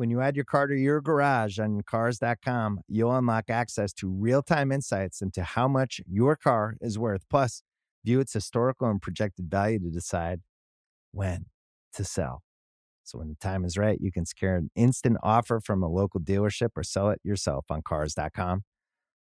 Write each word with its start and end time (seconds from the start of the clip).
When 0.00 0.08
you 0.08 0.22
add 0.22 0.34
your 0.34 0.46
car 0.46 0.66
to 0.66 0.74
your 0.74 1.02
garage 1.02 1.58
on 1.58 1.82
Cars.com, 1.82 2.80
you'll 2.88 3.14
unlock 3.14 3.50
access 3.50 3.92
to 3.92 4.08
real-time 4.08 4.72
insights 4.72 5.20
into 5.20 5.42
how 5.42 5.68
much 5.68 6.00
your 6.10 6.36
car 6.36 6.78
is 6.80 6.98
worth. 6.98 7.28
Plus, 7.28 7.62
view 8.02 8.18
its 8.18 8.32
historical 8.32 8.88
and 8.88 9.02
projected 9.02 9.50
value 9.50 9.78
to 9.78 9.90
decide 9.90 10.40
when 11.12 11.44
to 11.92 12.02
sell. 12.02 12.40
So 13.04 13.18
when 13.18 13.28
the 13.28 13.34
time 13.34 13.62
is 13.62 13.76
right, 13.76 13.98
you 14.00 14.10
can 14.10 14.24
secure 14.24 14.56
an 14.56 14.70
instant 14.74 15.18
offer 15.22 15.60
from 15.60 15.82
a 15.82 15.88
local 15.88 16.18
dealership 16.18 16.70
or 16.76 16.82
sell 16.82 17.10
it 17.10 17.20
yourself 17.22 17.66
on 17.68 17.82
Cars.com. 17.82 18.62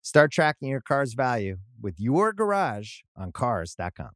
Start 0.01 0.31
tracking 0.31 0.69
your 0.69 0.81
car's 0.81 1.15
value 1.15 1.57
with 1.83 1.99
your 1.99 2.33
garage 2.33 3.01
on 3.17 3.33
Cars.com. 3.33 4.11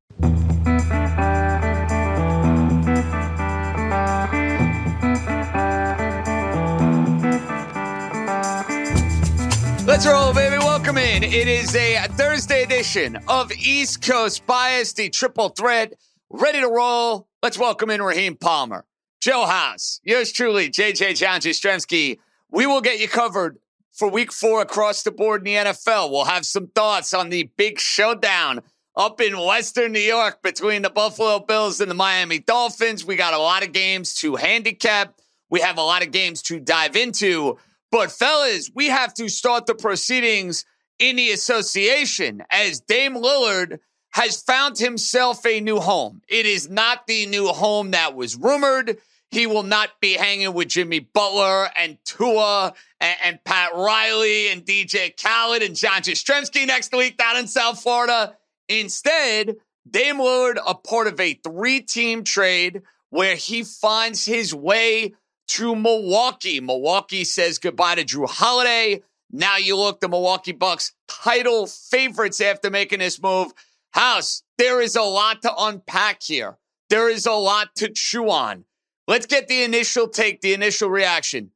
Let's 10.02 10.12
roll, 10.12 10.34
baby. 10.34 10.58
Welcome 10.58 10.98
in. 10.98 11.22
It 11.22 11.46
is 11.46 11.76
a 11.76 12.08
Thursday 12.16 12.64
edition 12.64 13.20
of 13.28 13.52
East 13.52 14.02
Coast 14.02 14.44
Bias, 14.46 14.94
the 14.94 15.08
triple 15.08 15.50
threat, 15.50 15.92
ready 16.28 16.58
to 16.58 16.66
roll. 16.66 17.28
Let's 17.40 17.56
welcome 17.56 17.88
in 17.88 18.02
Raheem 18.02 18.34
Palmer, 18.34 18.84
Joe 19.20 19.46
House, 19.46 20.00
yours 20.02 20.32
truly, 20.32 20.70
JJ 20.70 21.16
John 21.18 21.38
Jastremski. 21.38 22.18
We 22.50 22.66
will 22.66 22.80
get 22.80 22.98
you 22.98 23.06
covered 23.06 23.58
for 23.92 24.10
week 24.10 24.32
four 24.32 24.60
across 24.60 25.04
the 25.04 25.12
board 25.12 25.42
in 25.42 25.44
the 25.44 25.70
NFL. 25.70 26.10
We'll 26.10 26.24
have 26.24 26.46
some 26.46 26.66
thoughts 26.66 27.14
on 27.14 27.28
the 27.28 27.44
big 27.56 27.78
showdown 27.78 28.62
up 28.96 29.20
in 29.20 29.38
Western 29.38 29.92
New 29.92 30.00
York 30.00 30.42
between 30.42 30.82
the 30.82 30.90
Buffalo 30.90 31.38
Bills 31.38 31.80
and 31.80 31.88
the 31.88 31.94
Miami 31.94 32.40
Dolphins. 32.40 33.04
We 33.04 33.14
got 33.14 33.34
a 33.34 33.38
lot 33.38 33.64
of 33.64 33.70
games 33.70 34.14
to 34.16 34.34
handicap. 34.34 35.14
We 35.48 35.60
have 35.60 35.78
a 35.78 35.82
lot 35.82 36.02
of 36.02 36.10
games 36.10 36.42
to 36.42 36.58
dive 36.58 36.96
into. 36.96 37.56
But, 37.92 38.10
fellas, 38.10 38.70
we 38.74 38.86
have 38.86 39.12
to 39.14 39.28
start 39.28 39.66
the 39.66 39.74
proceedings 39.74 40.64
in 40.98 41.16
the 41.16 41.30
association 41.30 42.42
as 42.50 42.80
Dame 42.80 43.14
Lillard 43.14 43.80
has 44.12 44.40
found 44.40 44.78
himself 44.78 45.44
a 45.44 45.60
new 45.60 45.78
home. 45.78 46.22
It 46.26 46.46
is 46.46 46.70
not 46.70 47.06
the 47.06 47.26
new 47.26 47.48
home 47.48 47.90
that 47.90 48.16
was 48.16 48.34
rumored. 48.34 48.96
He 49.30 49.46
will 49.46 49.62
not 49.62 49.90
be 50.00 50.14
hanging 50.14 50.54
with 50.54 50.68
Jimmy 50.68 51.00
Butler 51.00 51.68
and 51.76 51.98
Tua 52.06 52.72
and, 52.98 53.16
and 53.24 53.44
Pat 53.44 53.74
Riley 53.74 54.48
and 54.48 54.64
DJ 54.64 55.14
Khaled 55.22 55.62
and 55.62 55.76
John 55.76 56.00
Jastremski 56.00 56.66
next 56.66 56.96
week 56.96 57.18
down 57.18 57.36
in 57.36 57.46
South 57.46 57.82
Florida. 57.82 58.36
Instead, 58.70 59.56
Dame 59.88 60.16
Lillard, 60.16 60.56
a 60.66 60.74
part 60.74 61.08
of 61.08 61.20
a 61.20 61.34
three 61.34 61.80
team 61.80 62.24
trade 62.24 62.82
where 63.10 63.36
he 63.36 63.64
finds 63.64 64.24
his 64.24 64.54
way 64.54 65.12
to 65.52 65.76
Milwaukee. 65.76 66.60
Milwaukee 66.60 67.24
says 67.24 67.58
goodbye 67.58 67.96
to 67.96 68.04
Jrue 68.04 68.28
Holiday. 68.28 69.02
Now 69.30 69.58
you 69.58 69.76
look 69.76 70.00
the 70.00 70.08
Milwaukee 70.08 70.52
Bucks 70.52 70.92
title 71.08 71.66
favorites 71.66 72.40
after 72.40 72.70
making 72.70 73.00
this 73.00 73.22
move. 73.22 73.52
House, 73.90 74.42
there 74.56 74.80
is 74.80 74.96
a 74.96 75.02
lot 75.02 75.42
to 75.42 75.52
unpack 75.56 76.22
here. 76.22 76.56
There 76.88 77.10
is 77.10 77.26
a 77.26 77.32
lot 77.32 77.74
to 77.76 77.90
chew 77.90 78.30
on. 78.30 78.64
Let's 79.06 79.26
get 79.26 79.48
the 79.48 79.62
initial 79.62 80.08
take, 80.08 80.40
the 80.40 80.54
initial 80.54 80.88
reaction. 80.88 81.50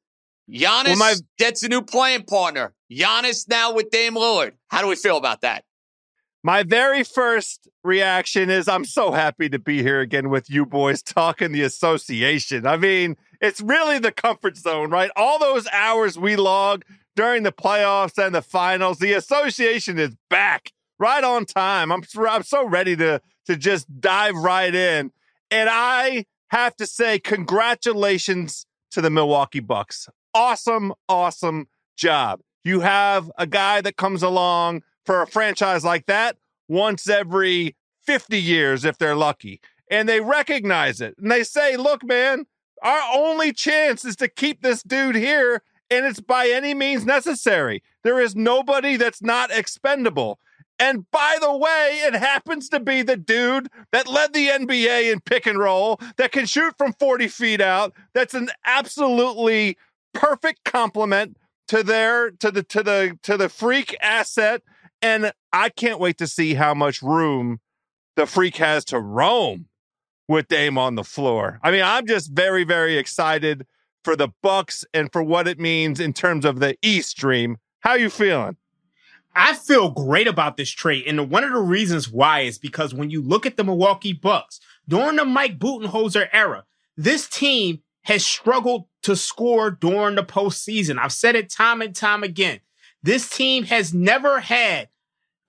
Giannis 0.51 0.85
well, 0.85 0.97
my- 0.97 1.15
gets 1.39 1.62
a 1.62 1.69
new 1.69 1.81
playing 1.81 2.25
partner. 2.25 2.75
Giannis 2.93 3.49
now 3.49 3.73
with 3.73 3.91
Dame 3.91 4.15
Lillard. 4.15 4.53
How 4.69 4.83
do 4.83 4.89
we 4.89 4.97
feel 4.97 5.17
about 5.17 5.41
that? 5.41 5.65
My 6.43 6.62
very 6.62 7.03
first 7.03 7.67
reaction 7.83 8.51
is 8.51 8.69
I'm 8.69 8.85
so 8.85 9.11
happy 9.11 9.49
to 9.49 9.59
be 9.59 9.83
here 9.83 10.01
again 10.01 10.29
with 10.29 10.49
you 10.49 10.65
boys 10.67 11.03
talking 11.03 11.51
the 11.51 11.62
association. 11.62 12.67
I 12.67 12.77
mean, 12.77 13.17
it's 13.41 13.61
really 13.61 13.99
the 13.99 14.13
comfort 14.13 14.57
zone, 14.57 14.91
right? 14.91 15.11
All 15.17 15.39
those 15.39 15.67
hours 15.73 16.19
we 16.19 16.37
log 16.37 16.85
during 17.15 17.43
the 17.43 17.53
playoffs 17.53 18.23
and 18.25 18.35
the 18.35 18.43
finals, 18.43 18.99
the 18.99 19.13
association 19.13 19.99
is 19.99 20.15
back 20.29 20.73
right 20.99 21.25
on 21.25 21.45
time. 21.45 21.91
I'm 21.93 22.03
I'm 22.29 22.43
so 22.43 22.67
ready 22.67 22.97
to 22.97 23.21
to 23.47 23.57
just 23.57 24.01
dive 24.01 24.35
right 24.37 24.75
in. 24.75 25.13
And 25.51 25.69
I 25.71 26.27
have 26.49 26.77
to 26.77 26.87
say 26.87 27.19
congratulations 27.19 28.67
to 28.91 29.01
the 29.01 29.11
Milwaukee 29.11 29.61
Bucks. 29.61 30.09
Awesome, 30.35 30.93
awesome 31.09 31.69
job. 31.97 32.41
You 32.65 32.81
have 32.81 33.31
a 33.39 33.47
guy 33.47 33.81
that 33.81 33.97
comes 33.97 34.23
along 34.23 34.83
for 35.05 35.23
a 35.23 35.27
franchise 35.27 35.85
like 35.85 36.07
that 36.07 36.37
once 36.69 37.09
every 37.09 37.77
50 38.07 38.41
years 38.41 38.85
if 38.85 38.99
they're 38.99 39.15
lucky. 39.15 39.61
And 39.89 40.09
they 40.09 40.21
recognize 40.21 41.01
it. 41.01 41.15
And 41.19 41.31
they 41.31 41.45
say, 41.45 41.77
"Look, 41.77 42.05
man, 42.05 42.47
our 42.82 43.00
only 43.14 43.53
chance 43.53 44.04
is 44.04 44.16
to 44.16 44.28
keep 44.28 44.62
this 44.62 44.82
dude 44.82 45.16
here, 45.16 45.62
and 45.91 46.04
it's 46.04 46.20
by 46.20 46.48
any 46.48 46.75
means 46.75 47.04
necessary. 47.04 47.82
There 48.03 48.20
is 48.20 48.37
nobody 48.37 48.97
that's 48.97 49.22
not 49.22 49.50
expendable. 49.50 50.38
And 50.78 51.10
by 51.10 51.38
the 51.41 51.56
way, 51.56 52.00
it 52.04 52.14
happens 52.14 52.69
to 52.69 52.81
be 52.81 53.03
the 53.03 53.16
dude 53.16 53.69
that 53.92 54.09
led 54.09 54.34
the 54.34 54.48
NBA 54.48 55.10
in 55.10 55.20
pick 55.20 55.47
and 55.47 55.59
roll, 55.59 55.98
that 56.19 56.32
can 56.32 56.44
shoot 56.44 56.75
from 56.76 56.92
40 56.92 57.28
feet 57.28 57.60
out. 57.60 57.94
That's 58.12 58.34
an 58.34 58.50
absolutely 58.66 59.78
perfect 60.12 60.64
complement 60.64 61.38
to 61.69 61.82
their 61.82 62.31
to 62.31 62.50
the 62.50 62.62
to 62.62 62.82
the 62.82 63.19
to 63.22 63.37
the 63.37 63.48
freak 63.48 63.97
asset. 64.03 64.62
And 65.00 65.32
I 65.53 65.70
can't 65.70 66.00
wait 66.00 66.19
to 66.19 66.26
see 66.26 66.54
how 66.54 66.75
much 66.75 67.00
room 67.00 67.60
the 68.16 68.26
freak 68.26 68.56
has 68.56 68.84
to 68.87 69.00
roam 69.00 69.69
with 70.28 70.48
Dame 70.48 70.78
on 70.78 70.94
the 70.94 71.04
floor. 71.04 71.60
I 71.62 71.70
mean, 71.70 71.82
I'm 71.82 72.06
just 72.06 72.32
very, 72.32 72.64
very 72.64 72.97
excited 72.98 73.66
for 74.03 74.16
the 74.16 74.28
Bucks 74.42 74.84
and 74.94 75.10
for 75.12 75.22
what 75.22 75.48
it 75.48 75.59
means 75.59 76.00
in 76.00 76.12
terms 76.12 76.44
of 76.44 76.60
the 76.60 76.76
East 76.82 77.16
Dream. 77.16 77.59
How 77.81 77.94
you 77.94 78.10
feeling? 78.10 78.56
I 79.34 79.54
feel 79.54 79.91
great 79.91 80.26
about 80.26 80.56
this 80.56 80.70
trade. 80.70 81.04
And 81.06 81.31
one 81.31 81.44
of 81.44 81.53
the 81.53 81.60
reasons 81.60 82.10
why 82.10 82.41
is 82.41 82.59
because 82.59 82.94
when 82.94 83.10
you 83.10 83.20
look 83.20 83.44
at 83.44 83.56
the 83.56 83.64
Milwaukee 83.64 84.14
Bucks 84.14 84.60
during 84.88 85.16
the 85.16 85.25
Mike 85.25 85.59
Budenholzer 85.59 86.28
era, 86.32 86.64
this 86.97 87.28
team 87.28 87.82
has 88.04 88.25
struggled 88.25 88.87
to 89.03 89.14
score 89.14 89.70
during 89.70 90.14
the 90.14 90.25
postseason. 90.25 90.98
I've 90.98 91.12
said 91.12 91.34
it 91.34 91.50
time 91.50 91.82
and 91.82 91.94
time 91.94 92.22
again. 92.22 92.60
This 93.03 93.28
team 93.28 93.64
has 93.64 93.93
never 93.93 94.41
had 94.41 94.88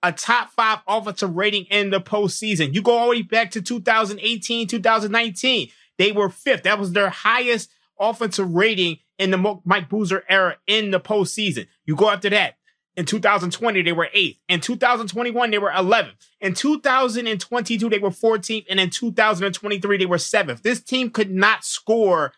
a 0.02 0.12
top 0.12 0.50
five 0.50 0.78
offensive 0.86 1.36
rating 1.36 1.64
in 1.64 1.90
the 1.90 2.00
postseason. 2.00 2.74
You 2.74 2.82
go 2.82 2.96
all 2.96 3.06
the 3.06 3.10
way 3.10 3.22
back 3.22 3.50
to 3.52 3.62
2018, 3.62 4.68
2019. 4.68 5.68
They 5.98 6.12
were 6.12 6.28
fifth. 6.28 6.62
That 6.62 6.78
was 6.78 6.92
their 6.92 7.10
highest 7.10 7.70
offensive 7.98 8.52
rating 8.52 8.98
in 9.18 9.30
the 9.30 9.60
Mike 9.64 9.88
Boozer 9.88 10.24
era 10.28 10.56
in 10.66 10.90
the 10.92 11.00
postseason. 11.00 11.66
You 11.84 11.96
go 11.96 12.10
after 12.10 12.30
that. 12.30 12.54
In 12.96 13.04
2020, 13.04 13.82
they 13.82 13.92
were 13.92 14.08
eighth. 14.12 14.38
In 14.48 14.60
2021, 14.60 15.52
they 15.52 15.58
were 15.58 15.70
11th. 15.70 16.14
In 16.40 16.54
2022, 16.54 17.88
they 17.88 17.98
were 17.98 18.10
14th. 18.10 18.64
And 18.68 18.80
in 18.80 18.90
2023, 18.90 19.98
they 19.98 20.06
were 20.06 20.18
seventh. 20.18 20.62
This 20.62 20.80
team 20.80 21.10
could 21.10 21.30
not 21.30 21.64
score 21.64 22.32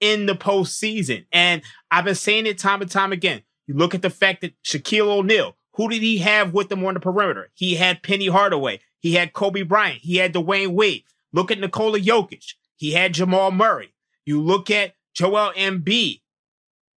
in 0.00 0.26
the 0.26 0.34
postseason. 0.34 1.26
And 1.32 1.62
I've 1.90 2.04
been 2.04 2.14
saying 2.14 2.46
it 2.46 2.58
time 2.58 2.80
and 2.80 2.90
time 2.90 3.10
again. 3.12 3.42
You 3.66 3.74
look 3.74 3.94
at 3.94 4.02
the 4.02 4.10
fact 4.10 4.42
that 4.42 4.54
Shaquille 4.62 5.08
O'Neal, 5.08 5.56
who 5.74 5.88
did 5.88 6.02
he 6.02 6.18
have 6.18 6.52
with 6.52 6.70
him 6.70 6.84
on 6.84 6.94
the 6.94 7.00
perimeter? 7.00 7.50
He 7.54 7.74
had 7.74 8.02
Penny 8.02 8.28
Hardaway. 8.28 8.80
He 9.00 9.14
had 9.14 9.32
Kobe 9.32 9.62
Bryant. 9.62 10.00
He 10.02 10.16
had 10.16 10.32
Dwyane 10.32 10.68
Wade. 10.68 11.04
Look 11.32 11.50
at 11.50 11.58
Nikola 11.58 12.00
Jokic. 12.00 12.54
He 12.76 12.92
had 12.92 13.14
Jamal 13.14 13.50
Murray. 13.50 13.92
You 14.24 14.40
look 14.40 14.70
at 14.70 14.94
Joel 15.14 15.52
Embiid. 15.56 16.20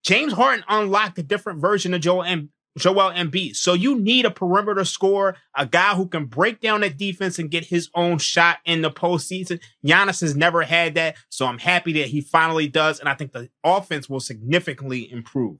James 0.02 0.34
Harden 0.34 0.64
unlocked 0.68 1.18
a 1.18 1.22
different 1.22 1.60
version 1.60 1.92
of 1.94 2.00
Joel 2.00 2.48
Joel 2.78 3.12
Embiid. 3.12 3.56
So 3.56 3.72
you 3.72 3.98
need 3.98 4.26
a 4.26 4.30
perimeter 4.30 4.84
scorer, 4.84 5.36
a 5.54 5.64
guy 5.64 5.94
who 5.94 6.06
can 6.06 6.26
break 6.26 6.60
down 6.60 6.82
that 6.82 6.98
defense 6.98 7.38
and 7.38 7.50
get 7.50 7.64
his 7.64 7.88
own 7.94 8.18
shot 8.18 8.58
in 8.66 8.82
the 8.82 8.90
postseason. 8.90 9.60
Giannis 9.84 10.20
has 10.20 10.36
never 10.36 10.62
had 10.62 10.94
that. 10.94 11.16
So 11.30 11.46
I'm 11.46 11.58
happy 11.58 11.94
that 11.94 12.08
he 12.08 12.20
finally 12.20 12.68
does. 12.68 13.00
And 13.00 13.08
I 13.08 13.14
think 13.14 13.32
the 13.32 13.48
offense 13.64 14.08
will 14.10 14.20
significantly 14.20 15.10
improve. 15.10 15.56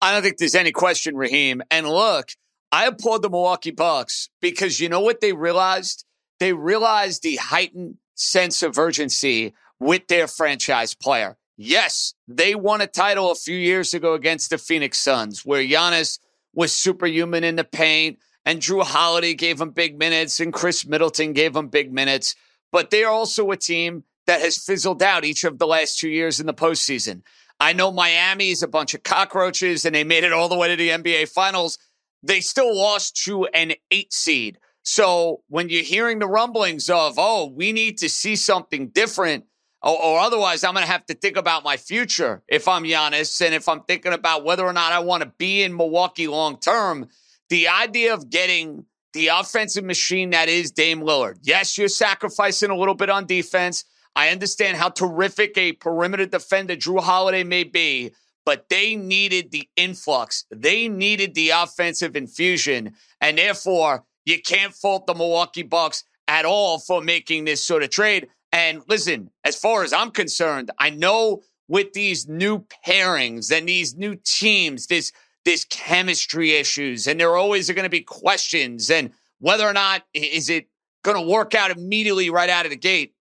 I 0.00 0.12
don't 0.12 0.22
think 0.22 0.38
there's 0.38 0.54
any 0.54 0.72
question, 0.72 1.16
Raheem. 1.16 1.62
And 1.70 1.88
look, 1.88 2.30
I 2.70 2.86
applaud 2.86 3.22
the 3.22 3.30
Milwaukee 3.30 3.70
Bucks 3.70 4.28
because 4.40 4.80
you 4.80 4.88
know 4.88 5.00
what 5.00 5.20
they 5.20 5.32
realized? 5.32 6.04
They 6.38 6.52
realized 6.52 7.22
the 7.22 7.36
heightened 7.36 7.96
sense 8.14 8.62
of 8.62 8.78
urgency 8.78 9.54
with 9.80 10.06
their 10.08 10.26
franchise 10.26 10.94
player. 10.94 11.36
Yes, 11.56 12.14
they 12.28 12.54
won 12.54 12.80
a 12.80 12.86
title 12.86 13.32
a 13.32 13.34
few 13.34 13.56
years 13.56 13.92
ago 13.92 14.14
against 14.14 14.50
the 14.50 14.58
Phoenix 14.58 14.98
Suns, 14.98 15.44
where 15.44 15.62
Giannis 15.62 16.20
was 16.54 16.72
superhuman 16.72 17.42
in 17.42 17.56
the 17.56 17.64
paint, 17.64 18.18
and 18.44 18.60
Jrue 18.60 18.84
Holiday 18.84 19.34
gave 19.34 19.60
him 19.60 19.70
big 19.70 19.98
minutes, 19.98 20.38
and 20.38 20.52
Khris 20.52 20.86
Middleton 20.86 21.32
gave 21.32 21.56
him 21.56 21.68
big 21.68 21.92
minutes. 21.92 22.36
But 22.70 22.90
they're 22.90 23.08
also 23.08 23.50
a 23.50 23.56
team 23.56 24.04
that 24.26 24.40
has 24.40 24.58
fizzled 24.58 25.02
out 25.02 25.24
each 25.24 25.42
of 25.42 25.58
the 25.58 25.66
last 25.66 25.98
two 25.98 26.08
years 26.08 26.38
in 26.38 26.46
the 26.46 26.54
postseason. 26.54 27.22
I 27.60 27.72
know 27.72 27.90
Miami's 27.90 28.62
a 28.62 28.68
bunch 28.68 28.94
of 28.94 29.02
cockroaches, 29.02 29.84
and 29.84 29.94
they 29.94 30.04
made 30.04 30.24
it 30.24 30.32
all 30.32 30.48
the 30.48 30.56
way 30.56 30.68
to 30.68 30.76
the 30.76 30.90
NBA 30.90 31.28
Finals. 31.28 31.78
They 32.22 32.40
still 32.40 32.76
lost 32.76 33.16
to 33.24 33.46
an 33.46 33.72
eight 33.90 34.12
seed. 34.12 34.58
So 34.82 35.42
when 35.48 35.68
you're 35.68 35.82
hearing 35.82 36.18
the 36.18 36.28
rumblings 36.28 36.88
of, 36.88 37.14
oh, 37.18 37.52
we 37.54 37.72
need 37.72 37.98
to 37.98 38.08
see 38.08 38.36
something 38.36 38.88
different, 38.88 39.44
or, 39.82 40.00
or 40.02 40.20
otherwise 40.20 40.64
I'm 40.64 40.74
going 40.74 40.86
to 40.86 40.90
have 40.90 41.04
to 41.06 41.14
think 41.14 41.36
about 41.36 41.64
my 41.64 41.76
future 41.76 42.42
if 42.48 42.66
I'm 42.66 42.84
Giannis 42.84 43.44
and 43.44 43.54
if 43.54 43.68
I'm 43.68 43.82
thinking 43.82 44.12
about 44.12 44.44
whether 44.44 44.64
or 44.64 44.72
not 44.72 44.92
I 44.92 45.00
want 45.00 45.22
to 45.24 45.32
be 45.36 45.62
in 45.62 45.76
Milwaukee 45.76 46.26
long 46.26 46.58
term. 46.58 47.08
The 47.50 47.68
idea 47.68 48.14
of 48.14 48.30
getting 48.30 48.86
the 49.12 49.28
offensive 49.28 49.84
machine 49.84 50.30
that 50.30 50.48
is 50.48 50.70
Dame 50.70 51.00
Lillard. 51.00 51.38
Yes, 51.42 51.76
you're 51.76 51.88
sacrificing 51.88 52.70
a 52.70 52.76
little 52.76 52.94
bit 52.94 53.10
on 53.10 53.26
defense. 53.26 53.84
I 54.18 54.30
understand 54.30 54.76
how 54.76 54.88
terrific 54.88 55.56
a 55.56 55.74
perimeter 55.74 56.26
defender 56.26 56.74
Jrue 56.74 57.00
Holiday 57.00 57.44
may 57.44 57.62
be, 57.62 58.10
but 58.44 58.68
they 58.68 58.96
needed 58.96 59.52
the 59.52 59.68
influx. 59.76 60.44
They 60.50 60.88
needed 60.88 61.34
the 61.34 61.50
offensive 61.50 62.16
infusion. 62.16 62.94
And 63.20 63.38
therefore, 63.38 64.02
you 64.24 64.42
can't 64.42 64.74
fault 64.74 65.06
the 65.06 65.14
Milwaukee 65.14 65.62
Bucks 65.62 66.02
at 66.26 66.44
all 66.44 66.80
for 66.80 67.00
making 67.00 67.44
this 67.44 67.64
sort 67.64 67.84
of 67.84 67.90
trade. 67.90 68.26
And 68.50 68.82
listen, 68.88 69.30
as 69.44 69.54
far 69.54 69.84
as 69.84 69.92
I'm 69.92 70.10
concerned, 70.10 70.72
I 70.80 70.90
know 70.90 71.42
with 71.68 71.92
these 71.92 72.26
new 72.26 72.64
pairings 72.84 73.56
and 73.56 73.68
these 73.68 73.94
new 73.94 74.16
teams, 74.24 74.88
this 74.88 75.12
this 75.44 75.64
chemistry 75.70 76.54
issues, 76.54 77.06
and 77.06 77.20
there 77.20 77.36
always 77.36 77.70
are 77.70 77.74
going 77.74 77.84
to 77.84 77.88
be 77.88 78.00
questions 78.00 78.90
and 78.90 79.12
whether 79.38 79.64
or 79.64 79.72
not 79.72 80.02
is 80.12 80.50
it 80.50 80.66
going 81.04 81.16
to 81.16 81.32
work 81.32 81.54
out 81.54 81.70
immediately 81.70 82.30
right 82.30 82.50
out 82.50 82.66
of 82.66 82.70
the 82.70 82.76
gate. 82.76 83.14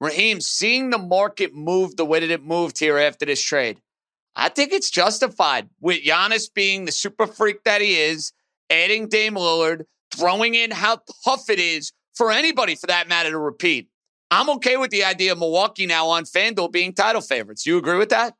Raheem, 0.00 0.40
seeing 0.40 0.90
the 0.90 0.98
market 0.98 1.54
move 1.54 1.96
the 1.96 2.04
way 2.04 2.20
that 2.20 2.30
it 2.30 2.44
moved 2.44 2.78
here 2.78 2.98
after 2.98 3.24
this 3.24 3.42
trade, 3.42 3.80
I 4.34 4.50
think 4.50 4.72
it's 4.72 4.90
justified 4.90 5.70
with 5.80 6.04
Giannis 6.04 6.52
being 6.52 6.84
the 6.84 6.92
super 6.92 7.26
freak 7.26 7.64
that 7.64 7.80
he 7.80 7.98
is, 7.98 8.32
adding 8.68 9.08
Dame 9.08 9.34
Lillard, 9.34 9.84
throwing 10.14 10.54
in 10.54 10.70
how 10.70 11.00
tough 11.24 11.48
it 11.48 11.58
is 11.58 11.92
for 12.14 12.30
anybody 12.30 12.74
for 12.74 12.86
that 12.88 13.08
matter 13.08 13.30
to 13.30 13.38
repeat. 13.38 13.88
I'm 14.30 14.50
okay 14.50 14.76
with 14.76 14.90
the 14.90 15.04
idea 15.04 15.32
of 15.32 15.38
Milwaukee 15.38 15.86
now 15.86 16.08
on 16.08 16.24
FanDuel 16.24 16.72
being 16.72 16.92
title 16.92 17.20
favorites. 17.20 17.64
You 17.64 17.78
agree 17.78 17.96
with 17.96 18.08
that? 18.10 18.34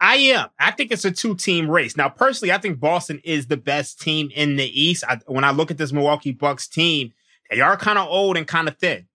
I 0.00 0.16
am. 0.16 0.48
I 0.58 0.70
think 0.70 0.90
it's 0.90 1.04
a 1.04 1.10
two 1.10 1.36
team 1.36 1.70
race. 1.70 1.96
Now, 1.96 2.08
personally, 2.08 2.52
I 2.52 2.58
think 2.58 2.80
Boston 2.80 3.20
is 3.22 3.46
the 3.46 3.58
best 3.58 4.00
team 4.00 4.30
in 4.34 4.56
the 4.56 4.80
East. 4.80 5.04
I, 5.06 5.20
when 5.26 5.44
I 5.44 5.50
look 5.50 5.70
at 5.70 5.78
this 5.78 5.92
Milwaukee 5.92 6.32
Bucks 6.32 6.66
team, 6.66 7.12
they 7.50 7.60
are 7.60 7.76
kind 7.76 7.98
of 7.98 8.08
old 8.08 8.36
and 8.36 8.46
kind 8.46 8.66
of 8.66 8.78
thin. 8.78 9.06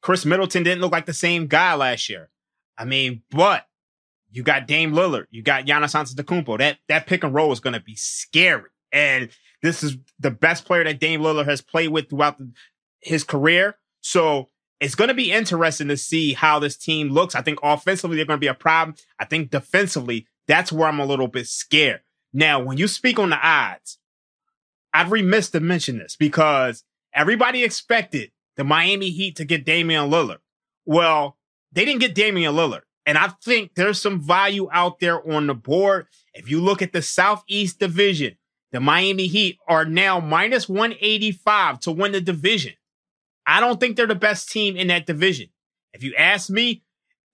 Khris 0.00 0.24
Middleton 0.24 0.62
didn't 0.62 0.80
look 0.80 0.92
like 0.92 1.06
the 1.06 1.12
same 1.12 1.46
guy 1.46 1.74
last 1.74 2.08
year. 2.08 2.28
I 2.76 2.84
mean, 2.84 3.22
but 3.30 3.66
you 4.30 4.42
got 4.42 4.66
Dame 4.66 4.92
Lillard, 4.92 5.26
you 5.30 5.42
got 5.42 5.64
Giannis 5.64 5.94
Antetokounmpo. 5.94 6.58
That 6.58 6.78
that 6.88 7.06
pick 7.06 7.24
and 7.24 7.34
roll 7.34 7.52
is 7.52 7.60
going 7.60 7.74
to 7.74 7.80
be 7.80 7.96
scary. 7.96 8.70
And 8.92 9.30
this 9.62 9.82
is 9.82 9.96
the 10.18 10.30
best 10.30 10.64
player 10.64 10.84
that 10.84 11.00
Dame 11.00 11.20
Lillard 11.20 11.46
has 11.46 11.60
played 11.60 11.88
with 11.88 12.08
throughout 12.08 12.38
the, 12.38 12.52
his 13.00 13.24
career. 13.24 13.76
So 14.00 14.48
it's 14.80 14.94
going 14.94 15.08
to 15.08 15.14
be 15.14 15.32
interesting 15.32 15.88
to 15.88 15.96
see 15.96 16.34
how 16.34 16.58
this 16.58 16.76
team 16.76 17.10
looks. 17.10 17.34
I 17.34 17.42
think 17.42 17.58
offensively, 17.62 18.16
they're 18.16 18.26
going 18.26 18.38
to 18.38 18.44
be 18.44 18.46
a 18.46 18.54
problem. 18.54 18.96
I 19.18 19.24
think 19.24 19.50
defensively, 19.50 20.26
that's 20.46 20.72
where 20.72 20.88
I'm 20.88 21.00
a 21.00 21.06
little 21.06 21.28
bit 21.28 21.46
scared. 21.46 22.00
Now, 22.32 22.60
when 22.60 22.78
you 22.78 22.86
speak 22.88 23.18
on 23.18 23.30
the 23.30 23.38
odds, 23.38 23.98
I'd 24.92 25.10
remiss 25.10 25.50
to 25.50 25.60
mention 25.60 25.98
this 25.98 26.16
because 26.16 26.84
everybody 27.12 27.64
expected 27.64 28.30
the 28.58 28.64
Miami 28.64 29.10
Heat 29.10 29.36
to 29.36 29.46
get 29.46 29.64
Damian 29.64 30.10
Lillard. 30.10 30.40
Well, 30.84 31.38
they 31.72 31.86
didn't 31.86 32.00
get 32.00 32.14
Damian 32.14 32.54
Lillard. 32.54 32.82
And 33.06 33.16
I 33.16 33.28
think 33.42 33.74
there's 33.74 34.02
some 34.02 34.20
value 34.20 34.68
out 34.70 35.00
there 35.00 35.26
on 35.32 35.46
the 35.46 35.54
board. 35.54 36.08
If 36.34 36.50
you 36.50 36.60
look 36.60 36.82
at 36.82 36.92
the 36.92 37.00
Southeast 37.00 37.78
Division, 37.78 38.36
the 38.72 38.80
Miami 38.80 39.28
Heat 39.28 39.58
are 39.66 39.86
now 39.86 40.20
minus 40.20 40.68
185 40.68 41.80
to 41.80 41.92
win 41.92 42.12
the 42.12 42.20
division. 42.20 42.74
I 43.46 43.60
don't 43.60 43.80
think 43.80 43.96
they're 43.96 44.06
the 44.06 44.14
best 44.14 44.50
team 44.50 44.76
in 44.76 44.88
that 44.88 45.06
division. 45.06 45.48
If 45.94 46.02
you 46.02 46.14
ask 46.18 46.50
me, 46.50 46.82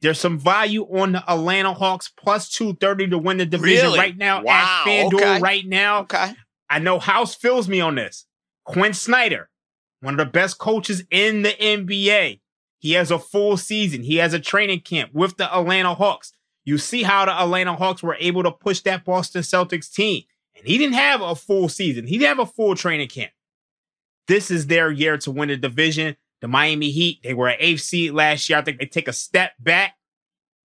there's 0.00 0.20
some 0.20 0.38
value 0.38 0.84
on 0.84 1.12
the 1.12 1.28
Atlanta 1.28 1.72
Hawks 1.72 2.08
plus 2.08 2.50
230 2.50 3.08
to 3.08 3.18
win 3.18 3.38
the 3.38 3.46
division 3.46 3.86
really? 3.86 3.98
right 3.98 4.16
now 4.16 4.42
wow. 4.42 4.84
at 4.84 4.86
FanDuel 4.86 5.14
okay. 5.14 5.40
right 5.40 5.66
now. 5.66 6.00
Okay. 6.00 6.34
I 6.68 6.78
know 6.78 6.98
House 6.98 7.34
fills 7.34 7.68
me 7.68 7.80
on 7.80 7.94
this. 7.94 8.26
Quin 8.64 8.92
Snyder, 8.92 9.48
one 10.04 10.14
of 10.14 10.26
the 10.26 10.30
best 10.30 10.58
coaches 10.58 11.02
in 11.10 11.42
the 11.42 11.50
NBA. 11.50 12.40
He 12.78 12.92
has 12.92 13.10
a 13.10 13.18
full 13.18 13.56
season. 13.56 14.02
He 14.02 14.16
has 14.16 14.34
a 14.34 14.38
training 14.38 14.80
camp 14.80 15.10
with 15.14 15.36
the 15.36 15.52
Atlanta 15.52 15.94
Hawks. 15.94 16.32
You 16.64 16.78
see 16.78 17.02
how 17.02 17.24
the 17.24 17.32
Atlanta 17.32 17.74
Hawks 17.74 18.02
were 18.02 18.16
able 18.20 18.42
to 18.42 18.52
push 18.52 18.80
that 18.80 19.04
Boston 19.04 19.42
Celtics 19.42 19.92
team. 19.92 20.22
And 20.56 20.66
he 20.66 20.78
didn't 20.78 20.94
have 20.94 21.20
a 21.20 21.34
full 21.34 21.68
season. 21.68 22.06
He 22.06 22.18
didn't 22.18 22.36
have 22.38 22.48
a 22.48 22.52
full 22.52 22.74
training 22.74 23.08
camp. 23.08 23.32
This 24.28 24.50
is 24.50 24.66
their 24.66 24.90
year 24.90 25.18
to 25.18 25.30
win 25.30 25.48
the 25.48 25.56
division. 25.56 26.16
The 26.40 26.48
Miami 26.48 26.90
Heat, 26.90 27.20
they 27.22 27.34
were 27.34 27.48
an 27.48 27.56
eighth 27.58 27.80
seed 27.80 28.12
last 28.12 28.48
year. 28.48 28.58
I 28.58 28.62
think 28.62 28.78
they 28.78 28.86
take 28.86 29.08
a 29.08 29.12
step 29.12 29.52
back 29.58 29.94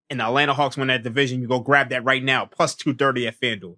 and 0.10 0.20
the 0.20 0.26
Atlanta 0.26 0.54
Hawks 0.54 0.78
win 0.78 0.88
that 0.88 1.04
division. 1.04 1.42
You 1.42 1.48
go 1.48 1.60
grab 1.60 1.90
that 1.90 2.04
right 2.04 2.24
now, 2.24 2.46
plus 2.46 2.76
230 2.76 3.28
at 3.28 3.40
FanDuel. 3.40 3.78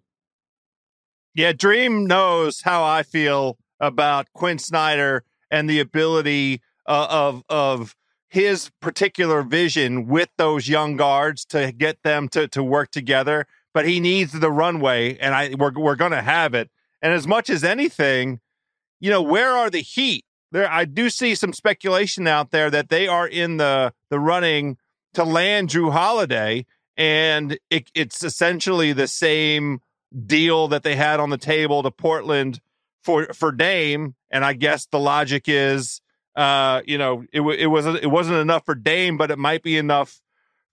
Yeah, 1.36 1.54
Dream 1.54 2.06
knows 2.06 2.62
how 2.62 2.84
I 2.84 3.04
feel 3.04 3.58
about 3.80 4.32
Quin 4.34 4.60
Snyder 4.60 5.24
and 5.52 5.70
the 5.70 5.80
ability 5.80 6.62
uh, 6.86 7.08
of 7.10 7.44
of 7.50 7.96
his 8.30 8.70
particular 8.80 9.42
vision 9.42 10.08
with 10.08 10.30
those 10.38 10.70
young 10.70 10.96
guards 10.96 11.46
to 11.46 11.72
get 11.72 12.04
them 12.04 12.28
to 12.30 12.48
to 12.50 12.64
work 12.64 12.92
together. 12.92 13.48
But 13.74 13.88
he 13.88 14.00
needs 14.00 14.34
the 14.34 14.52
runway, 14.52 15.18
and 15.18 15.36
I 15.36 15.56
we're 15.58 15.74
we're 15.74 15.96
going 15.96 16.12
to 16.12 16.22
have 16.22 16.54
it. 16.54 16.70
And 17.02 17.14
as 17.14 17.28
much 17.28 17.50
as 17.50 17.64
anything, 17.64 18.40
you 19.00 19.10
know, 19.10 19.22
where 19.22 19.52
are 19.52 19.70
the 19.70 19.82
Heat? 19.82 20.26
There, 20.52 20.70
I 20.70 20.86
do 20.86 21.10
see 21.10 21.36
some 21.36 21.54
speculation 21.54 22.28
out 22.28 22.52
there 22.52 22.70
that 22.72 22.90
they 22.90 23.08
are 23.08 23.28
in 23.28 23.58
the 23.58 23.94
the 24.10 24.20
running 24.20 24.78
to 25.14 25.24
land 25.24 25.70
Jrue 25.70 25.92
Holiday, 25.92 26.66
and 26.98 27.58
it, 27.70 27.90
it's 27.94 28.24
essentially 28.24 28.94
the 28.94 29.08
same 29.08 29.82
deal 30.26 30.68
that 30.68 30.84
they 30.84 30.96
had 30.96 31.20
on 31.20 31.30
the 31.30 31.38
table 31.38 31.84
to 31.84 31.92
Portland 31.92 32.60
for 33.04 33.28
for 33.34 33.52
Dame. 33.52 34.16
And 34.32 34.46
I 34.46 34.54
guess 34.54 34.86
the 34.86 35.00
logic 35.00 35.46
is, 35.48 36.02
uh, 36.36 36.82
you 36.86 36.98
know, 36.98 37.26
it 37.34 37.42
it 37.42 37.68
was 37.68 37.86
it 37.86 38.10
wasn't 38.10 38.38
enough 38.38 38.66
for 38.66 38.76
Dame, 38.76 39.18
but 39.18 39.32
it 39.32 39.40
might 39.40 39.64
be 39.64 39.78
enough 39.78 40.22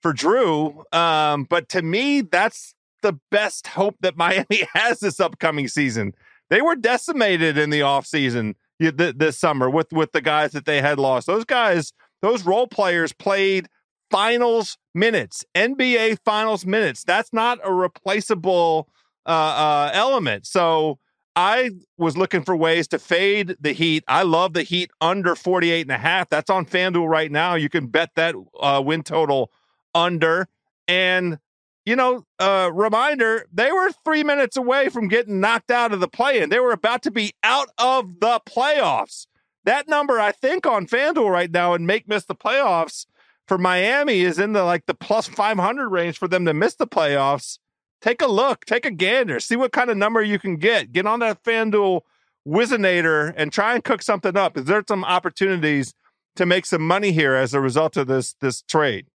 for 0.03 0.13
Jrue. 0.13 0.83
Um, 0.95 1.45
but 1.45 1.69
to 1.71 1.83
me, 1.83 2.21
that's 2.21 2.75
the 3.03 3.19
best 3.31 3.69
hope 3.69 3.97
that 4.01 4.17
Miami 4.17 4.69
has 4.75 5.01
this 5.01 5.21
upcoming 5.21 5.69
season. 5.69 6.15
They 6.49 6.63
were 6.63 6.77
decimated 6.77 7.59
in 7.59 7.71
the 7.71 7.81
offseason 7.81 8.55
this 8.79 9.39
summer 9.39 9.71
with 9.71 9.93
with 9.93 10.13
the 10.13 10.21
guys 10.21 10.53
that 10.53 10.67
they 10.67 10.81
had 10.81 10.99
lost. 10.99 11.27
Those 11.27 11.45
guys, 11.45 11.93
those 12.23 12.45
role 12.45 12.67
players 12.67 13.13
played 13.13 13.69
finals 14.11 14.79
minutes, 14.95 15.45
NBA 15.55 16.19
finals 16.25 16.65
minutes. 16.65 17.03
That's 17.05 17.33
not 17.33 17.59
a 17.65 17.73
replaceable 17.73 18.89
uh, 19.27 19.31
uh, 19.31 19.91
element. 19.93 20.47
So 20.47 20.99
I 21.37 21.73
was 21.99 22.17
looking 22.17 22.43
for 22.43 22.57
ways 22.57 22.89
to 22.89 22.99
fade 22.99 23.57
the 23.61 23.73
Heat. 23.73 24.05
I 24.09 24.23
love 24.23 24.55
the 24.55 24.63
Heat 24.63 24.91
under 25.03 25.37
48 25.37 25.83
and 25.83 25.91
a 25.91 25.99
half. 25.99 26.31
That's 26.31 26.49
on 26.49 26.65
FanDuel 26.65 27.07
right 27.07 27.31
now. 27.31 27.55
You 27.55 27.69
can 27.69 27.89
bet 27.89 28.11
that 28.17 28.35
uh, 28.59 28.83
win 28.85 29.03
total 29.03 29.53
under. 29.95 30.49
And, 30.89 31.39
you 31.85 31.95
know, 31.95 32.25
uh, 32.39 32.71
reminder, 32.73 33.45
they 33.53 33.71
were 33.71 33.91
three 34.03 34.25
minutes 34.25 34.57
away 34.57 34.89
from 34.89 35.09
getting 35.09 35.39
knocked 35.39 35.71
out 35.71 35.93
of 35.93 36.01
the 36.01 36.09
play 36.09 36.41
in. 36.41 36.49
They 36.49 36.59
were 36.59 36.73
about 36.73 37.03
to 37.03 37.11
be 37.11 37.35
out 37.45 37.69
of 37.77 38.21
the 38.21 38.41
playoffs. 38.49 39.27
That 39.65 39.89
number, 39.89 40.19
I 40.19 40.33
think, 40.33 40.65
on 40.67 40.87
FanDuel 40.87 41.31
right 41.31 41.51
now 41.51 41.75
and 41.75 41.87
make 41.87 42.09
miss 42.09 42.25
the 42.25 42.35
playoffs 42.35 43.05
for 43.47 43.59
Miami 43.59 44.21
is 44.21 44.39
in 44.39 44.55
the 44.55 44.65
like 44.65 44.87
the 44.87 44.95
plus 44.95 45.27
500 45.29 45.89
range 45.89 46.17
for 46.17 46.29
them 46.29 46.47
to 46.47 46.55
miss 46.55 46.77
the 46.77 46.87
playoffs. 46.87 47.59
Take 48.01 48.23
a 48.23 48.27
look, 48.27 48.65
take 48.65 48.87
a 48.87 48.91
gander, 48.91 49.41
see 49.41 49.57
what 49.57 49.73
kind 49.73 49.91
of 49.91 49.97
number 49.97 50.23
you 50.23 50.39
can 50.39 50.57
get. 50.57 50.93
Get 50.93 51.07
on 51.07 51.21
that 51.21 51.43
FanDuel 51.43 52.03
Wizinator 52.47 53.33
and 53.37 53.53
try 53.53 53.75
and 53.75 53.83
cook 53.83 54.03
something 54.03 54.37
up. 54.37 54.57
Is 54.57 54.65
there 54.65 54.85
some 54.87 55.05
opportunities 55.05 55.95
to 56.37 56.47
make 56.47 56.67
some 56.67 56.87
money 56.87 57.13
here 57.13 57.35
as 57.35 57.55
a 57.55 57.61
result 57.61 57.97
of 57.97 58.07
this 58.07 58.35
this 58.41 58.63
trade? 58.63 59.07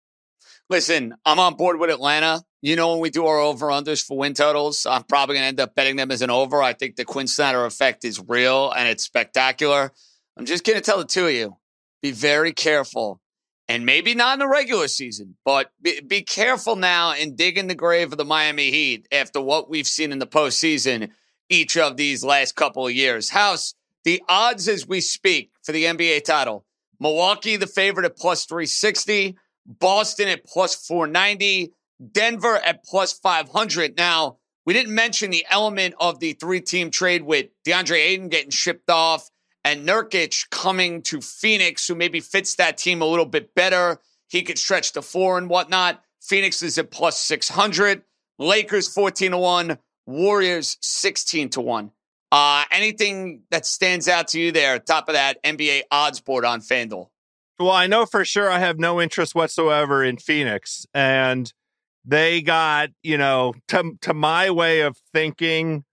Listen, 0.70 1.16
I'm 1.26 1.40
on 1.40 1.56
board 1.56 1.80
with 1.80 1.90
Atlanta. 1.90 2.44
You 2.62 2.76
know, 2.76 2.92
when 2.92 3.00
we 3.00 3.10
do 3.10 3.26
our 3.26 3.40
over 3.40 3.68
unders 3.68 4.06
for 4.06 4.18
win 4.18 4.34
totals, 4.34 4.86
I'm 4.86 5.04
probably 5.04 5.36
going 5.36 5.44
to 5.44 5.48
end 5.48 5.60
up 5.60 5.76
betting 5.76 5.96
them 5.96 6.12
as 6.12 6.22
an 6.22 6.30
over. 6.30 6.62
I 6.62 6.74
think 6.74 6.96
the 6.96 7.06
Quin 7.06 7.28
Snyder 7.28 7.66
effect 7.66 8.06
is 8.06 8.24
real 8.26 8.72
and 8.72 8.88
it's 8.88 9.04
spectacular. 9.04 9.92
I'm 10.38 10.46
just 10.46 10.64
going 10.64 10.78
to 10.78 10.84
tell 10.84 11.00
the 11.00 11.06
two 11.06 11.28
of 11.28 11.34
you 11.34 11.58
be 12.02 12.12
very 12.12 12.54
careful. 12.54 13.20
And 13.72 13.86
maybe 13.86 14.14
not 14.16 14.34
in 14.34 14.40
the 14.40 14.50
regular 14.50 14.90
season, 14.90 15.38
but 15.46 15.72
be, 15.82 16.02
be 16.02 16.24
careful 16.24 16.76
now 16.76 17.14
and 17.14 17.38
dig 17.38 17.58
in 17.58 17.70
the 17.70 17.74
grave 17.74 18.12
of 18.12 18.18
the 18.18 18.26
Miami 18.26 18.70
Heat 18.70 19.08
after 19.14 19.40
what 19.40 19.70
we've 19.70 19.88
seen 19.88 20.12
in 20.12 20.20
the 20.20 20.28
postseason 20.28 21.12
each 21.48 21.78
of 21.78 21.96
these 21.96 22.22
last 22.22 22.58
couple 22.58 22.86
of 22.86 22.92
years. 22.92 23.30
House, 23.30 23.74
the 24.04 24.22
odds 24.28 24.68
as 24.68 24.86
we 24.86 25.00
speak 25.00 25.52
for 25.64 25.72
the 25.72 25.86
NBA 25.86 26.26
title 26.26 26.66
Milwaukee, 27.00 27.56
the 27.56 27.66
favorite 27.66 28.06
at 28.06 28.18
plus 28.18 28.44
360, 28.44 29.38
Boston 29.66 30.28
at 30.28 30.44
plus 30.44 30.76
490, 30.76 31.72
Denver 32.12 32.58
at 32.58 32.84
plus 32.84 33.14
500. 33.14 33.96
Now, 33.96 34.36
we 34.66 34.74
didn't 34.74 34.94
mention 34.94 35.32
the 35.32 35.46
element 35.50 35.96
of 35.98 36.20
the 36.20 36.34
three 36.34 36.60
team 36.60 36.92
trade 36.92 37.22
with 37.22 37.46
DeAndre 37.66 38.00
Ayton 38.00 38.28
getting 38.28 38.52
shipped 38.52 38.90
off 38.90 39.31
and 39.64 39.88
Nurkic 39.88 40.50
coming 40.50 41.02
to 41.04 41.22
Phoenix, 41.22 41.88
who 41.88 41.96
maybe 41.96 42.20
fits 42.20 42.56
that 42.56 42.78
team 42.78 43.02
a 43.02 43.06
little 43.06 43.26
bit 43.26 43.54
better. 43.54 44.00
He 44.28 44.44
could 44.44 44.58
stretch 44.58 44.94
to 44.94 45.02
four 45.02 45.38
and 45.38 45.50
whatnot. 45.50 46.04
Phoenix 46.22 46.64
is 46.64 46.78
at 46.78 46.92
plus 46.92 47.20
600. 47.20 48.04
Lakers 48.40 48.92
14 48.94 49.32
to 49.32 49.38
1. 49.38 49.78
Warriors 50.08 50.78
16 50.82 51.50
to 51.50 51.62
1. 51.62 51.92
Uh, 52.32 52.64
anything 52.72 53.42
that 53.52 53.66
stands 53.66 54.08
out 54.08 54.30
to 54.30 54.40
you 54.40 54.52
there, 54.52 54.80
top 54.80 55.10
of 55.10 55.14
that 55.14 55.44
NBA 55.44 55.84
odds 55.92 56.22
board 56.22 56.46
on 56.46 56.62
FanDuel? 56.62 57.08
Well, 57.60 57.72
I 57.72 57.88
know 57.88 58.06
for 58.06 58.26
sure 58.26 58.50
I 58.50 58.60
have 58.60 58.80
no 58.80 59.02
interest 59.02 59.36
whatsoever 59.36 60.04
in 60.04 60.18
Phoenix. 60.18 60.88
And 60.94 61.52
they 62.06 62.42
got, 62.42 62.90
you 63.04 63.18
know, 63.18 63.54
to, 63.68 63.98
to 64.02 64.14
my 64.14 64.50
way 64.50 64.82
of 64.82 64.98
thinking, 65.14 65.84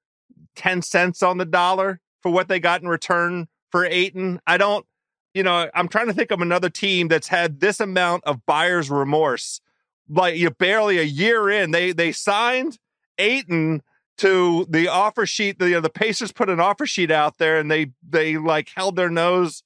10 0.57 0.83
cents 0.83 1.23
on 1.23 1.39
the 1.39 1.45
dollar 1.45 2.01
for 2.23 2.31
what 2.31 2.49
they 2.49 2.61
got 2.61 2.83
in 2.83 2.89
return 2.89 3.47
for 3.71 3.85
Ayton. 3.85 4.41
I 4.47 4.57
don't, 4.57 4.87
you 5.35 5.43
know, 5.43 5.69
I'm 5.75 5.89
trying 5.89 6.07
to 6.07 6.13
think 6.13 6.31
of 6.31 6.41
another 6.41 6.71
team 6.71 7.09
that's 7.09 7.29
had 7.29 7.61
this 7.61 7.81
amount 7.81 8.25
of 8.25 8.45
buyer's 8.47 8.91
remorse. 8.91 9.61
Like 10.09 10.37
you 10.37 10.51
barely 10.51 10.99
a 10.99 11.03
year 11.03 11.51
in, 11.51 11.71
they 11.71 11.93
they 11.93 12.13
signed 12.13 12.79
Ayton 13.19 13.83
to 14.19 14.67
the 14.69 14.89
offer 14.89 15.27
sheet. 15.27 15.59
The, 15.59 15.69
you 15.69 15.75
know, 15.75 15.81
the 15.81 15.91
Pacers 15.91 16.33
put 16.33 16.49
an 16.49 16.61
offer 16.61 16.87
sheet 16.87 17.11
out 17.11 17.39
there, 17.39 17.59
and 17.59 17.71
they 17.71 17.93
they 18.09 18.37
like 18.37 18.71
held 18.75 18.97
their 18.97 19.11
nose 19.11 19.63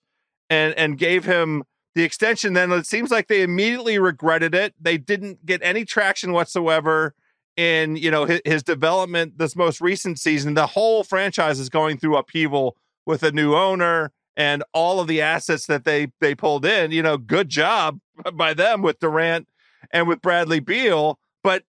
and 0.50 0.74
and 0.74 0.98
gave 0.98 1.24
him 1.24 1.64
the 1.94 2.02
extension. 2.02 2.52
Then 2.54 2.72
it 2.72 2.86
seems 2.86 3.10
like 3.10 3.28
they 3.28 3.42
immediately 3.42 3.98
regretted 3.98 4.54
it. 4.54 4.74
They 4.80 4.98
didn't 4.98 5.44
get 5.46 5.60
any 5.62 5.84
traction 5.84 6.32
whatsoever 6.32 7.14
in 7.56 7.96
you 7.96 8.10
know 8.10 8.24
his, 8.24 8.40
his 8.44 8.62
development 8.62 9.38
this 9.38 9.56
most 9.56 9.80
recent 9.80 10.18
season. 10.18 10.54
The 10.54 10.68
whole 10.68 11.04
franchise 11.04 11.58
is 11.58 11.68
going 11.68 11.98
through 11.98 12.16
upheaval 12.16 12.76
with 13.06 13.22
a 13.22 13.32
new 13.32 13.54
owner 13.54 14.12
and 14.36 14.64
all 14.72 15.00
of 15.00 15.06
the 15.06 15.20
assets 15.20 15.66
that 15.66 15.84
they 15.84 16.08
they 16.20 16.34
pulled 16.34 16.64
in. 16.64 16.90
You 16.90 17.02
know, 17.02 17.16
good 17.18 17.48
job 17.48 18.00
by 18.34 18.54
them 18.54 18.82
with 18.82 19.00
Durant 19.00 19.48
and 19.90 20.08
with 20.08 20.22
Bradley 20.22 20.60
Beal, 20.60 21.18
but 21.42 21.64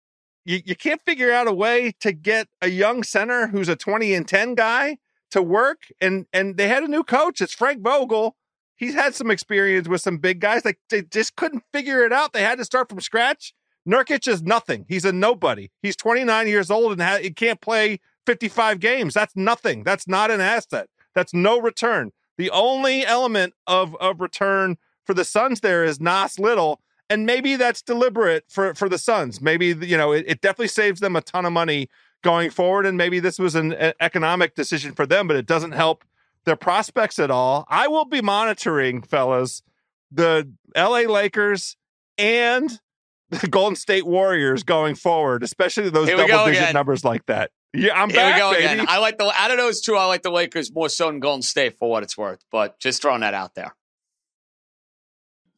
you, 0.44 0.60
you 0.64 0.76
can't 0.76 1.02
figure 1.02 1.32
out 1.32 1.46
a 1.46 1.52
way 1.52 1.92
to 2.00 2.12
get 2.12 2.48
a 2.60 2.68
young 2.68 3.02
center 3.02 3.46
who's 3.48 3.68
a 3.68 3.76
20 3.76 4.12
and 4.14 4.26
10 4.26 4.54
guy 4.54 4.98
to 5.30 5.42
work. 5.42 5.84
And 6.00 6.26
and 6.32 6.56
they 6.56 6.68
had 6.68 6.82
a 6.82 6.88
new 6.88 7.04
coach. 7.04 7.40
It's 7.40 7.54
Frank 7.54 7.82
Vogel. 7.82 8.36
He's 8.74 8.94
had 8.94 9.14
some 9.14 9.30
experience 9.30 9.88
with 9.88 10.00
some 10.00 10.18
big 10.18 10.40
guys. 10.40 10.64
Like 10.64 10.78
they 10.90 11.02
just 11.02 11.36
couldn't 11.36 11.64
figure 11.72 12.04
it 12.04 12.12
out. 12.12 12.32
They 12.32 12.42
had 12.42 12.58
to 12.58 12.64
start 12.64 12.88
from 12.88 13.00
scratch. 13.00 13.54
Nurkic 13.88 14.28
is 14.28 14.42
nothing. 14.42 14.86
He's 14.88 15.04
a 15.04 15.12
nobody. 15.12 15.70
He's 15.82 15.96
29 15.96 16.46
years 16.46 16.70
old 16.70 16.92
and 16.92 17.02
ha- 17.02 17.18
he 17.20 17.30
can't 17.30 17.60
play 17.60 18.00
55 18.26 18.78
games. 18.78 19.14
That's 19.14 19.34
nothing. 19.34 19.82
That's 19.82 20.06
not 20.06 20.30
an 20.30 20.40
asset. 20.40 20.88
That's 21.14 21.34
no 21.34 21.60
return. 21.60 22.12
The 22.38 22.50
only 22.50 23.04
element 23.04 23.54
of 23.66 23.96
of 23.96 24.20
return 24.20 24.76
for 25.04 25.14
the 25.14 25.24
Suns 25.24 25.60
there 25.60 25.84
is 25.84 26.00
Nas 26.00 26.38
Little, 26.38 26.80
and 27.10 27.26
maybe 27.26 27.56
that's 27.56 27.82
deliberate 27.82 28.44
for 28.48 28.74
for 28.74 28.88
the 28.88 28.98
Suns. 28.98 29.40
Maybe 29.40 29.66
you 29.68 29.96
know 29.96 30.12
it, 30.12 30.24
it 30.26 30.40
definitely 30.40 30.68
saves 30.68 31.00
them 31.00 31.16
a 31.16 31.20
ton 31.20 31.44
of 31.44 31.52
money 31.52 31.88
going 32.22 32.50
forward, 32.50 32.86
and 32.86 32.96
maybe 32.96 33.20
this 33.20 33.38
was 33.38 33.54
an 33.54 33.74
economic 34.00 34.54
decision 34.54 34.92
for 34.92 35.06
them, 35.06 35.26
but 35.26 35.36
it 35.36 35.46
doesn't 35.46 35.72
help 35.72 36.04
their 36.44 36.56
prospects 36.56 37.18
at 37.18 37.30
all. 37.30 37.66
I 37.68 37.88
will 37.88 38.04
be 38.04 38.20
monitoring, 38.20 39.02
fellas, 39.02 39.62
the 40.10 40.48
L.A. 40.74 41.06
Lakers 41.06 41.76
and 42.18 42.80
the 43.30 43.48
Golden 43.48 43.76
State 43.76 44.06
Warriors 44.06 44.62
going 44.62 44.94
forward, 44.94 45.42
especially 45.42 45.90
those 45.90 46.08
double 46.08 46.46
digit 46.46 46.72
numbers 46.74 47.04
like 47.04 47.26
that. 47.26 47.50
Yeah, 47.74 48.00
I'm 48.00 48.10
Here 48.10 48.18
back, 48.20 48.34
we 48.34 48.40
go 48.40 48.52
baby. 48.52 48.64
again. 48.64 48.86
I 48.88 48.98
like 48.98 49.18
the 49.18 49.32
out 49.36 49.50
of 49.50 49.56
those 49.56 49.80
two, 49.80 49.96
I 49.96 50.04
like 50.06 50.22
the 50.22 50.30
Lakers 50.30 50.72
more 50.72 50.88
so 50.88 51.06
than 51.06 51.20
Golden 51.20 51.42
State 51.42 51.78
for 51.78 51.88
what 51.88 52.02
it's 52.02 52.18
worth. 52.18 52.44
But 52.50 52.78
just 52.78 53.00
throwing 53.02 53.20
that 53.20 53.34
out 53.34 53.54
there. 53.54 53.74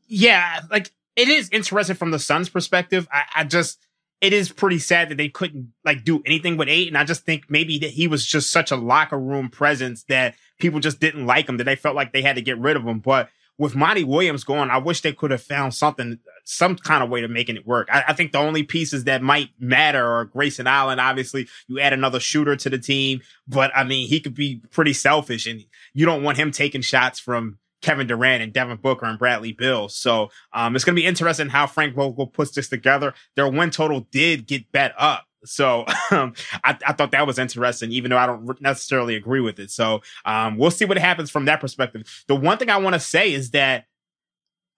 Yeah, 0.06 0.60
like 0.70 0.92
it 1.16 1.28
is 1.28 1.48
interesting 1.50 1.96
from 1.96 2.10
the 2.10 2.18
Suns' 2.18 2.48
perspective. 2.48 3.08
I, 3.12 3.24
I 3.36 3.44
just 3.44 3.84
it 4.20 4.32
is 4.32 4.50
pretty 4.50 4.78
sad 4.78 5.08
that 5.08 5.16
they 5.16 5.28
couldn't 5.28 5.72
like 5.84 6.04
do 6.04 6.22
anything 6.24 6.56
with 6.56 6.68
eight. 6.68 6.88
And 6.88 6.96
I 6.96 7.04
just 7.04 7.24
think 7.24 7.44
maybe 7.50 7.78
that 7.80 7.90
he 7.90 8.06
was 8.06 8.24
just 8.24 8.50
such 8.50 8.70
a 8.70 8.76
locker 8.76 9.18
room 9.18 9.48
presence 9.48 10.04
that 10.04 10.34
people 10.58 10.80
just 10.80 11.00
didn't 11.00 11.26
like 11.26 11.48
him, 11.48 11.56
that 11.58 11.64
they 11.64 11.76
felt 11.76 11.96
like 11.96 12.12
they 12.12 12.22
had 12.22 12.36
to 12.36 12.42
get 12.42 12.58
rid 12.58 12.76
of 12.76 12.84
him. 12.86 13.00
But 13.00 13.28
with 13.58 13.76
Monty 13.76 14.04
Williams 14.04 14.44
going, 14.44 14.70
I 14.70 14.78
wish 14.78 15.00
they 15.00 15.12
could 15.12 15.30
have 15.30 15.42
found 15.42 15.74
something, 15.74 16.18
some 16.44 16.76
kind 16.76 17.04
of 17.04 17.10
way 17.10 17.20
to 17.20 17.28
making 17.28 17.56
it 17.56 17.66
work. 17.66 17.88
I, 17.92 18.04
I, 18.08 18.12
think 18.12 18.32
the 18.32 18.38
only 18.38 18.64
pieces 18.64 19.04
that 19.04 19.22
might 19.22 19.50
matter 19.58 20.04
are 20.04 20.24
Grayson 20.24 20.66
Allen. 20.66 20.98
Obviously, 20.98 21.46
you 21.68 21.78
add 21.78 21.92
another 21.92 22.18
shooter 22.18 22.56
to 22.56 22.70
the 22.70 22.78
team, 22.78 23.20
but 23.46 23.70
I 23.74 23.84
mean, 23.84 24.08
he 24.08 24.20
could 24.20 24.34
be 24.34 24.60
pretty 24.70 24.92
selfish 24.92 25.46
and 25.46 25.64
you 25.92 26.04
don't 26.04 26.22
want 26.22 26.38
him 26.38 26.50
taking 26.50 26.82
shots 26.82 27.20
from 27.20 27.58
Kevin 27.80 28.06
Durant 28.06 28.42
and 28.42 28.52
Devin 28.52 28.78
Booker 28.78 29.06
and 29.06 29.18
Bradley 29.18 29.52
Beal. 29.52 29.88
So, 29.88 30.30
um, 30.52 30.74
it's 30.74 30.84
going 30.84 30.96
to 30.96 31.00
be 31.00 31.06
interesting 31.06 31.50
how 31.50 31.66
Frank 31.66 31.94
Vogel 31.94 32.26
puts 32.26 32.52
this 32.52 32.68
together. 32.68 33.14
Their 33.36 33.48
win 33.48 33.70
total 33.70 34.08
did 34.10 34.46
get 34.46 34.72
bet 34.72 34.94
up. 34.98 35.26
So 35.44 35.84
um, 36.10 36.34
I, 36.62 36.76
I, 36.86 36.92
thought 36.92 37.12
that 37.12 37.26
was 37.26 37.38
interesting, 37.38 37.92
even 37.92 38.10
though 38.10 38.18
I 38.18 38.26
don't 38.26 38.60
necessarily 38.60 39.14
agree 39.14 39.40
with 39.40 39.58
it. 39.58 39.70
So 39.70 40.02
um, 40.24 40.56
we'll 40.56 40.70
see 40.70 40.84
what 40.84 40.98
happens 40.98 41.30
from 41.30 41.44
that 41.46 41.60
perspective. 41.60 42.24
The 42.28 42.36
one 42.36 42.58
thing 42.58 42.70
I 42.70 42.78
want 42.78 42.94
to 42.94 43.00
say 43.00 43.32
is 43.32 43.50
that 43.50 43.86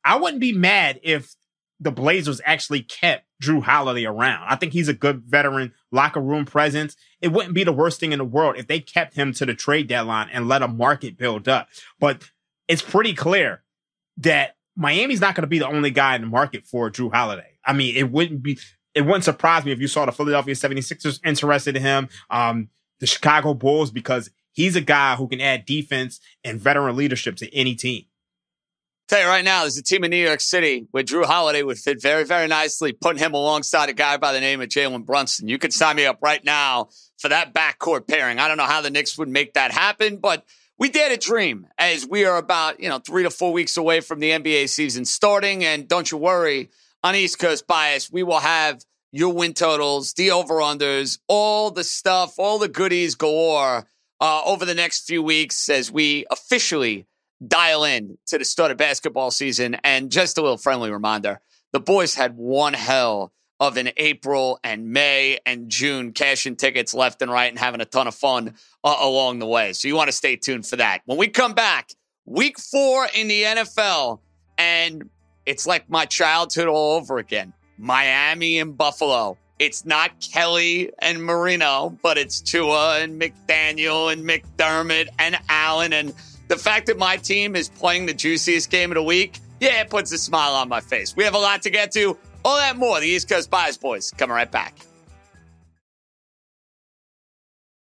I 0.04 0.16
wouldn't 0.16 0.40
be 0.40 0.52
mad 0.52 1.00
if 1.02 1.34
the 1.80 1.90
Blazers 1.90 2.40
actually 2.44 2.82
kept 2.82 3.26
Jrue 3.42 3.62
Holiday 3.62 4.06
around. 4.06 4.46
I 4.48 4.56
think 4.56 4.72
he's 4.72 4.88
a 4.88 4.94
good 4.94 5.22
veteran 5.26 5.72
locker 5.92 6.20
room 6.20 6.44
presence. 6.46 6.96
It 7.20 7.32
wouldn't 7.32 7.54
be 7.54 7.64
the 7.64 7.72
worst 7.72 8.00
thing 8.00 8.12
in 8.12 8.18
the 8.18 8.24
world 8.24 8.56
if 8.56 8.66
they 8.66 8.80
kept 8.80 9.14
him 9.14 9.32
to 9.34 9.46
the 9.46 9.54
trade 9.54 9.88
deadline 9.88 10.28
and 10.32 10.48
let 10.48 10.62
a 10.62 10.68
market 10.68 11.18
build 11.18 11.48
up. 11.48 11.68
But 12.00 12.22
it's 12.66 12.82
pretty 12.82 13.14
clear 13.14 13.62
that 14.18 14.56
Miami's 14.76 15.20
not 15.20 15.34
going 15.34 15.42
to 15.42 15.48
be 15.48 15.58
the 15.58 15.68
only 15.68 15.90
guy 15.90 16.14
in 16.14 16.22
the 16.22 16.26
market 16.28 16.66
for 16.66 16.90
Jrue 16.90 17.12
Holiday. 17.12 17.58
I 17.64 17.72
mean, 17.72 17.96
it 17.96 18.10
wouldn't 18.10 18.42
be 18.42 18.58
it 18.96 19.02
wouldn't 19.02 19.24
surprise 19.24 19.62
me 19.66 19.72
if 19.72 19.78
you 19.78 19.88
saw 19.88 20.06
the 20.06 20.10
Philadelphia 20.12 20.54
76ers 20.54 21.20
interested 21.22 21.76
in 21.76 21.82
him, 21.82 22.08
um, 22.30 22.70
the 22.98 23.06
Chicago 23.06 23.52
Bulls, 23.52 23.90
because 23.90 24.30
he's 24.52 24.74
a 24.74 24.80
guy 24.80 25.16
who 25.16 25.28
can 25.28 25.38
add 25.38 25.66
defense 25.66 26.18
and 26.42 26.58
veteran 26.58 26.96
leadership 26.96 27.36
to 27.36 27.54
any 27.54 27.74
team. 27.74 28.06
Tell 29.06 29.20
you 29.20 29.26
right 29.26 29.44
now, 29.44 29.60
there's 29.60 29.76
a 29.76 29.82
team 29.82 30.02
in 30.02 30.10
New 30.10 30.16
York 30.16 30.40
City 30.40 30.88
where 30.92 31.04
Jrue 31.04 31.26
Holiday 31.26 31.62
would 31.62 31.76
fit 31.76 32.00
very, 32.00 32.24
very 32.24 32.48
nicely, 32.48 32.92
putting 32.92 33.22
him 33.22 33.34
alongside 33.34 33.90
a 33.90 33.92
guy 33.92 34.16
by 34.16 34.32
the 34.32 34.40
name 34.40 34.62
of 34.62 34.68
Jalen 34.70 35.04
Brunson. 35.04 35.46
You 35.46 35.58
could 35.58 35.74
sign 35.74 35.96
me 35.96 36.06
up 36.06 36.18
right 36.22 36.42
now 36.42 36.88
for 37.18 37.28
that 37.28 37.52
backcourt 37.52 38.08
pairing. 38.08 38.38
I 38.38 38.48
don't 38.48 38.56
know 38.56 38.64
how 38.64 38.80
the 38.80 38.90
Knicks 38.90 39.18
would 39.18 39.28
make 39.28 39.52
that 39.54 39.72
happen, 39.72 40.16
but 40.16 40.44
we 40.78 40.88
dare 40.88 41.12
a 41.12 41.18
dream 41.18 41.66
as 41.76 42.06
we 42.08 42.24
are 42.24 42.38
about, 42.38 42.80
you 42.80 42.88
know, 42.88 42.98
three 42.98 43.24
to 43.24 43.30
four 43.30 43.52
weeks 43.52 43.76
away 43.76 44.00
from 44.00 44.20
the 44.20 44.30
NBA 44.30 44.70
season 44.70 45.04
starting. 45.04 45.64
And 45.64 45.86
don't 45.86 46.10
you 46.10 46.16
worry, 46.16 46.70
on 47.06 47.14
East 47.14 47.38
Coast 47.38 47.68
Bias, 47.68 48.10
we 48.10 48.24
will 48.24 48.40
have 48.40 48.84
your 49.12 49.32
win 49.32 49.54
totals, 49.54 50.12
the 50.14 50.32
over 50.32 50.54
unders, 50.54 51.20
all 51.28 51.70
the 51.70 51.84
stuff, 51.84 52.34
all 52.36 52.58
the 52.58 52.66
goodies 52.66 53.14
galore 53.14 53.86
uh, 54.20 54.42
over 54.44 54.64
the 54.64 54.74
next 54.74 55.06
few 55.06 55.22
weeks 55.22 55.68
as 55.68 55.88
we 55.88 56.26
officially 56.32 57.06
dial 57.46 57.84
in 57.84 58.18
to 58.26 58.38
the 58.38 58.44
start 58.44 58.72
of 58.72 58.76
basketball 58.76 59.30
season. 59.30 59.76
And 59.84 60.10
just 60.10 60.36
a 60.36 60.42
little 60.42 60.56
friendly 60.56 60.90
reminder 60.90 61.38
the 61.72 61.78
boys 61.78 62.16
had 62.16 62.36
one 62.36 62.72
hell 62.72 63.32
of 63.60 63.76
an 63.76 63.90
April 63.98 64.58
and 64.64 64.90
May 64.90 65.38
and 65.46 65.70
June 65.70 66.10
cashing 66.10 66.56
tickets 66.56 66.92
left 66.92 67.22
and 67.22 67.30
right 67.30 67.48
and 67.48 67.58
having 67.58 67.80
a 67.80 67.84
ton 67.84 68.08
of 68.08 68.16
fun 68.16 68.54
uh, 68.82 68.96
along 69.00 69.38
the 69.38 69.46
way. 69.46 69.74
So 69.74 69.86
you 69.86 69.94
want 69.94 70.08
to 70.08 70.12
stay 70.12 70.34
tuned 70.34 70.66
for 70.66 70.74
that. 70.74 71.02
When 71.04 71.18
we 71.18 71.28
come 71.28 71.54
back, 71.54 71.90
week 72.24 72.58
four 72.58 73.06
in 73.14 73.28
the 73.28 73.44
NFL, 73.44 74.18
and 74.58 75.08
it's 75.46 75.66
like 75.66 75.88
my 75.88 76.04
childhood 76.04 76.66
all 76.66 76.96
over 76.96 77.18
again. 77.18 77.52
Miami 77.78 78.58
and 78.58 78.76
Buffalo. 78.76 79.38
It's 79.58 79.86
not 79.86 80.20
Kelly 80.20 80.90
and 80.98 81.22
Marino, 81.22 81.96
but 82.02 82.18
it's 82.18 82.40
Tua 82.40 82.98
and 83.00 83.20
McDaniel 83.20 84.12
and 84.12 84.22
McDermott 84.28 85.08
and 85.18 85.38
Allen. 85.48 85.92
And 85.94 86.12
the 86.48 86.56
fact 86.56 86.86
that 86.86 86.98
my 86.98 87.16
team 87.16 87.56
is 87.56 87.68
playing 87.68 88.06
the 88.06 88.12
juiciest 88.12 88.70
game 88.70 88.90
of 88.90 88.96
the 88.96 89.02
week, 89.02 89.38
yeah, 89.60 89.80
it 89.80 89.88
puts 89.88 90.12
a 90.12 90.18
smile 90.18 90.52
on 90.54 90.68
my 90.68 90.80
face. 90.80 91.16
We 91.16 91.24
have 91.24 91.34
a 91.34 91.38
lot 91.38 91.62
to 91.62 91.70
get 91.70 91.92
to. 91.92 92.18
All 92.44 92.58
that 92.58 92.76
more. 92.76 93.00
The 93.00 93.06
East 93.06 93.28
Coast 93.28 93.50
Bias 93.50 93.76
Boys 93.78 94.10
coming 94.10 94.34
right 94.34 94.50
back. 94.50 94.74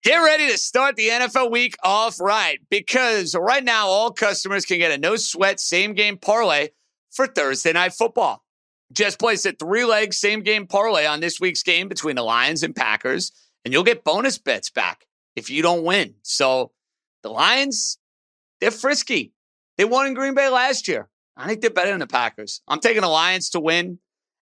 Get 0.04 0.19
ready 0.19 0.50
to 0.50 0.59
start 0.59 0.97
the 0.97 1.09
NFL 1.09 1.50
week 1.52 1.76
off 1.83 2.21
right 2.21 2.59
because 2.71 3.37
right 3.37 3.62
now 3.62 3.87
all 3.87 4.11
customers 4.11 4.64
can 4.64 4.78
get 4.78 4.90
a 4.90 4.99
no 4.99 5.14
sweat 5.14 5.61
same 5.61 5.95
game 5.95 6.19
parlay 6.19 6.69
for 7.12 7.26
Thursday 7.26 7.73
night 7.73 7.92
football. 7.92 8.42
Just 8.92 9.19
place 9.19 9.47
a 9.47 9.52
three 9.52 9.85
leg 9.85 10.12
same 10.12 10.40
game 10.42 10.66
parlay 10.66 11.07
on 11.07 11.21
this 11.21 11.40
week's 11.40 11.62
game 11.62 11.88
between 11.88 12.16
the 12.16 12.23
Lions 12.23 12.62
and 12.62 12.75
Packers, 12.75 13.33
and 13.64 13.73
you'll 13.73 13.85
get 13.85 14.04
bonus 14.04 14.38
bets 14.38 14.71
back 14.71 15.07
if 15.37 15.49
you 15.49 15.62
don't 15.62 15.85
win. 15.85 16.14
So 16.23 16.73
the 17.23 17.31
Lions, 17.31 17.99
they're 18.61 18.71
frisky. 18.71 19.33
They 19.78 19.85
won 19.85 20.07
in 20.07 20.14
Green 20.14 20.35
Bay 20.35 20.49
last 20.49 20.88
year. 20.88 21.09
I 21.37 21.49
think 21.49 21.62
they're 21.62 21.71
better 21.71 21.90
than 21.90 22.00
the 22.00 22.07
Packers. 22.07 22.61
I'm 22.69 22.81
taking 22.81 23.02
the 23.02 23.09
Lions 23.09 23.50
to 23.50 23.61
win. 23.61 23.99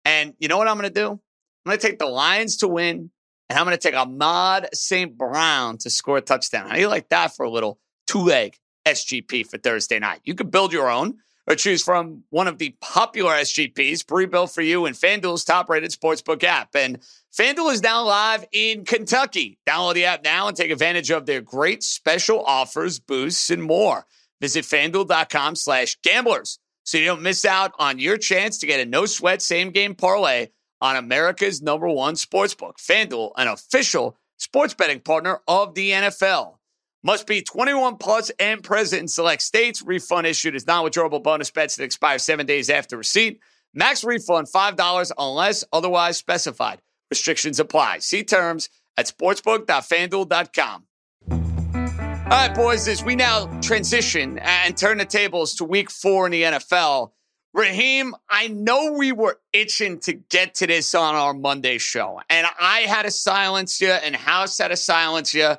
And 0.04 0.34
you 0.38 0.46
know 0.46 0.56
what 0.56 0.68
I'm 0.68 0.78
going 0.78 0.92
to 0.92 1.00
do? 1.00 1.10
I'm 1.10 1.20
going 1.64 1.78
to 1.78 1.84
take 1.84 1.98
the 1.98 2.06
Lions 2.06 2.58
to 2.58 2.68
win 2.68 3.10
and 3.48 3.58
I'm 3.58 3.64
going 3.64 3.76
to 3.76 3.82
take 3.82 3.94
Amon-Ra 3.94 4.68
St. 4.72 5.16
Brown 5.16 5.78
to 5.78 5.90
score 5.90 6.18
a 6.18 6.20
touchdown. 6.20 6.68
How 6.68 6.74
do 6.74 6.80
you 6.80 6.88
like 6.88 7.08
that 7.08 7.34
for 7.34 7.44
a 7.44 7.50
little 7.50 7.80
two 8.06 8.24
leg 8.24 8.56
SGP 8.86 9.48
for 9.48 9.58
Thursday 9.58 9.98
night? 9.98 10.20
You 10.24 10.34
could 10.34 10.50
build 10.50 10.72
your 10.72 10.88
own 10.88 11.18
or 11.46 11.54
choose 11.54 11.82
from 11.82 12.24
one 12.30 12.48
of 12.48 12.58
the 12.58 12.74
popular 12.80 13.32
SGPs 13.32 14.06
pre-built 14.06 14.50
for 14.50 14.62
you 14.62 14.86
in 14.86 14.94
FanDuel's 14.94 15.44
top-rated 15.44 15.92
sportsbook 15.92 16.42
app. 16.42 16.74
And 16.74 17.00
FanDuel 17.36 17.72
is 17.72 17.82
now 17.82 18.04
live 18.04 18.44
in 18.52 18.84
Kentucky. 18.84 19.58
Download 19.66 19.94
the 19.94 20.06
app 20.06 20.24
now 20.24 20.48
and 20.48 20.56
take 20.56 20.70
advantage 20.70 21.10
of 21.10 21.26
their 21.26 21.40
great 21.40 21.82
special 21.82 22.42
offers, 22.44 22.98
boosts, 22.98 23.50
and 23.50 23.62
more. 23.62 24.06
Visit 24.40 24.64
FanDuel.com 24.64 25.56
slash 25.56 25.96
gamblers 26.02 26.58
so 26.84 26.98
you 26.98 27.04
don't 27.04 27.22
miss 27.22 27.44
out 27.44 27.72
on 27.78 27.98
your 27.98 28.16
chance 28.16 28.58
to 28.58 28.66
get 28.66 28.80
a 28.80 28.86
no-sweat 28.86 29.42
same-game 29.42 29.94
parlay 29.94 30.48
on 30.80 30.96
America's 30.96 31.62
number 31.62 31.88
one 31.88 32.14
sportsbook, 32.14 32.76
FanDuel, 32.76 33.32
an 33.36 33.48
official 33.48 34.16
sports 34.36 34.74
betting 34.74 35.00
partner 35.00 35.40
of 35.48 35.74
the 35.74 35.90
NFL. 35.90 36.55
Must 37.06 37.24
be 37.24 37.40
21 37.40 37.98
plus 37.98 38.32
and 38.40 38.64
present 38.64 39.02
in 39.02 39.06
select 39.06 39.40
states. 39.40 39.80
Refund 39.80 40.26
issued 40.26 40.56
is 40.56 40.66
non-withdrawable 40.66 41.22
bonus 41.22 41.52
bets 41.52 41.76
that 41.76 41.84
expire 41.84 42.18
seven 42.18 42.46
days 42.46 42.68
after 42.68 42.96
receipt. 42.96 43.38
Max 43.72 44.02
refund 44.02 44.48
$5 44.48 45.12
unless 45.16 45.62
otherwise 45.72 46.16
specified. 46.16 46.82
Restrictions 47.08 47.60
apply. 47.60 48.00
See 48.00 48.24
terms 48.24 48.70
at 48.96 49.06
sportsbook.fanduel.com. 49.06 50.82
All 51.30 52.28
right, 52.28 52.52
boys, 52.52 52.88
as 52.88 53.04
we 53.04 53.14
now 53.14 53.46
transition 53.60 54.40
and 54.40 54.76
turn 54.76 54.98
the 54.98 55.04
tables 55.04 55.54
to 55.54 55.64
week 55.64 55.92
four 55.92 56.26
in 56.26 56.32
the 56.32 56.42
NFL, 56.42 57.12
Raheem, 57.54 58.16
I 58.28 58.48
know 58.48 58.94
we 58.98 59.12
were 59.12 59.38
itching 59.52 60.00
to 60.00 60.12
get 60.12 60.56
to 60.56 60.66
this 60.66 60.92
on 60.92 61.14
our 61.14 61.34
Monday 61.34 61.78
show, 61.78 62.20
and 62.28 62.48
I 62.58 62.80
had 62.80 63.04
to 63.04 63.12
silence 63.12 63.80
you, 63.80 63.90
and 63.90 64.16
House 64.16 64.58
had 64.58 64.68
to 64.68 64.76
silence 64.76 65.32
you 65.32 65.54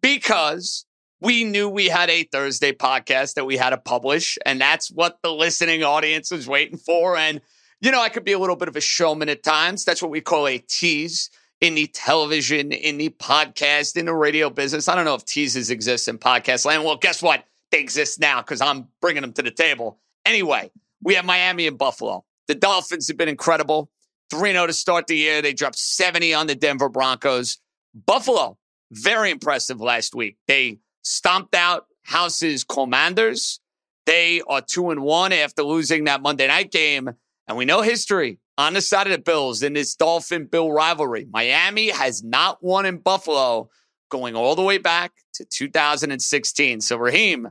because 0.00 0.84
we 1.22 1.44
knew 1.44 1.68
we 1.68 1.86
had 1.86 2.10
a 2.10 2.24
Thursday 2.24 2.72
podcast 2.72 3.34
that 3.34 3.46
we 3.46 3.56
had 3.56 3.70
to 3.70 3.76
publish, 3.76 4.38
and 4.44 4.60
that's 4.60 4.90
what 4.90 5.18
the 5.22 5.32
listening 5.32 5.84
audience 5.84 6.32
was 6.32 6.48
waiting 6.48 6.78
for. 6.78 7.16
And, 7.16 7.40
you 7.80 7.92
know, 7.92 8.02
I 8.02 8.08
could 8.08 8.24
be 8.24 8.32
a 8.32 8.38
little 8.40 8.56
bit 8.56 8.66
of 8.66 8.74
a 8.74 8.80
showman 8.80 9.28
at 9.28 9.44
times. 9.44 9.84
That's 9.84 10.02
what 10.02 10.10
we 10.10 10.20
call 10.20 10.48
a 10.48 10.58
tease 10.58 11.30
in 11.60 11.76
the 11.76 11.86
television, 11.86 12.72
in 12.72 12.98
the 12.98 13.10
podcast, 13.10 13.96
in 13.96 14.06
the 14.06 14.14
radio 14.14 14.50
business. 14.50 14.88
I 14.88 14.96
don't 14.96 15.04
know 15.04 15.14
if 15.14 15.24
teases 15.24 15.70
exist 15.70 16.08
in 16.08 16.18
podcast 16.18 16.64
land. 16.64 16.82
Well, 16.82 16.96
guess 16.96 17.22
what? 17.22 17.44
They 17.70 17.78
exist 17.78 18.18
now 18.18 18.42
because 18.42 18.60
I'm 18.60 18.88
bringing 19.00 19.22
them 19.22 19.32
to 19.34 19.42
the 19.42 19.52
table. 19.52 20.00
Anyway, 20.26 20.72
we 21.04 21.14
have 21.14 21.24
Miami 21.24 21.68
and 21.68 21.78
Buffalo. 21.78 22.24
The 22.48 22.56
Dolphins 22.56 23.06
have 23.06 23.16
been 23.16 23.28
incredible. 23.28 23.90
3 24.32 24.52
0 24.52 24.66
to 24.66 24.72
start 24.72 25.06
the 25.06 25.16
year. 25.16 25.40
They 25.40 25.52
dropped 25.52 25.78
70 25.78 26.34
on 26.34 26.48
the 26.48 26.56
Denver 26.56 26.88
Broncos. 26.88 27.58
Buffalo, 27.94 28.58
very 28.90 29.30
impressive 29.30 29.80
last 29.80 30.16
week. 30.16 30.36
They 30.48 30.78
stomped 31.02 31.54
out 31.54 31.86
House's 32.02 32.64
Commanders. 32.64 33.60
They 34.06 34.42
are 34.48 34.60
2 34.60 34.90
and 34.90 35.02
1 35.02 35.32
after 35.32 35.62
losing 35.62 36.04
that 36.04 36.22
Monday 36.22 36.48
night 36.48 36.70
game. 36.70 37.10
And 37.46 37.56
we 37.56 37.64
know 37.64 37.82
history 37.82 38.38
on 38.58 38.74
the 38.74 38.80
side 38.80 39.06
of 39.06 39.12
the 39.12 39.18
Bills 39.18 39.62
in 39.62 39.72
this 39.72 39.94
Dolphin 39.94 40.46
Bill 40.46 40.70
rivalry. 40.70 41.26
Miami 41.30 41.90
has 41.90 42.22
not 42.22 42.62
won 42.62 42.86
in 42.86 42.98
Buffalo 42.98 43.68
going 44.10 44.36
all 44.36 44.54
the 44.54 44.62
way 44.62 44.78
back 44.78 45.12
to 45.34 45.44
2016. 45.44 46.80
So, 46.80 46.96
Raheem, 46.96 47.48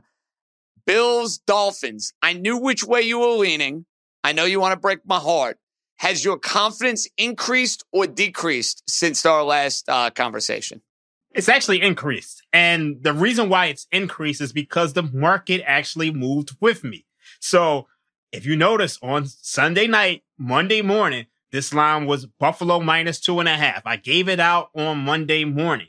Bills, 0.86 1.38
Dolphins. 1.38 2.12
I 2.22 2.32
knew 2.32 2.56
which 2.56 2.84
way 2.84 3.02
you 3.02 3.18
were 3.18 3.36
leaning. 3.36 3.86
I 4.24 4.32
know 4.32 4.44
you 4.44 4.60
want 4.60 4.72
to 4.72 4.80
break 4.80 5.00
my 5.04 5.18
heart. 5.18 5.58
Has 5.96 6.24
your 6.24 6.38
confidence 6.38 7.08
increased 7.16 7.84
or 7.92 8.06
decreased 8.06 8.82
since 8.88 9.24
our 9.24 9.44
last 9.44 9.88
uh, 9.88 10.10
conversation? 10.10 10.82
It's 11.34 11.48
actually 11.48 11.80
increased. 11.80 12.42
And 12.52 13.02
the 13.02 13.12
reason 13.12 13.48
why 13.48 13.66
it's 13.66 13.86
increased 13.90 14.40
is 14.40 14.52
because 14.52 14.92
the 14.92 15.02
market 15.02 15.62
actually 15.66 16.10
moved 16.10 16.56
with 16.60 16.84
me. 16.84 17.06
So 17.40 17.88
if 18.32 18.44
you 18.44 18.56
notice 18.56 18.98
on 19.02 19.26
Sunday 19.26 19.86
night, 19.86 20.24
Monday 20.38 20.82
morning, 20.82 21.26
this 21.50 21.72
line 21.72 22.06
was 22.06 22.26
Buffalo 22.26 22.80
minus 22.80 23.20
two 23.20 23.40
and 23.40 23.48
a 23.48 23.56
half. 23.56 23.82
I 23.86 23.96
gave 23.96 24.28
it 24.28 24.40
out 24.40 24.70
on 24.74 24.98
Monday 24.98 25.44
morning. 25.44 25.88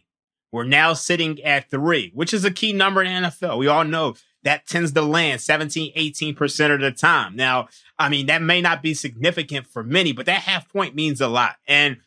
We're 0.52 0.66
now 0.66 0.94
sitting 0.94 1.42
at 1.42 1.72
three, 1.72 2.12
which 2.14 2.34
is 2.34 2.46
a 2.46 2.52
key 2.52 2.74
number 2.74 3.02
in 3.02 3.24
NFL. 3.24 3.58
We 3.58 3.68
all 3.68 3.86
know 3.86 4.16
that 4.44 4.68
tends 4.68 4.92
to 4.92 5.02
land 5.02 5.42
17, 5.42 5.96
18% 5.96 6.76
of 6.76 6.82
the 6.82 6.92
time. 6.92 7.36
Now, 7.36 7.70
I 7.98 8.10
mean, 8.10 8.28
that 8.28 8.42
may 8.42 8.62
not 8.62 8.84
be 8.84 8.94
significant 8.94 9.68
for 9.68 9.84
many, 9.84 10.12
but 10.12 10.26
that 10.26 10.42
half 10.42 10.72
point 10.72 10.96
means 10.96 11.22
a 11.22 11.28
lot. 11.28 11.56
And 11.68 11.98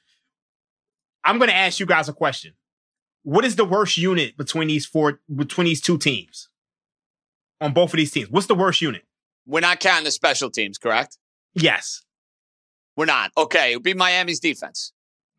I'm 1.24 1.38
going 1.38 1.50
to 1.50 1.56
ask 1.56 1.80
you 1.80 1.86
guys 1.86 2.08
a 2.08 2.12
question. 2.12 2.52
What 3.26 3.44
is 3.44 3.56
the 3.56 3.64
worst 3.64 3.98
unit 3.98 4.36
between 4.36 4.68
these 4.68 4.86
four, 4.86 5.18
between 5.34 5.64
these 5.64 5.80
two 5.80 5.98
teams 5.98 6.48
on 7.60 7.72
both 7.72 7.92
of 7.92 7.96
these 7.96 8.12
teams? 8.12 8.30
What's 8.30 8.46
the 8.46 8.54
worst 8.54 8.80
unit? 8.80 9.02
We're 9.44 9.58
not 9.58 9.80
counting 9.80 10.04
the 10.04 10.12
special 10.12 10.48
teams, 10.48 10.78
correct? 10.78 11.18
Yes. 11.52 12.04
We're 12.96 13.06
not. 13.06 13.32
Okay. 13.36 13.72
It 13.72 13.76
would 13.76 13.82
be 13.82 13.94
Miami's 13.94 14.38
defense 14.38 14.92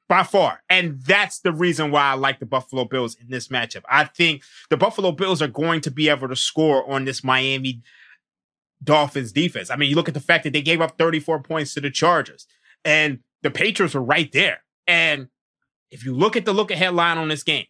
by 0.09 0.23
far. 0.23 0.63
And 0.69 1.01
that's 1.01 1.39
the 1.39 1.53
reason 1.53 1.89
why 1.89 2.01
I 2.01 2.15
like 2.15 2.39
the 2.39 2.45
Buffalo 2.45 2.83
Bills 2.83 3.15
in 3.15 3.29
this 3.29 3.47
matchup. 3.47 3.83
I 3.89 4.03
think 4.03 4.43
the 4.69 4.75
Buffalo 4.75 5.13
Bills 5.13 5.41
are 5.41 5.47
going 5.47 5.79
to 5.79 5.89
be 5.89 6.09
able 6.09 6.27
to 6.27 6.35
score 6.35 6.91
on 6.91 7.05
this 7.05 7.23
Miami 7.23 7.83
Dolphins 8.83 9.31
defense. 9.31 9.69
I 9.69 9.77
mean, 9.77 9.89
you 9.89 9.95
look 9.95 10.09
at 10.09 10.13
the 10.13 10.19
fact 10.19 10.43
that 10.43 10.51
they 10.51 10.61
gave 10.61 10.81
up 10.81 10.97
34 10.97 11.41
points 11.41 11.73
to 11.75 11.79
the 11.79 11.89
Chargers 11.89 12.47
and 12.83 13.19
the 13.43 13.49
Patriots 13.49 13.95
were 13.95 14.03
right 14.03 14.29
there. 14.33 14.65
And 14.87 15.29
if 15.89 16.03
you 16.03 16.13
look 16.13 16.35
at 16.35 16.43
the 16.43 16.51
look 16.51 16.69
ahead 16.69 16.93
line 16.93 17.17
on 17.17 17.29
this 17.29 17.43
game 17.43 17.67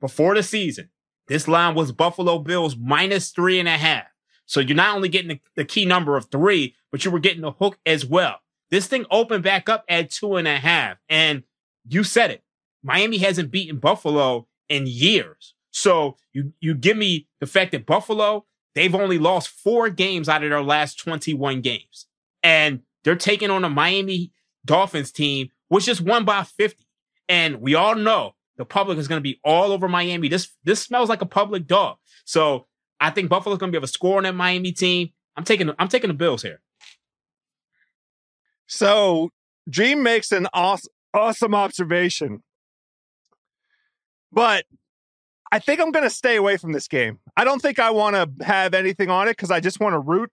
before 0.00 0.34
the 0.34 0.42
season, 0.42 0.90
this 1.28 1.46
line 1.46 1.74
was 1.74 1.92
Buffalo 1.92 2.38
Bills 2.38 2.76
minus 2.76 3.30
three 3.30 3.58
and 3.58 3.68
a 3.68 3.76
half. 3.76 4.06
So 4.46 4.60
you're 4.60 4.76
not 4.76 4.96
only 4.96 5.08
getting 5.08 5.28
the, 5.28 5.40
the 5.56 5.64
key 5.64 5.84
number 5.84 6.16
of 6.16 6.30
three, 6.30 6.74
but 6.90 7.04
you 7.04 7.10
were 7.10 7.18
getting 7.18 7.42
the 7.42 7.52
hook 7.52 7.78
as 7.84 8.06
well. 8.06 8.36
This 8.70 8.86
thing 8.86 9.04
opened 9.10 9.44
back 9.44 9.68
up 9.68 9.84
at 9.88 10.10
two 10.10 10.36
and 10.36 10.48
a 10.48 10.56
half. 10.56 10.96
And 11.08 11.42
you 11.86 12.02
said 12.02 12.30
it. 12.30 12.42
Miami 12.82 13.18
hasn't 13.18 13.50
beaten 13.50 13.78
Buffalo 13.78 14.46
in 14.68 14.86
years. 14.86 15.54
So 15.70 16.16
you 16.32 16.54
you 16.60 16.74
give 16.74 16.96
me 16.96 17.28
the 17.40 17.46
fact 17.46 17.72
that 17.72 17.86
Buffalo, 17.86 18.46
they've 18.74 18.94
only 18.94 19.18
lost 19.18 19.48
four 19.48 19.90
games 19.90 20.28
out 20.28 20.42
of 20.42 20.50
their 20.50 20.62
last 20.62 20.98
21 20.98 21.60
games. 21.60 22.06
And 22.42 22.80
they're 23.04 23.16
taking 23.16 23.50
on 23.50 23.64
a 23.64 23.68
Miami 23.68 24.32
Dolphins 24.64 25.12
team, 25.12 25.50
which 25.68 25.86
just 25.86 26.00
won 26.00 26.24
by 26.24 26.44
50. 26.44 26.84
And 27.28 27.60
we 27.60 27.74
all 27.74 27.94
know 27.94 28.34
the 28.58 28.64
public 28.64 28.98
is 28.98 29.08
going 29.08 29.18
to 29.18 29.22
be 29.22 29.40
all 29.44 29.72
over 29.72 29.88
Miami. 29.88 30.28
This 30.28 30.50
this 30.64 30.82
smells 30.82 31.08
like 31.08 31.22
a 31.22 31.26
public 31.26 31.66
dog. 31.66 31.96
So 32.24 32.66
I 33.00 33.10
think 33.10 33.30
Buffalo's 33.30 33.58
going 33.58 33.72
to 33.72 33.76
be 33.76 33.78
able 33.78 33.86
to 33.86 33.92
score 33.92 34.18
on 34.18 34.24
that 34.24 34.34
Miami 34.34 34.72
team. 34.72 35.10
I'm 35.36 35.44
taking 35.44 35.70
I'm 35.78 35.88
taking 35.88 36.08
the 36.08 36.14
Bills 36.14 36.42
here. 36.42 36.60
So 38.66 39.30
Dream 39.70 40.02
makes 40.02 40.32
an 40.32 40.48
awesome 40.52 40.92
awesome 41.14 41.54
observation. 41.54 42.42
But 44.30 44.64
I 45.50 45.58
think 45.58 45.80
I'm 45.80 45.92
going 45.92 46.04
to 46.04 46.10
stay 46.10 46.36
away 46.36 46.58
from 46.58 46.72
this 46.72 46.88
game. 46.88 47.20
I 47.36 47.44
don't 47.44 47.62
think 47.62 47.78
I 47.78 47.90
want 47.92 48.14
to 48.16 48.44
have 48.44 48.74
anything 48.74 49.08
on 49.08 49.28
it 49.28 49.32
because 49.32 49.50
I 49.50 49.60
just 49.60 49.80
want 49.80 49.94
to 49.94 49.98
root 49.98 50.30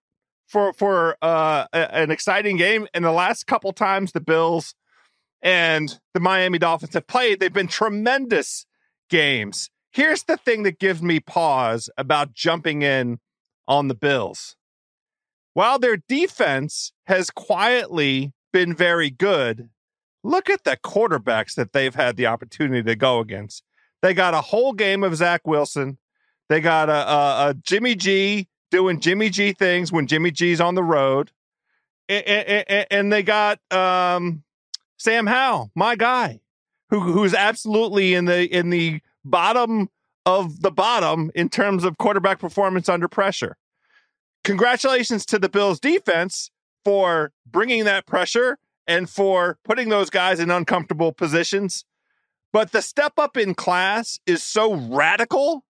for 0.47 0.73
for 0.73 1.15
uh, 1.21 1.65
a, 1.71 1.95
an 1.95 2.11
exciting 2.11 2.57
game. 2.57 2.87
And 2.93 3.05
the 3.05 3.11
last 3.11 3.45
couple 3.45 3.71
times 3.71 4.11
the 4.11 4.19
Bills 4.19 4.73
and 5.45 5.99
the 6.15 6.19
Miami 6.19 6.57
Dolphins 6.57 6.95
have 6.95 7.05
played, 7.05 7.39
they've 7.39 7.53
been 7.53 7.67
tremendous 7.67 8.65
games. 9.09 9.69
Here's 9.91 10.23
the 10.23 10.37
thing 10.37 10.63
that 10.63 10.79
gives 10.79 11.03
me 11.03 11.19
pause 11.19 11.87
about 11.97 12.33
jumping 12.33 12.81
in 12.81 13.19
on 13.67 13.87
the 13.87 13.93
Bills. 13.93 14.55
While 15.53 15.77
their 15.77 15.97
defense 15.97 16.91
has 17.05 17.29
quietly 17.29 18.33
been 18.51 18.75
very 18.75 19.11
good, 19.11 19.69
look 20.23 20.49
at 20.49 20.63
the 20.63 20.77
quarterbacks 20.77 21.53
that 21.53 21.73
they've 21.73 21.95
had 21.95 22.17
the 22.17 22.25
opportunity 22.25 22.81
to 22.81 22.95
go 22.95 23.19
against. 23.19 23.63
They 24.01 24.15
got 24.15 24.33
a 24.33 24.41
whole 24.41 24.73
game 24.73 25.03
of 25.03 25.15
Zach 25.15 25.45
Wilson. 25.45 25.99
They 26.49 26.59
got 26.59 26.89
a, 26.89 26.93
a, 26.93 27.49
a 27.49 27.53
Jimmy 27.53 27.93
G 27.93 28.47
doing 28.71 28.99
Jimmy 28.99 29.29
G 29.29 29.53
things 29.53 29.91
when 29.91 30.07
Jimmy 30.07 30.31
G's 30.31 30.59
on 30.59 30.73
the 30.73 30.83
road. 30.83 31.31
And, 32.09 32.25
and, 32.27 32.87
and 32.91 33.13
they 33.13 33.23
got 33.23 33.59
um, 33.71 34.43
Sam 34.97 35.27
Howell, 35.27 35.71
my 35.75 35.95
guy, 35.95 36.39
who 36.89 36.99
who's 36.99 37.33
absolutely 37.33 38.13
in 38.13 38.25
the 38.25 38.45
in 38.45 38.69
the 38.69 39.01
bottom 39.23 39.89
of 40.25 40.61
the 40.61 40.71
bottom 40.71 41.31
in 41.35 41.49
terms 41.49 41.83
of 41.83 41.97
quarterback 41.97 42.39
performance 42.39 42.89
under 42.89 43.07
pressure. 43.07 43.57
Congratulations 44.43 45.25
to 45.27 45.39
the 45.39 45.49
Bills 45.49 45.79
defense 45.79 46.51
for 46.83 47.31
bringing 47.45 47.83
that 47.85 48.05
pressure 48.05 48.57
and 48.87 49.09
for 49.09 49.57
putting 49.63 49.89
those 49.89 50.09
guys 50.09 50.39
in 50.39 50.51
uncomfortable 50.51 51.11
positions. 51.11 51.85
But 52.53 52.71
the 52.71 52.81
step 52.81 53.13
up 53.17 53.37
in 53.37 53.55
class 53.55 54.19
is 54.25 54.41
so 54.43 54.73
radical 54.73 55.65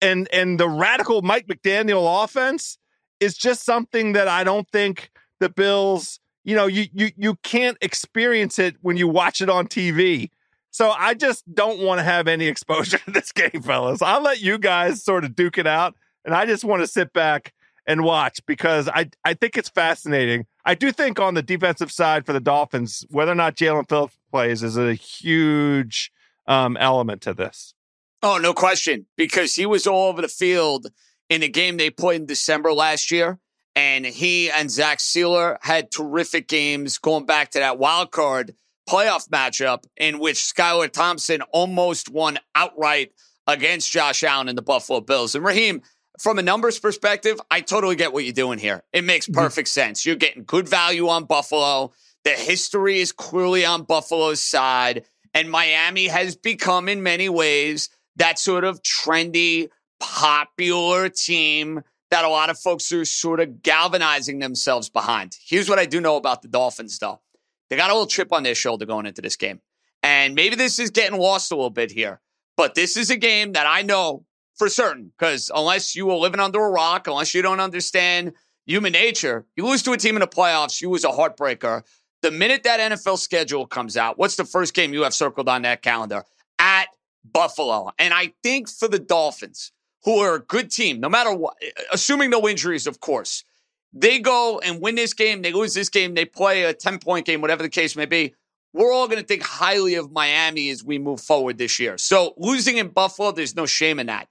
and 0.00 0.28
and 0.32 0.60
the 0.60 0.68
radical 0.68 1.22
Mike 1.22 1.46
McDaniel 1.46 2.24
offense 2.24 2.78
is 3.18 3.36
just 3.36 3.64
something 3.64 4.12
that 4.12 4.28
I 4.28 4.44
don't 4.44 4.68
think 4.70 5.10
the 5.40 5.48
Bills, 5.48 6.19
you 6.44 6.56
know, 6.56 6.66
you 6.66 6.86
you 6.92 7.10
you 7.16 7.34
can't 7.42 7.76
experience 7.80 8.58
it 8.58 8.76
when 8.80 8.96
you 8.96 9.08
watch 9.08 9.40
it 9.40 9.50
on 9.50 9.66
TV. 9.66 10.30
So 10.70 10.90
I 10.90 11.14
just 11.14 11.52
don't 11.52 11.80
want 11.80 11.98
to 11.98 12.04
have 12.04 12.28
any 12.28 12.46
exposure 12.48 12.98
to 12.98 13.10
this 13.10 13.32
game, 13.32 13.62
fellas. 13.62 14.02
I'll 14.02 14.22
let 14.22 14.40
you 14.40 14.58
guys 14.58 15.02
sort 15.02 15.24
of 15.24 15.34
duke 15.34 15.58
it 15.58 15.66
out, 15.66 15.94
and 16.24 16.34
I 16.34 16.46
just 16.46 16.64
want 16.64 16.82
to 16.82 16.86
sit 16.86 17.12
back 17.12 17.52
and 17.86 18.04
watch 18.04 18.40
because 18.46 18.88
I 18.88 19.10
I 19.24 19.34
think 19.34 19.56
it's 19.56 19.68
fascinating. 19.68 20.46
I 20.64 20.74
do 20.74 20.92
think 20.92 21.18
on 21.18 21.34
the 21.34 21.42
defensive 21.42 21.90
side 21.90 22.26
for 22.26 22.32
the 22.32 22.40
Dolphins, 22.40 23.04
whether 23.10 23.32
or 23.32 23.36
not 23.36 23.56
Jaelan 23.56 23.88
Phillips 23.88 24.18
plays 24.30 24.62
is 24.62 24.76
a 24.76 24.94
huge 24.94 26.12
um, 26.46 26.76
element 26.76 27.22
to 27.22 27.34
this. 27.34 27.74
Oh, 28.22 28.36
no 28.36 28.52
question, 28.52 29.06
because 29.16 29.54
he 29.54 29.64
was 29.64 29.86
all 29.86 30.08
over 30.08 30.20
the 30.20 30.28
field 30.28 30.88
in 31.30 31.40
the 31.40 31.48
game 31.48 31.76
they 31.78 31.88
played 31.88 32.20
in 32.20 32.26
December 32.26 32.72
last 32.72 33.10
year. 33.10 33.38
And 33.76 34.04
he 34.04 34.50
and 34.50 34.70
Zach 34.70 34.98
Sieler 34.98 35.58
had 35.60 35.90
terrific 35.90 36.48
games 36.48 36.98
going 36.98 37.24
back 37.24 37.50
to 37.52 37.60
that 37.60 37.78
wild 37.78 38.10
card 38.10 38.54
playoff 38.88 39.28
matchup 39.28 39.84
in 39.96 40.18
which 40.18 40.38
Skylar 40.38 40.90
Thompson 40.90 41.42
almost 41.52 42.10
won 42.10 42.38
outright 42.54 43.12
against 43.46 43.90
Josh 43.90 44.24
Allen 44.24 44.48
and 44.48 44.58
the 44.58 44.62
Buffalo 44.62 45.00
Bills. 45.00 45.34
And 45.34 45.44
Raheem, 45.44 45.82
from 46.18 46.38
a 46.38 46.42
numbers 46.42 46.78
perspective, 46.78 47.40
I 47.50 47.60
totally 47.60 47.96
get 47.96 48.12
what 48.12 48.24
you're 48.24 48.32
doing 48.32 48.58
here. 48.58 48.82
It 48.92 49.04
makes 49.04 49.26
mm-hmm. 49.26 49.40
perfect 49.40 49.68
mm-hmm. 49.68 49.80
sense. 49.80 50.04
You're 50.04 50.16
getting 50.16 50.44
good 50.44 50.68
value 50.68 51.08
on 51.08 51.24
Buffalo. 51.24 51.92
The 52.24 52.30
history 52.30 53.00
is 53.00 53.12
clearly 53.12 53.64
on 53.64 53.84
Buffalo's 53.84 54.40
side. 54.40 55.04
And 55.32 55.50
Miami 55.50 56.08
has 56.08 56.34
become, 56.34 56.88
in 56.88 57.02
many 57.02 57.28
ways, 57.28 57.88
that 58.16 58.38
sort 58.38 58.64
of 58.64 58.82
trendy, 58.82 59.68
popular 60.00 61.08
team 61.08 61.82
that 62.10 62.24
a 62.24 62.28
lot 62.28 62.50
of 62.50 62.58
folks 62.58 62.90
are 62.92 63.04
sort 63.04 63.40
of 63.40 63.62
galvanizing 63.62 64.40
themselves 64.40 64.88
behind. 64.88 65.36
Here's 65.44 65.68
what 65.68 65.78
I 65.78 65.86
do 65.86 66.00
know 66.00 66.16
about 66.16 66.42
the 66.42 66.48
Dolphins, 66.48 66.98
though. 66.98 67.20
They 67.68 67.76
got 67.76 67.90
a 67.90 67.92
little 67.92 68.08
chip 68.08 68.32
on 68.32 68.42
their 68.42 68.54
shoulder 68.54 68.84
going 68.84 69.06
into 69.06 69.22
this 69.22 69.36
game. 69.36 69.60
And 70.02 70.34
maybe 70.34 70.56
this 70.56 70.78
is 70.78 70.90
getting 70.90 71.18
lost 71.18 71.52
a 71.52 71.54
little 71.54 71.70
bit 71.70 71.92
here, 71.92 72.20
but 72.56 72.74
this 72.74 72.96
is 72.96 73.10
a 73.10 73.16
game 73.16 73.52
that 73.52 73.66
I 73.66 73.82
know 73.82 74.24
for 74.56 74.68
certain 74.68 75.12
because 75.16 75.50
unless 75.54 75.94
you 75.94 76.10
are 76.10 76.16
living 76.16 76.40
under 76.40 76.64
a 76.64 76.70
rock, 76.70 77.06
unless 77.06 77.34
you 77.34 77.42
don't 77.42 77.60
understand 77.60 78.32
human 78.66 78.92
nature, 78.92 79.46
you 79.56 79.66
lose 79.66 79.82
to 79.82 79.92
a 79.92 79.96
team 79.96 80.16
in 80.16 80.20
the 80.20 80.26
playoffs, 80.26 80.80
you 80.80 80.90
lose 80.90 81.04
a 81.04 81.08
heartbreaker. 81.08 81.82
The 82.22 82.30
minute 82.30 82.64
that 82.64 82.92
NFL 82.92 83.18
schedule 83.18 83.66
comes 83.66 83.96
out, 83.96 84.18
what's 84.18 84.36
the 84.36 84.44
first 84.44 84.74
game 84.74 84.92
you 84.92 85.02
have 85.02 85.14
circled 85.14 85.48
on 85.48 85.62
that 85.62 85.82
calendar? 85.82 86.24
At 86.58 86.88
Buffalo. 87.24 87.90
And 87.98 88.12
I 88.12 88.32
think 88.42 88.68
for 88.68 88.88
the 88.88 88.98
Dolphins, 88.98 89.72
who 90.04 90.18
are 90.18 90.36
a 90.36 90.40
good 90.40 90.70
team, 90.70 91.00
no 91.00 91.08
matter 91.08 91.32
what, 91.34 91.56
assuming 91.92 92.30
no 92.30 92.48
injuries, 92.48 92.86
of 92.86 93.00
course, 93.00 93.44
they 93.92 94.18
go 94.18 94.60
and 94.60 94.80
win 94.80 94.94
this 94.94 95.14
game, 95.14 95.42
they 95.42 95.52
lose 95.52 95.74
this 95.74 95.88
game, 95.88 96.14
they 96.14 96.24
play 96.24 96.64
a 96.64 96.72
10 96.72 96.98
point 96.98 97.26
game, 97.26 97.40
whatever 97.40 97.62
the 97.62 97.68
case 97.68 97.96
may 97.96 98.06
be. 98.06 98.34
We're 98.72 98.92
all 98.92 99.08
going 99.08 99.20
to 99.20 99.26
think 99.26 99.42
highly 99.42 99.96
of 99.96 100.12
Miami 100.12 100.70
as 100.70 100.84
we 100.84 100.98
move 100.98 101.20
forward 101.20 101.58
this 101.58 101.80
year. 101.80 101.98
So 101.98 102.34
losing 102.36 102.76
in 102.76 102.88
Buffalo, 102.88 103.32
there's 103.32 103.56
no 103.56 103.66
shame 103.66 103.98
in 103.98 104.06
that. 104.06 104.28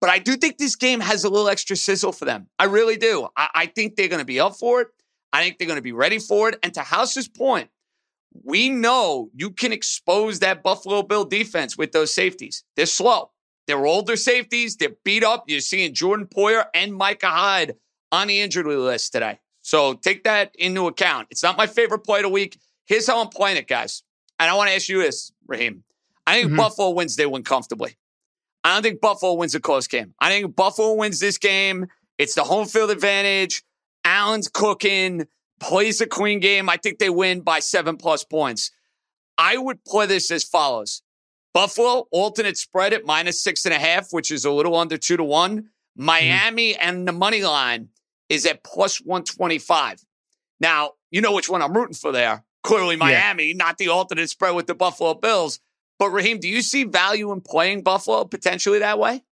But 0.00 0.10
I 0.10 0.18
do 0.18 0.36
think 0.36 0.58
this 0.58 0.76
game 0.76 1.00
has 1.00 1.24
a 1.24 1.30
little 1.30 1.48
extra 1.48 1.74
sizzle 1.74 2.12
for 2.12 2.24
them. 2.24 2.48
I 2.58 2.64
really 2.64 2.96
do. 2.96 3.28
I, 3.36 3.48
I 3.54 3.66
think 3.66 3.96
they're 3.96 4.08
going 4.08 4.20
to 4.20 4.26
be 4.26 4.38
up 4.38 4.56
for 4.56 4.82
it. 4.82 4.88
I 5.32 5.42
think 5.42 5.58
they're 5.58 5.66
going 5.66 5.78
to 5.78 5.82
be 5.82 5.92
ready 5.92 6.18
for 6.18 6.50
it. 6.50 6.58
And 6.62 6.72
to 6.74 6.80
House's 6.80 7.28
point, 7.28 7.70
we 8.44 8.68
know 8.68 9.30
you 9.34 9.50
can 9.50 9.72
expose 9.72 10.40
that 10.40 10.62
Buffalo 10.62 11.02
Bill 11.02 11.24
defense 11.24 11.76
with 11.76 11.92
those 11.92 12.12
safeties. 12.12 12.64
They're 12.76 12.86
slow. 12.86 13.30
They're 13.68 13.86
older 13.86 14.16
safeties. 14.16 14.76
They're 14.76 14.96
beat 15.04 15.22
up. 15.22 15.44
You're 15.46 15.60
seeing 15.60 15.94
Jordan 15.94 16.26
Poyer 16.26 16.64
and 16.74 16.92
Micah 16.94 17.28
Hyde 17.28 17.76
on 18.10 18.26
the 18.28 18.40
injury 18.40 18.74
list 18.74 19.12
today. 19.12 19.38
So 19.60 19.92
take 19.92 20.24
that 20.24 20.56
into 20.58 20.86
account. 20.86 21.28
It's 21.30 21.42
not 21.42 21.58
my 21.58 21.66
favorite 21.66 22.00
play 22.00 22.20
of 22.20 22.22
the 22.24 22.30
week. 22.30 22.58
Here's 22.86 23.06
how 23.06 23.20
I'm 23.20 23.28
playing 23.28 23.58
it, 23.58 23.68
guys. 23.68 24.02
And 24.40 24.50
I 24.50 24.54
want 24.54 24.70
to 24.70 24.74
ask 24.74 24.88
you 24.88 25.02
this, 25.02 25.32
Raheem. 25.46 25.84
I 26.26 26.36
think 26.36 26.48
mm-hmm. 26.48 26.56
Buffalo 26.56 26.90
wins, 26.90 27.16
they 27.16 27.26
win 27.26 27.42
comfortably. 27.42 27.98
I 28.64 28.72
don't 28.74 28.82
think 28.82 29.02
Buffalo 29.02 29.34
wins 29.34 29.54
a 29.54 29.60
close 29.60 29.86
game. 29.86 30.14
I 30.18 30.30
think 30.30 30.56
Buffalo 30.56 30.94
wins 30.94 31.20
this 31.20 31.36
game. 31.36 31.86
It's 32.16 32.34
the 32.34 32.44
home 32.44 32.66
field 32.66 32.90
advantage. 32.90 33.62
Allen's 34.04 34.48
cooking 34.48 35.26
plays 35.60 36.00
a 36.00 36.06
queen 36.06 36.40
game. 36.40 36.70
I 36.70 36.78
think 36.78 36.98
they 36.98 37.10
win 37.10 37.42
by 37.42 37.60
seven 37.60 37.98
plus 37.98 38.24
points. 38.24 38.70
I 39.36 39.58
would 39.58 39.84
play 39.84 40.06
this 40.06 40.30
as 40.30 40.42
follows 40.42 41.02
Buffalo, 41.54 42.06
alternate 42.10 42.56
spread 42.56 42.92
at 42.92 43.04
minus 43.04 43.42
six 43.42 43.64
and 43.64 43.74
a 43.74 43.78
half, 43.78 44.08
which 44.10 44.30
is 44.30 44.44
a 44.44 44.50
little 44.50 44.76
under 44.76 44.96
two 44.96 45.16
to 45.16 45.24
one. 45.24 45.70
Miami 45.96 46.74
mm-hmm. 46.74 46.88
and 46.88 47.08
the 47.08 47.12
money 47.12 47.42
line 47.42 47.88
is 48.28 48.46
at 48.46 48.62
plus 48.62 48.98
125. 48.98 50.04
Now, 50.60 50.92
you 51.10 51.20
know 51.20 51.32
which 51.32 51.48
one 51.48 51.62
I'm 51.62 51.72
rooting 51.72 51.94
for 51.94 52.12
there. 52.12 52.44
Clearly, 52.62 52.96
Miami, 52.96 53.48
yeah. 53.48 53.54
not 53.56 53.78
the 53.78 53.88
alternate 53.88 54.28
spread 54.28 54.54
with 54.54 54.66
the 54.66 54.74
Buffalo 54.74 55.14
Bills. 55.14 55.60
But 55.98 56.10
Raheem, 56.10 56.38
do 56.38 56.48
you 56.48 56.62
see 56.62 56.84
value 56.84 57.32
in 57.32 57.40
playing 57.40 57.82
Buffalo 57.82 58.24
potentially 58.24 58.78
that 58.80 58.98
way? 58.98 59.24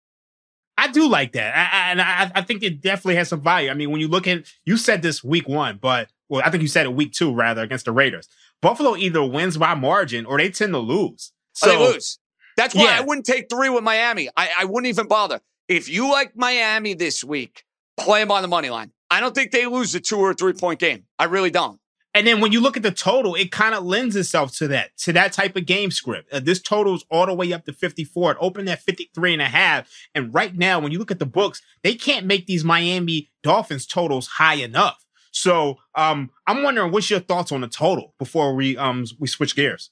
I 0.78 0.88
do 0.88 1.08
like 1.08 1.32
that, 1.32 1.56
I, 1.56 1.60
I, 1.60 1.90
and 1.90 2.02
I, 2.02 2.32
I, 2.34 2.42
think 2.42 2.62
it 2.62 2.82
definitely 2.82 3.16
has 3.16 3.28
some 3.28 3.40
value. 3.40 3.70
I 3.70 3.74
mean, 3.74 3.90
when 3.90 4.00
you 4.00 4.08
look 4.08 4.26
at, 4.26 4.44
you 4.66 4.76
said 4.76 5.00
this 5.00 5.24
week 5.24 5.48
one, 5.48 5.78
but 5.80 6.10
well, 6.28 6.42
I 6.44 6.50
think 6.50 6.60
you 6.60 6.68
said 6.68 6.84
it 6.84 6.92
week 6.92 7.12
two 7.12 7.32
rather 7.32 7.62
against 7.62 7.86
the 7.86 7.92
Raiders. 7.92 8.28
Buffalo 8.60 8.94
either 8.94 9.24
wins 9.24 9.56
by 9.56 9.74
margin 9.74 10.26
or 10.26 10.36
they 10.36 10.50
tend 10.50 10.74
to 10.74 10.78
lose. 10.78 11.32
So 11.56 11.70
they 11.70 11.78
lose. 11.78 12.18
That's 12.56 12.74
why 12.74 12.84
yeah. 12.84 12.98
I 12.98 13.00
wouldn't 13.00 13.26
take 13.26 13.48
three 13.50 13.68
with 13.68 13.84
Miami. 13.84 14.28
I, 14.36 14.50
I 14.60 14.64
wouldn't 14.64 14.86
even 14.86 15.08
bother. 15.08 15.40
If 15.68 15.88
you 15.88 16.10
like 16.10 16.36
Miami 16.36 16.94
this 16.94 17.24
week, 17.24 17.64
play 17.96 18.20
them 18.20 18.30
on 18.30 18.42
the 18.42 18.48
money 18.48 18.70
line. 18.70 18.92
I 19.10 19.20
don't 19.20 19.34
think 19.34 19.50
they 19.50 19.66
lose 19.66 19.94
a 19.94 20.00
two 20.00 20.18
or 20.18 20.34
three 20.34 20.52
point 20.52 20.80
game. 20.80 21.04
I 21.18 21.24
really 21.24 21.50
don't. 21.50 21.80
And 22.14 22.26
then 22.26 22.40
when 22.40 22.50
you 22.50 22.60
look 22.60 22.78
at 22.78 22.82
the 22.82 22.92
total, 22.92 23.34
it 23.34 23.52
kind 23.52 23.74
of 23.74 23.84
lends 23.84 24.16
itself 24.16 24.56
to 24.56 24.68
that, 24.68 24.96
to 25.00 25.12
that 25.12 25.34
type 25.34 25.54
of 25.54 25.66
game 25.66 25.90
script. 25.90 26.32
Uh, 26.32 26.40
this 26.40 26.62
total 26.62 26.94
is 26.94 27.04
all 27.10 27.26
the 27.26 27.34
way 27.34 27.52
up 27.52 27.66
to 27.66 27.74
54. 27.74 28.32
It 28.32 28.38
opened 28.40 28.70
at 28.70 28.80
53 28.80 29.34
and 29.34 29.42
a 29.42 29.46
half. 29.46 29.86
And 30.14 30.32
right 30.32 30.56
now, 30.56 30.80
when 30.80 30.92
you 30.92 30.98
look 30.98 31.10
at 31.10 31.18
the 31.18 31.26
books, 31.26 31.60
they 31.82 31.94
can't 31.94 32.24
make 32.24 32.46
these 32.46 32.64
Miami 32.64 33.28
Dolphins 33.42 33.86
totals 33.86 34.28
high 34.28 34.54
enough. 34.54 35.04
So 35.30 35.76
um, 35.94 36.30
I'm 36.46 36.62
wondering 36.62 36.90
what's 36.90 37.10
your 37.10 37.20
thoughts 37.20 37.52
on 37.52 37.60
the 37.60 37.68
total 37.68 38.14
before 38.18 38.54
we 38.54 38.78
um 38.78 39.04
we 39.18 39.28
switch 39.28 39.54
gears. 39.54 39.90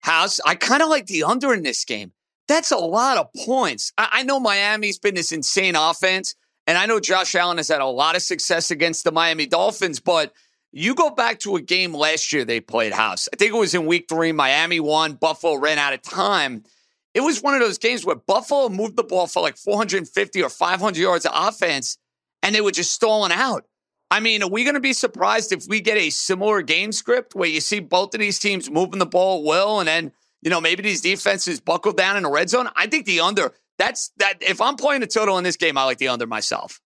House, 0.00 0.40
I 0.44 0.54
kind 0.54 0.82
of 0.82 0.88
like 0.88 1.06
the 1.06 1.24
under 1.24 1.52
in 1.52 1.62
this 1.62 1.84
game. 1.84 2.12
That's 2.48 2.70
a 2.70 2.76
lot 2.76 3.18
of 3.18 3.32
points. 3.44 3.92
I, 3.96 4.08
I 4.12 4.22
know 4.22 4.40
Miami's 4.40 4.98
been 4.98 5.14
this 5.14 5.32
insane 5.32 5.76
offense, 5.76 6.34
and 6.66 6.76
I 6.78 6.86
know 6.86 7.00
Josh 7.00 7.34
Allen 7.34 7.58
has 7.58 7.68
had 7.68 7.80
a 7.80 7.86
lot 7.86 8.16
of 8.16 8.22
success 8.22 8.70
against 8.70 9.04
the 9.04 9.12
Miami 9.12 9.46
Dolphins, 9.46 10.00
but 10.00 10.32
you 10.72 10.94
go 10.94 11.10
back 11.10 11.40
to 11.40 11.56
a 11.56 11.60
game 11.60 11.94
last 11.94 12.32
year 12.32 12.44
they 12.44 12.60
played 12.60 12.92
house. 12.92 13.28
I 13.32 13.36
think 13.36 13.52
it 13.52 13.58
was 13.58 13.74
in 13.74 13.86
week 13.86 14.06
three. 14.08 14.32
Miami 14.32 14.80
won. 14.80 15.14
Buffalo 15.14 15.56
ran 15.56 15.78
out 15.78 15.92
of 15.92 16.02
time. 16.02 16.64
It 17.12 17.20
was 17.20 17.42
one 17.42 17.54
of 17.54 17.60
those 17.60 17.78
games 17.78 18.04
where 18.04 18.16
Buffalo 18.16 18.68
moved 18.68 18.96
the 18.96 19.02
ball 19.02 19.26
for 19.26 19.42
like 19.42 19.56
450 19.56 20.42
or 20.42 20.48
500 20.48 21.00
yards 21.00 21.26
of 21.26 21.32
offense, 21.34 21.98
and 22.42 22.54
they 22.54 22.60
were 22.60 22.70
just 22.70 22.92
stalling 22.92 23.32
out. 23.32 23.64
I 24.10 24.20
mean, 24.20 24.42
are 24.42 24.48
we 24.48 24.64
going 24.64 24.74
to 24.74 24.80
be 24.80 24.92
surprised 24.92 25.52
if 25.52 25.66
we 25.68 25.80
get 25.80 25.96
a 25.96 26.10
similar 26.10 26.62
game 26.62 26.90
script 26.90 27.34
where 27.34 27.48
you 27.48 27.60
see 27.60 27.78
both 27.78 28.14
of 28.14 28.20
these 28.20 28.40
teams 28.40 28.68
moving 28.68 28.98
the 28.98 29.06
ball 29.06 29.44
well 29.44 29.78
and 29.78 29.86
then, 29.86 30.12
you 30.42 30.50
know, 30.50 30.60
maybe 30.60 30.82
these 30.82 31.00
defenses 31.00 31.60
buckle 31.60 31.92
down 31.92 32.16
in 32.16 32.24
the 32.24 32.30
red 32.30 32.50
zone? 32.50 32.68
I 32.74 32.88
think 32.88 33.06
the 33.06 33.20
under, 33.20 33.52
that's 33.78 34.10
that. 34.16 34.42
If 34.42 34.60
I'm 34.60 34.76
playing 34.76 35.04
a 35.04 35.06
total 35.06 35.38
in 35.38 35.44
this 35.44 35.56
game, 35.56 35.78
I 35.78 35.84
like 35.84 35.98
the 35.98 36.08
under 36.08 36.26
myself. 36.26 36.80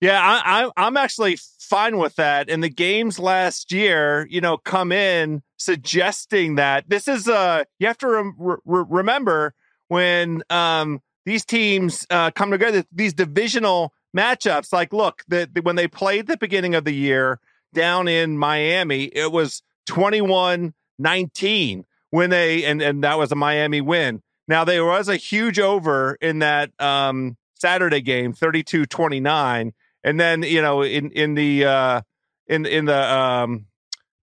Yeah, 0.00 0.20
I, 0.20 0.70
I, 0.76 0.86
am 0.86 0.96
actually 0.96 1.38
fine 1.58 1.96
with 1.96 2.16
that. 2.16 2.50
And 2.50 2.62
the 2.62 2.68
games 2.68 3.18
last 3.18 3.72
year, 3.72 4.26
you 4.30 4.40
know, 4.40 4.58
come 4.58 4.92
in 4.92 5.42
suggesting 5.56 6.56
that 6.56 6.88
this 6.88 7.08
is, 7.08 7.26
uh, 7.26 7.64
you 7.78 7.86
have 7.86 7.98
to 7.98 8.32
re- 8.38 8.58
remember 8.64 9.54
when 9.88 10.42
um, 10.50 11.00
these 11.24 11.44
teams 11.46 12.06
uh, 12.10 12.30
come 12.30 12.50
together, 12.50 12.84
these 12.92 13.14
divisional 13.14 13.94
matchups. 14.16 14.72
Like, 14.72 14.92
look, 14.92 15.22
the, 15.28 15.48
the, 15.52 15.60
when 15.62 15.76
they 15.76 15.88
played 15.88 16.26
the 16.26 16.36
beginning 16.36 16.74
of 16.74 16.84
the 16.84 16.94
year 16.94 17.40
down 17.72 18.08
in 18.08 18.38
Miami, 18.38 19.04
it 19.04 19.30
was 19.32 19.62
21 19.86 20.74
19 20.98 21.84
when 22.10 22.30
they 22.30 22.64
and 22.64 22.80
and 22.80 23.04
that 23.04 23.18
was 23.18 23.30
a 23.32 23.34
Miami 23.34 23.80
win. 23.80 24.22
Now 24.48 24.64
there 24.64 24.84
was 24.84 25.08
a 25.08 25.16
huge 25.16 25.58
over 25.58 26.16
in 26.20 26.38
that 26.38 26.70
um, 26.80 27.36
Saturday 27.54 28.00
game, 28.00 28.32
32-29, 28.32 29.72
and 30.04 30.20
then 30.20 30.42
you 30.42 30.62
know 30.62 30.82
in 30.82 31.10
in 31.10 31.34
the 31.34 31.64
uh, 31.64 32.00
in 32.46 32.64
in 32.64 32.86
the 32.86 33.14
um, 33.14 33.66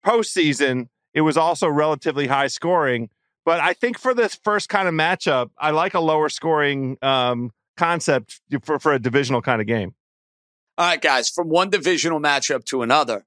postseason 0.06 0.88
it 1.14 1.22
was 1.22 1.38
also 1.38 1.68
relatively 1.68 2.28
high 2.28 2.48
scoring. 2.48 3.10
But 3.44 3.60
I 3.60 3.74
think 3.74 3.98
for 3.98 4.14
this 4.14 4.36
first 4.44 4.70
kind 4.70 4.88
of 4.88 4.94
matchup, 4.94 5.50
I 5.58 5.72
like 5.72 5.94
a 5.94 6.00
lower 6.00 6.30
scoring 6.30 6.98
um, 7.02 7.52
concept 7.82 8.42
for 8.62 8.78
for 8.78 8.94
a 8.94 9.00
divisional 9.00 9.42
kind 9.42 9.60
of 9.60 9.66
game. 9.66 9.96
All 10.78 10.86
right, 10.86 11.02
guys, 11.02 11.30
from 11.30 11.50
one 11.50 11.72
divisional 11.72 12.20
matchup 12.20 12.64
to 12.66 12.84
another, 12.84 13.26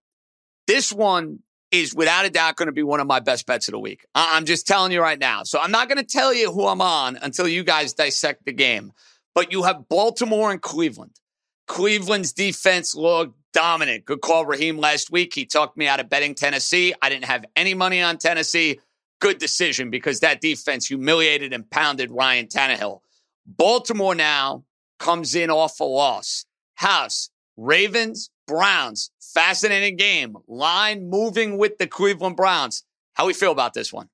this 0.68 0.92
one 0.92 1.40
is 1.72 1.92
without 1.92 2.24
a 2.24 2.30
doubt 2.30 2.54
going 2.54 2.66
to 2.66 2.72
be 2.72 2.84
one 2.84 3.00
of 3.00 3.06
my 3.08 3.18
best 3.18 3.46
bets 3.46 3.66
of 3.66 3.72
the 3.72 3.80
week. 3.80 4.06
I'm 4.14 4.44
just 4.44 4.64
telling 4.66 4.92
you 4.92 5.00
right 5.00 5.18
now. 5.18 5.42
So 5.42 5.58
I'm 5.58 5.72
not 5.72 5.88
going 5.88 5.98
to 5.98 6.04
tell 6.04 6.32
you 6.32 6.52
who 6.52 6.68
I'm 6.68 6.80
on 6.80 7.18
until 7.20 7.48
you 7.48 7.64
guys 7.64 7.94
dissect 7.94 8.44
the 8.44 8.52
game. 8.52 8.92
But 9.34 9.50
you 9.50 9.64
have 9.64 9.88
Baltimore 9.88 10.52
and 10.52 10.62
Cleveland. 10.62 11.18
Cleveland's 11.66 12.32
defense 12.32 12.94
looked 12.94 13.36
dominant. 13.52 14.04
Good 14.04 14.20
call, 14.20 14.46
Raheem, 14.46 14.78
last 14.78 15.10
week. 15.10 15.34
He 15.34 15.46
talked 15.46 15.76
me 15.76 15.88
out 15.88 15.98
of 15.98 16.08
betting 16.08 16.36
Tennessee. 16.36 16.94
I 17.02 17.08
didn't 17.08 17.24
have 17.24 17.44
any 17.56 17.74
money 17.74 18.00
on 18.00 18.18
Tennessee. 18.18 18.78
Good 19.20 19.38
decision 19.38 19.90
because 19.90 20.20
that 20.20 20.40
defense 20.40 20.86
humiliated 20.86 21.52
and 21.52 21.68
pounded 21.68 22.12
Ryan 22.12 22.46
Tannehill. 22.46 23.00
Baltimore 23.46 24.14
now 24.14 24.64
comes 24.98 25.34
in 25.34 25.50
off 25.50 25.80
a 25.80 25.84
loss. 25.84 26.46
House, 26.76 27.30
Ravens, 27.56 28.30
Browns. 28.46 29.10
Fascinating 29.20 29.96
game. 29.96 30.36
Line 30.46 31.08
moving 31.08 31.58
with 31.58 31.78
the 31.78 31.86
Cleveland 31.86 32.36
Browns. 32.36 32.84
How 33.14 33.26
we 33.26 33.32
feel 33.32 33.52
about 33.52 33.74
this 33.74 33.92
one? 33.92 34.08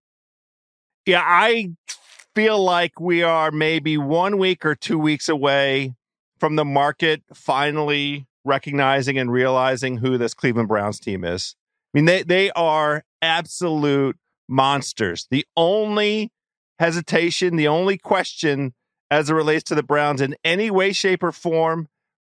Yeah, 1.07 1.23
I 1.25 1.71
feel 2.35 2.63
like 2.63 3.01
we 3.01 3.23
are 3.23 3.51
maybe 3.51 3.99
one 3.99 4.39
week 4.39 4.65
or 4.65 4.75
two 4.75 4.99
weeks 4.99 5.29
away 5.29 5.95
from 6.39 6.57
the 6.57 6.65
market 6.65 7.23
finally 7.35 8.27
recognizing 8.45 9.19
and 9.19 9.31
realizing 9.31 9.99
who 9.99 10.17
this 10.17 10.35
Cleveland 10.35 10.69
Browns 10.69 11.01
team 11.01 11.25
is. 11.25 11.55
I 11.93 11.99
mean, 11.99 12.05
they 12.05 12.23
they 12.23 12.51
are 12.53 13.05
absolute 13.21 14.17
monsters. 14.49 15.27
The 15.31 15.47
only 15.57 16.31
hesitation, 16.79 17.57
the 17.57 17.69
only 17.69 17.99
question 17.99 18.73
as 19.11 19.29
it 19.31 19.35
relates 19.35 19.65
to 19.65 19.75
the 19.75 19.83
Browns 19.83 20.21
in 20.21 20.37
any 20.45 20.71
way, 20.71 20.93
shape, 20.93 21.23
or 21.23 21.33
form 21.33 21.89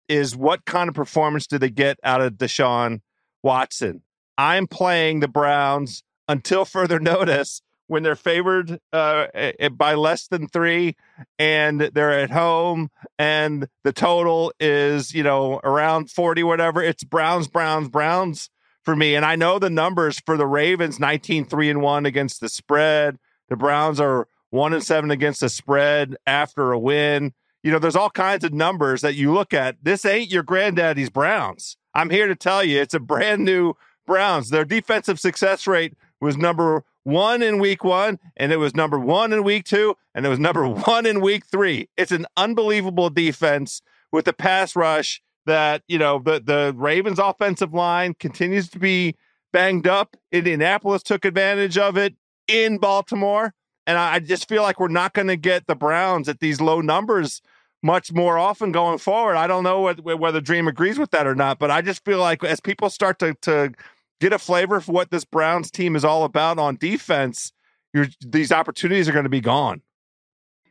is 0.09 0.37
what 0.37 0.65
kind 0.65 0.89
of 0.89 0.95
performance 0.95 1.47
do 1.47 1.59
they 1.59 1.71
get 1.71 1.99
out 2.05 2.21
of 2.21 2.35
Deshaun 2.35 3.01
Watson? 3.43 4.03
I'm 4.39 4.67
playing 4.67 5.21
the 5.21 5.29
Browns 5.29 6.03
until 6.29 6.65
further 6.65 7.01
notice 7.01 7.63
when 7.89 8.03
they're 8.03 8.17
favored 8.17 8.81
uh, 8.93 9.27
by 9.73 9.95
less 9.95 10.27
than 10.27 10.49
three 10.49 10.97
and 11.39 11.81
they're 11.81 12.19
at 12.19 12.31
home 12.31 12.91
and 13.19 13.69
the 13.85 13.93
total 13.93 14.53
is, 14.59 15.15
you 15.15 15.23
know, 15.23 15.61
around 15.63 16.11
40, 16.11 16.43
whatever. 16.43 16.83
It's 16.83 17.05
Browns, 17.05 17.47
Browns, 17.47 17.89
Browns 17.89 18.51
for 18.83 18.97
me. 18.97 19.15
And 19.15 19.25
I 19.25 19.37
know 19.37 19.59
the 19.59 19.71
numbers 19.71 20.21
for 20.27 20.37
the 20.37 20.47
Ravens 20.47 20.99
19, 20.99 21.45
3 21.45 21.71
and 21.71 21.83
1 21.83 22.07
against 22.07 22.41
the 22.41 22.49
spread. 22.49 23.19
The 23.49 23.57
Browns 23.57 24.01
are 24.01 24.27
1 24.57 24.73
and 24.73 24.83
7 24.83 25.11
against 25.11 25.41
the 25.41 25.49
spread 25.49 26.17
after 26.27 26.73
a 26.73 26.79
win 26.79 27.33
you 27.67 27.73
know, 27.73 27.81
there's 27.81 27.97
all 27.97 28.11
kinds 28.11 28.45
of 28.45 28.53
numbers 28.53 29.01
that 29.01 29.17
you 29.17 29.33
look 29.33 29.53
at. 29.53 29.75
This 29.83 30.05
ain't 30.05 30.31
your 30.31 30.45
granddaddy's 30.45 31.11
Browns. 31.11 31.77
I'm 31.95 32.11
here 32.11 32.29
to 32.29 32.37
tell 32.37 32.63
you, 32.63 32.81
it's 32.81 32.95
a 32.95 33.01
brand 33.01 33.45
new 33.45 33.75
Browns. 34.07 34.51
Their 34.51 34.65
defensive 34.65 35.19
success 35.19 35.67
rate 35.67 35.95
was 36.21 36.37
number 36.37 36.85
one 37.03 37.43
in 37.43 37.59
week 37.59 37.83
one, 37.83 38.21
and 38.37 38.53
it 38.53 38.59
was 38.59 38.77
number 38.77 39.01
one 39.01 39.33
in 39.33 39.43
week 39.43 39.65
two, 39.65 39.97
and 40.15 40.25
it 40.25 40.29
was 40.29 40.39
number 40.39 40.65
one 40.87 41.07
in 41.07 41.21
week 41.21 41.45
three. 41.47 41.89
It's 41.97 42.13
an 42.13 42.27
unbelievable 42.37 43.11
defense 43.11 43.83
with 44.13 44.29
a 44.29 44.33
pass 44.33 44.77
rush 44.77 45.21
that, 45.45 45.83
you 45.89 45.99
know, 45.99 46.21
the, 46.21 46.39
the 46.39 46.73
Ravens 46.77 47.19
offensive 47.19 47.75
line 47.75 48.15
continues 48.15 48.69
to 48.69 48.79
be 48.79 49.17
banged 49.53 49.89
up. 49.89 50.17
Indianapolis 50.31 51.03
took 51.03 51.25
advantage 51.25 51.79
of 51.79 51.97
it 51.97 52.15
in 52.47 52.79
Baltimore. 52.79 53.55
And 53.87 53.97
I 53.99 54.19
just 54.19 54.49
feel 54.49 54.63
like 54.63 54.81
we're 54.81 54.89
not 54.89 55.13
going 55.13 55.29
to 55.29 55.37
get 55.37 55.67
the 55.67 55.77
Browns 55.77 56.29
at 56.29 56.41
these 56.41 56.61
low 56.61 56.81
numbers 56.81 57.41
much 57.83 58.13
more 58.13 58.37
often 58.37 58.73
going 58.73 58.99
forward. 58.99 59.37
I 59.37 59.47
don't 59.47 59.63
know 59.63 59.81
what, 59.81 60.01
whether 60.01 60.41
Dream 60.41 60.67
agrees 60.67 60.99
with 60.99 61.13
that 61.13 61.27
or 61.27 61.35
not, 61.35 61.59
but 61.59 61.71
I 61.71 61.83
just 61.83 62.05
feel 62.05 62.19
like 62.19 62.43
as 62.43 62.61
people 62.61 62.91
start 62.91 63.19
to, 63.21 63.35
to 63.43 63.73
get 64.21 64.33
a 64.33 64.39
flavor 64.39 64.81
for 64.81 64.93
what 64.93 65.11
this 65.11 65.25
Browns 65.25 65.71
team 65.71 65.95
is 65.95 66.05
all 66.05 66.25
about 66.25 66.59
on 66.59 66.77
defense, 66.77 67.53
these 68.21 68.51
opportunities 68.51 69.09
are 69.09 69.13
going 69.13 69.25
to 69.25 69.31
be 69.31 69.41
gone. 69.41 69.83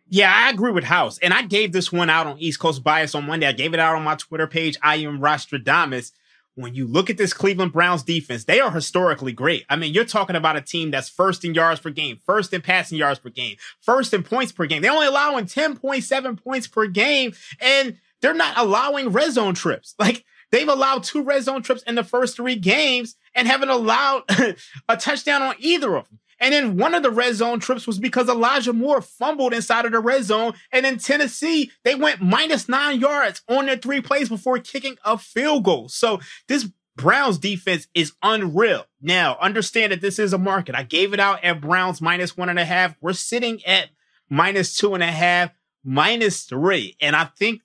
Yeah, 0.08 0.32
I 0.34 0.50
agree 0.50 0.72
with 0.72 0.84
House. 0.84 1.18
And 1.20 1.34
I 1.34 1.42
gave 1.44 1.72
this 1.72 1.92
one 1.92 2.10
out 2.10 2.28
on 2.28 2.38
East 2.38 2.60
Coast 2.60 2.84
Bias 2.84 3.16
on 3.16 3.26
Monday. 3.26 3.48
I 3.48 3.54
gave 3.54 3.74
it 3.74 3.80
out 3.80 3.96
on 3.96 4.04
my 4.04 4.16
Twitter 4.16 4.46
page. 4.46 4.78
I 4.84 4.98
am 4.98 5.20
Rostradamus 5.20 6.12
when 6.56 6.74
you 6.74 6.88
look 6.88 7.10
at 7.10 7.18
this 7.18 7.34
Cleveland 7.34 7.74
Browns 7.74 8.04
defense, 8.04 8.46
they 8.46 8.60
are 8.60 8.72
historically 8.72 9.34
great. 9.34 9.66
I 9.70 9.76
mean, 9.76 9.94
you're 9.94 10.06
talking 10.06 10.36
about 10.36 10.56
a 10.56 10.62
team 10.62 10.90
that's 10.90 11.10
first 11.10 11.44
in 11.44 11.54
yards 11.54 11.82
per 11.82 11.90
game, 11.90 12.20
first 12.26 12.54
in 12.54 12.62
passing 12.62 12.98
yards 12.98 13.20
per 13.20 13.30
game, 13.30 13.58
first 13.82 14.14
in 14.14 14.24
points 14.24 14.52
per 14.52 14.66
game. 14.66 14.82
They're 14.82 14.92
only 14.92 15.08
allowing 15.08 15.46
10.7 15.46 16.42
points 16.42 16.68
per 16.68 16.88
game, 16.88 17.34
and 17.60 17.98
they're 18.22 18.34
not 18.34 18.58
allowing 18.58 19.10
red 19.10 19.32
zone 19.32 19.54
trips. 19.54 19.94
Like, 20.06 20.24
they've 20.52 20.68
allowed 20.68 21.04
two 21.04 21.24
red 21.24 21.44
zone 21.44 21.64
trips 21.64 21.82
in 21.84 21.96
the 21.96 22.04
first 22.04 22.36
three 22.36 22.56
games 22.56 23.16
and 23.34 23.48
haven't 23.48 23.70
allowed 23.70 24.24
a 24.88 24.98
touchdown 24.98 25.42
on 25.42 25.56
either 25.58 25.96
of 25.96 26.08
them. 26.08 26.20
And 26.40 26.54
then 26.54 26.78
one 26.78 26.94
of 26.94 27.04
the 27.04 27.12
red 27.12 27.36
zone 27.36 27.60
trips 27.60 27.88
was 27.88 28.00
because 28.00 28.28
Elijah 28.28 28.74
Moore 28.74 29.02
fumbled 29.02 29.54
inside 29.54 29.86
of 29.86 29.92
the 29.92 30.00
red 30.00 30.24
zone. 30.24 30.54
And 30.72 30.86
in 30.86 30.98
Tennessee, 30.98 31.72
they 31.84 31.96
went 31.96 32.22
minus 32.22 32.68
nine 32.68 33.00
yards 33.00 33.42
on 33.48 33.68
their 33.68 33.78
three 33.78 34.02
plays 34.02 34.30
before 34.30 34.60
kicking 34.60 34.98
a 35.06 35.18
field 35.18 35.64
goal. 35.64 35.90
So 35.90 36.20
this 36.48 36.70
Browns 36.98 37.38
defense 37.38 37.88
is 37.94 38.14
unreal. 38.24 38.86
Now, 39.02 39.38
understand 39.42 39.92
that 39.92 40.02
this 40.02 40.18
is 40.18 40.34
a 40.34 40.38
market. 40.38 40.76
I 40.76 40.84
gave 40.84 41.14
it 41.14 41.20
out 41.20 41.44
at 41.44 41.62
Browns 41.62 42.02
minus 42.02 42.38
one 42.38 42.50
and 42.50 42.60
a 42.60 42.66
half. 42.66 42.96
We're 43.02 43.14
sitting 43.14 43.64
at 43.66 43.90
minus 44.30 44.78
two 44.78 44.94
and 44.94 45.04
a 45.04 45.12
half, 45.12 45.52
minus 45.84 46.44
three. 46.44 46.96
And 47.02 47.16
I 47.16 47.26
think 47.26 47.62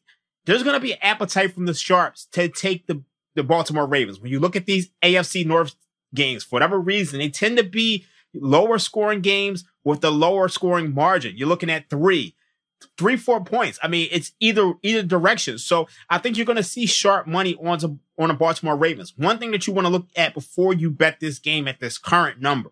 there's 0.46 0.62
going 0.64 0.74
to 0.74 0.80
be 0.80 0.94
appetite 1.00 1.54
from 1.54 1.66
the 1.66 1.74
Sharps 1.74 2.26
to 2.32 2.48
take 2.48 2.86
the, 2.86 3.02
the 3.34 3.44
Baltimore 3.44 3.86
Ravens. 3.86 4.20
When 4.20 4.32
you 4.32 4.40
look 4.40 4.56
at 4.56 4.66
these 4.66 4.90
AFC 5.02 5.46
North 5.46 5.76
games, 6.12 6.42
for 6.42 6.56
whatever 6.56 6.80
reason, 6.80 7.20
they 7.20 7.28
tend 7.28 7.56
to 7.58 7.64
be 7.64 8.04
lower 8.34 8.78
scoring 8.78 9.20
games 9.20 9.64
with 9.84 10.00
the 10.00 10.10
lower 10.10 10.48
scoring 10.48 10.94
margin. 10.94 11.36
You're 11.36 11.48
looking 11.48 11.70
at 11.70 11.90
three, 11.90 12.34
three, 12.96 13.16
four 13.16 13.42
points. 13.44 13.78
I 13.82 13.88
mean, 13.88 14.08
it's 14.10 14.32
either 14.40 14.72
either 14.82 15.02
direction. 15.02 15.58
So 15.58 15.88
I 16.08 16.18
think 16.18 16.36
you're 16.36 16.46
going 16.46 16.56
to 16.56 16.62
see 16.62 16.86
sharp 16.86 17.26
money 17.26 17.56
on 17.62 17.78
to, 17.78 17.98
on 18.18 18.28
the 18.28 18.34
Baltimore 18.34 18.76
Ravens. 18.76 19.14
One 19.16 19.38
thing 19.38 19.50
that 19.52 19.66
you 19.66 19.72
want 19.72 19.86
to 19.86 19.92
look 19.92 20.08
at 20.16 20.34
before 20.34 20.74
you 20.74 20.90
bet 20.90 21.20
this 21.20 21.38
game 21.38 21.68
at 21.68 21.80
this 21.80 21.98
current 21.98 22.40
number 22.40 22.70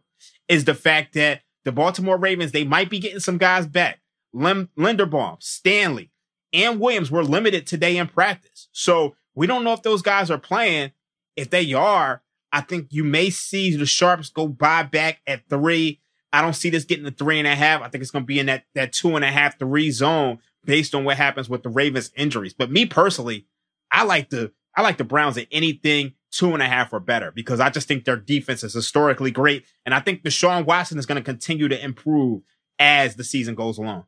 is 0.48 0.64
the 0.64 0.74
fact 0.74 1.14
that 1.14 1.42
the 1.64 1.72
Baltimore 1.72 2.16
Ravens 2.16 2.52
they 2.52 2.64
might 2.64 2.90
be 2.90 2.98
getting 2.98 3.20
some 3.20 3.38
guys 3.38 3.66
back. 3.66 4.00
Lim- 4.32 4.70
Linderbaum, 4.78 5.42
Stanley, 5.42 6.10
and 6.52 6.80
Williams 6.80 7.10
were 7.10 7.24
limited 7.24 7.66
today 7.66 7.96
in 7.96 8.06
practice. 8.08 8.68
So 8.72 9.16
we 9.34 9.46
don't 9.46 9.64
know 9.64 9.72
if 9.72 9.82
those 9.82 10.02
guys 10.02 10.30
are 10.30 10.38
playing. 10.38 10.92
If 11.36 11.50
they 11.50 11.72
are, 11.72 12.22
I 12.52 12.60
think 12.62 12.88
you 12.90 13.04
may 13.04 13.30
see 13.30 13.76
the 13.76 13.86
Sharps 13.86 14.30
go 14.30 14.48
buy 14.48 14.82
back 14.82 15.20
at 15.26 15.48
three. 15.48 16.00
I 16.32 16.42
don't 16.42 16.54
see 16.54 16.70
this 16.70 16.84
getting 16.84 17.04
the 17.04 17.10
three 17.10 17.38
and 17.38 17.48
a 17.48 17.54
half. 17.54 17.82
I 17.82 17.88
think 17.88 18.02
it's 18.02 18.10
going 18.10 18.24
to 18.24 18.26
be 18.26 18.38
in 18.38 18.46
that, 18.46 18.64
that 18.74 18.92
two 18.92 19.16
and 19.16 19.24
a 19.24 19.30
half, 19.30 19.58
three 19.58 19.90
zone 19.90 20.38
based 20.64 20.94
on 20.94 21.04
what 21.04 21.16
happens 21.16 21.48
with 21.48 21.62
the 21.62 21.68
Ravens 21.68 22.10
injuries. 22.16 22.54
But 22.54 22.70
me 22.70 22.86
personally, 22.86 23.46
I 23.90 24.04
like 24.04 24.30
the, 24.30 24.52
I 24.76 24.82
like 24.82 24.98
the 24.98 25.04
Browns 25.04 25.38
at 25.38 25.46
anything 25.50 26.14
two 26.30 26.52
and 26.52 26.62
a 26.62 26.66
half 26.66 26.92
or 26.92 27.00
better 27.00 27.30
because 27.30 27.60
I 27.60 27.70
just 27.70 27.88
think 27.88 28.04
their 28.04 28.16
defense 28.16 28.62
is 28.62 28.74
historically 28.74 29.30
great. 29.30 29.64
And 29.86 29.94
I 29.94 30.00
think 30.00 30.22
Deshaun 30.22 30.66
Watson 30.66 30.98
is 30.98 31.06
going 31.06 31.16
to 31.16 31.24
continue 31.24 31.68
to 31.68 31.82
improve 31.82 32.42
as 32.78 33.16
the 33.16 33.24
season 33.24 33.54
goes 33.54 33.78
along. 33.78 34.04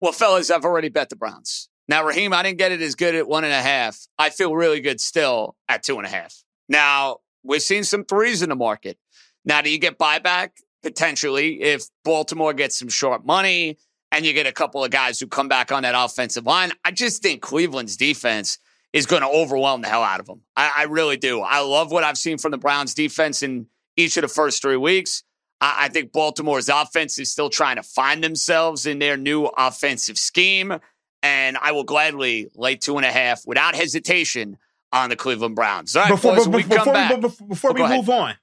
Well, 0.00 0.12
fellas, 0.12 0.50
I've 0.50 0.64
already 0.64 0.88
bet 0.88 1.10
the 1.10 1.16
Browns. 1.16 1.68
Now, 1.88 2.04
Raheem, 2.04 2.32
I 2.32 2.42
didn't 2.42 2.58
get 2.58 2.72
it 2.72 2.80
as 2.80 2.94
good 2.94 3.14
at 3.14 3.28
one 3.28 3.44
and 3.44 3.52
a 3.52 3.60
half. 3.60 4.06
I 4.18 4.30
feel 4.30 4.54
really 4.54 4.80
good 4.80 5.00
still 5.00 5.56
at 5.68 5.82
two 5.82 5.98
and 5.98 6.06
a 6.06 6.10
half. 6.10 6.42
Now, 6.68 7.18
we're 7.44 7.60
seeing 7.60 7.84
some 7.84 8.04
threes 8.04 8.42
in 8.42 8.48
the 8.48 8.56
market. 8.56 8.98
Now, 9.44 9.62
do 9.62 9.70
you 9.70 9.78
get 9.78 9.98
buyback? 9.98 10.50
Potentially, 10.82 11.62
if 11.62 11.84
Baltimore 12.04 12.52
gets 12.52 12.78
some 12.78 12.88
short 12.88 13.24
money 13.24 13.78
and 14.14 14.24
you 14.24 14.32
get 14.32 14.46
a 14.46 14.52
couple 14.52 14.84
of 14.84 14.90
guys 14.90 15.18
who 15.18 15.26
come 15.26 15.48
back 15.48 15.72
on 15.72 15.82
that 15.82 15.94
offensive 15.96 16.46
line. 16.46 16.70
I 16.84 16.92
just 16.92 17.20
think 17.20 17.42
Cleveland's 17.42 17.96
defense 17.96 18.58
is 18.92 19.06
going 19.06 19.22
to 19.22 19.28
overwhelm 19.28 19.82
the 19.82 19.88
hell 19.88 20.04
out 20.04 20.20
of 20.20 20.26
them. 20.26 20.42
I, 20.56 20.72
I, 20.78 20.82
really 20.84 21.16
do. 21.16 21.40
I 21.40 21.60
love 21.60 21.90
what 21.90 22.04
I've 22.04 22.16
seen 22.16 22.38
from 22.38 22.52
the 22.52 22.58
Browns 22.58 22.94
defense 22.94 23.42
in 23.42 23.66
each 23.96 24.16
of 24.16 24.22
the 24.22 24.28
first 24.28 24.62
three 24.62 24.76
weeks. 24.76 25.24
I, 25.60 25.86
I 25.86 25.88
think 25.88 26.12
Baltimore's 26.12 26.68
offense 26.68 27.18
is 27.18 27.32
still 27.32 27.50
trying 27.50 27.74
to 27.74 27.82
find 27.82 28.22
themselves 28.22 28.86
in 28.86 29.00
their 29.00 29.16
new 29.16 29.46
offensive 29.46 30.16
scheme. 30.16 30.78
And 31.24 31.56
I 31.60 31.72
will 31.72 31.82
gladly 31.82 32.50
lay 32.54 32.76
two 32.76 32.96
and 32.96 33.04
a 33.04 33.10
half 33.10 33.44
without 33.46 33.74
hesitation 33.74 34.58
on 34.94 35.10
the 35.10 35.16
Cleveland 35.16 35.56
Browns. 35.56 35.94
All 35.96 36.02
right, 36.02 36.10
before, 36.10 36.36
boys, 36.36 36.46
before, 36.46 36.56
we 36.56 36.62
before, 36.62 36.92
back. 36.92 37.20
before, 37.20 37.48
before 37.48 37.70
oh, 37.70 37.74
we 37.74 37.96
move 37.96 38.08
on, 38.08 38.36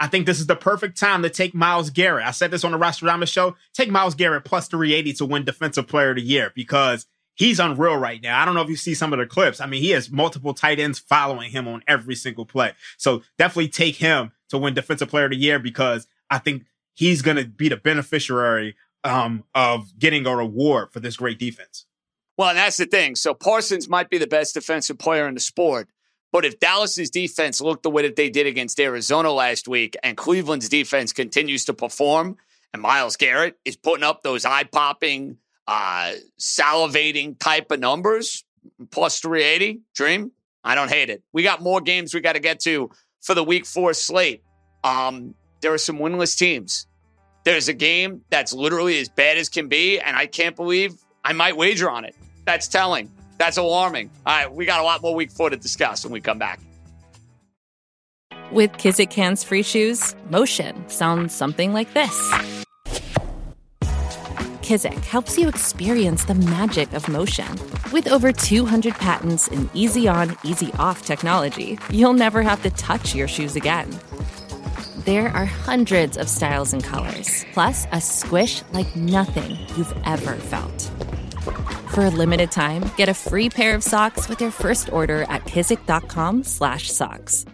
I 0.00 0.06
think 0.06 0.26
this 0.26 0.40
is 0.40 0.46
the 0.46 0.56
perfect 0.56 0.98
time 0.98 1.22
to 1.22 1.30
take 1.30 1.54
Myles 1.54 1.90
Garrett. 1.90 2.26
I 2.26 2.30
said 2.30 2.50
this 2.50 2.64
on 2.64 2.72
the 2.72 2.78
Rostradamus 2.78 3.30
show. 3.30 3.56
Take 3.74 3.90
Myles 3.90 4.14
Garrett 4.14 4.44
plus 4.44 4.68
380 4.68 5.12
to 5.14 5.26
win 5.26 5.44
Defensive 5.44 5.86
Player 5.86 6.10
of 6.10 6.16
the 6.16 6.22
Year 6.22 6.50
because 6.54 7.06
he's 7.34 7.60
unreal 7.60 7.96
right 7.96 8.22
now. 8.22 8.40
I 8.40 8.44
don't 8.44 8.54
know 8.54 8.62
if 8.62 8.70
you 8.70 8.76
see 8.76 8.94
some 8.94 9.12
of 9.12 9.18
the 9.18 9.26
clips. 9.26 9.60
I 9.60 9.66
mean, 9.66 9.82
he 9.82 9.90
has 9.90 10.10
multiple 10.10 10.54
tight 10.54 10.80
ends 10.80 10.98
following 10.98 11.50
him 11.50 11.68
on 11.68 11.82
every 11.86 12.14
single 12.14 12.46
play. 12.46 12.72
So 12.96 13.22
definitely 13.36 13.68
take 13.68 13.96
him 13.96 14.32
to 14.48 14.58
win 14.58 14.74
Defensive 14.74 15.10
Player 15.10 15.26
of 15.26 15.32
the 15.32 15.36
Year 15.36 15.58
because 15.58 16.06
I 16.30 16.38
think 16.38 16.64
he's 16.94 17.20
going 17.20 17.36
to 17.36 17.44
be 17.44 17.68
the 17.68 17.76
beneficiary 17.76 18.76
um, 19.04 19.44
of 19.54 19.98
getting 19.98 20.26
a 20.26 20.34
reward 20.34 20.90
for 20.90 21.00
this 21.00 21.16
great 21.16 21.38
defense. 21.38 21.84
Well, 22.38 22.50
and 22.50 22.58
that's 22.58 22.76
the 22.76 22.86
thing. 22.86 23.16
So 23.16 23.34
Parsons 23.34 23.88
might 23.88 24.10
be 24.10 24.18
the 24.18 24.28
best 24.28 24.54
defensive 24.54 24.96
player 24.96 25.26
in 25.26 25.34
the 25.34 25.40
sport. 25.40 25.88
But 26.30 26.44
if 26.44 26.60
Dallas's 26.60 27.10
defense 27.10 27.60
looked 27.60 27.82
the 27.82 27.90
way 27.90 28.02
that 28.02 28.16
they 28.16 28.28
did 28.28 28.46
against 28.46 28.78
Arizona 28.78 29.32
last 29.32 29.66
week 29.66 29.96
and 30.02 30.16
Cleveland's 30.16 30.68
defense 30.68 31.12
continues 31.12 31.64
to 31.66 31.74
perform 31.74 32.36
and 32.72 32.82
Myles 32.82 33.16
Garrett 33.16 33.58
is 33.64 33.76
putting 33.76 34.04
up 34.04 34.22
those 34.22 34.44
eye 34.44 34.64
popping, 34.64 35.38
uh, 35.66 36.12
salivating 36.38 37.38
type 37.38 37.70
of 37.70 37.80
numbers, 37.80 38.44
plus 38.90 39.20
380, 39.20 39.80
dream, 39.94 40.32
I 40.64 40.74
don't 40.74 40.90
hate 40.90 41.08
it. 41.08 41.22
We 41.32 41.42
got 41.42 41.62
more 41.62 41.80
games 41.80 42.12
we 42.12 42.20
got 42.20 42.34
to 42.34 42.40
get 42.40 42.60
to 42.60 42.90
for 43.22 43.34
the 43.34 43.44
week 43.44 43.64
four 43.64 43.94
slate. 43.94 44.42
Um, 44.84 45.34
there 45.60 45.72
are 45.72 45.78
some 45.78 45.98
winless 45.98 46.36
teams. 46.36 46.86
There's 47.44 47.68
a 47.68 47.72
game 47.72 48.22
that's 48.30 48.52
literally 48.52 49.00
as 49.00 49.08
bad 49.08 49.38
as 49.38 49.48
can 49.48 49.68
be, 49.68 49.98
and 49.98 50.16
I 50.16 50.26
can't 50.26 50.54
believe 50.54 50.94
I 51.24 51.32
might 51.32 51.56
wager 51.56 51.90
on 51.90 52.04
it. 52.04 52.14
That's 52.44 52.68
telling. 52.68 53.10
That's 53.38 53.56
alarming. 53.56 54.10
All 54.26 54.36
right, 54.36 54.52
we 54.52 54.66
got 54.66 54.80
a 54.80 54.84
lot 54.84 55.00
more 55.00 55.14
week 55.14 55.30
four 55.30 55.48
to 55.48 55.56
discuss 55.56 56.04
when 56.04 56.12
we 56.12 56.20
come 56.20 56.38
back. 56.38 56.60
With 58.50 58.72
Kizik 58.72 59.12
Hands 59.12 59.42
Free 59.44 59.62
Shoes, 59.62 60.16
motion 60.30 60.88
sounds 60.88 61.34
something 61.34 61.72
like 61.72 61.92
this. 61.94 62.14
Kizik 64.62 65.04
helps 65.04 65.38
you 65.38 65.48
experience 65.48 66.24
the 66.24 66.34
magic 66.34 66.92
of 66.92 67.08
motion. 67.08 67.46
With 67.92 68.08
over 68.08 68.32
200 68.32 68.94
patents 68.94 69.48
and 69.48 69.70
easy 69.72 70.08
on, 70.08 70.36
easy 70.44 70.70
off 70.78 71.06
technology, 71.06 71.78
you'll 71.90 72.12
never 72.12 72.42
have 72.42 72.62
to 72.62 72.70
touch 72.70 73.14
your 73.14 73.28
shoes 73.28 73.56
again. 73.56 73.88
There 75.04 75.28
are 75.28 75.46
hundreds 75.46 76.18
of 76.18 76.28
styles 76.28 76.74
and 76.74 76.84
colors, 76.84 77.46
plus 77.54 77.86
a 77.92 78.00
squish 78.00 78.62
like 78.72 78.94
nothing 78.94 79.56
you've 79.76 79.94
ever 80.04 80.34
felt. 80.34 80.90
For 81.94 82.04
a 82.04 82.10
limited 82.10 82.52
time, 82.52 82.90
get 82.96 83.08
a 83.08 83.14
free 83.14 83.50
pair 83.50 83.74
of 83.74 83.82
socks 83.82 84.28
with 84.28 84.40
your 84.40 84.50
first 84.50 84.92
order 84.92 85.22
at 85.22 85.44
kizik.com 85.44 86.44
slash 86.44 86.90
socks. 86.90 87.44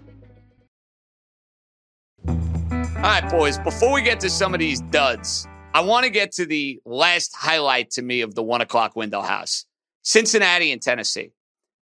All 2.26 3.10
right, 3.10 3.30
boys, 3.30 3.58
before 3.58 3.92
we 3.92 4.02
get 4.02 4.20
to 4.20 4.30
some 4.30 4.54
of 4.54 4.60
these 4.60 4.80
duds, 4.80 5.46
I 5.74 5.80
want 5.80 6.04
to 6.04 6.10
get 6.10 6.32
to 6.32 6.46
the 6.46 6.80
last 6.86 7.34
highlight 7.34 7.90
to 7.92 8.02
me 8.02 8.22
of 8.22 8.34
the 8.34 8.42
one 8.42 8.60
o'clock 8.60 8.96
window 8.96 9.20
house 9.20 9.66
Cincinnati 10.02 10.72
and 10.72 10.80
Tennessee. 10.80 11.32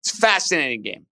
It's 0.02 0.14
a 0.14 0.16
fascinating 0.16 0.82
game 0.82 1.06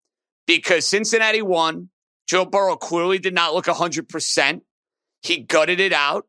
because 0.47 0.87
Cincinnati 0.87 1.43
won. 1.43 1.91
Joe 2.27 2.45
Burrow 2.45 2.77
clearly 2.77 3.19
did 3.19 3.35
not 3.35 3.55
look 3.55 3.67
100%. 3.67 4.61
He 5.23 5.39
gutted 5.39 5.79
it 5.79 5.93
out. 5.93 6.27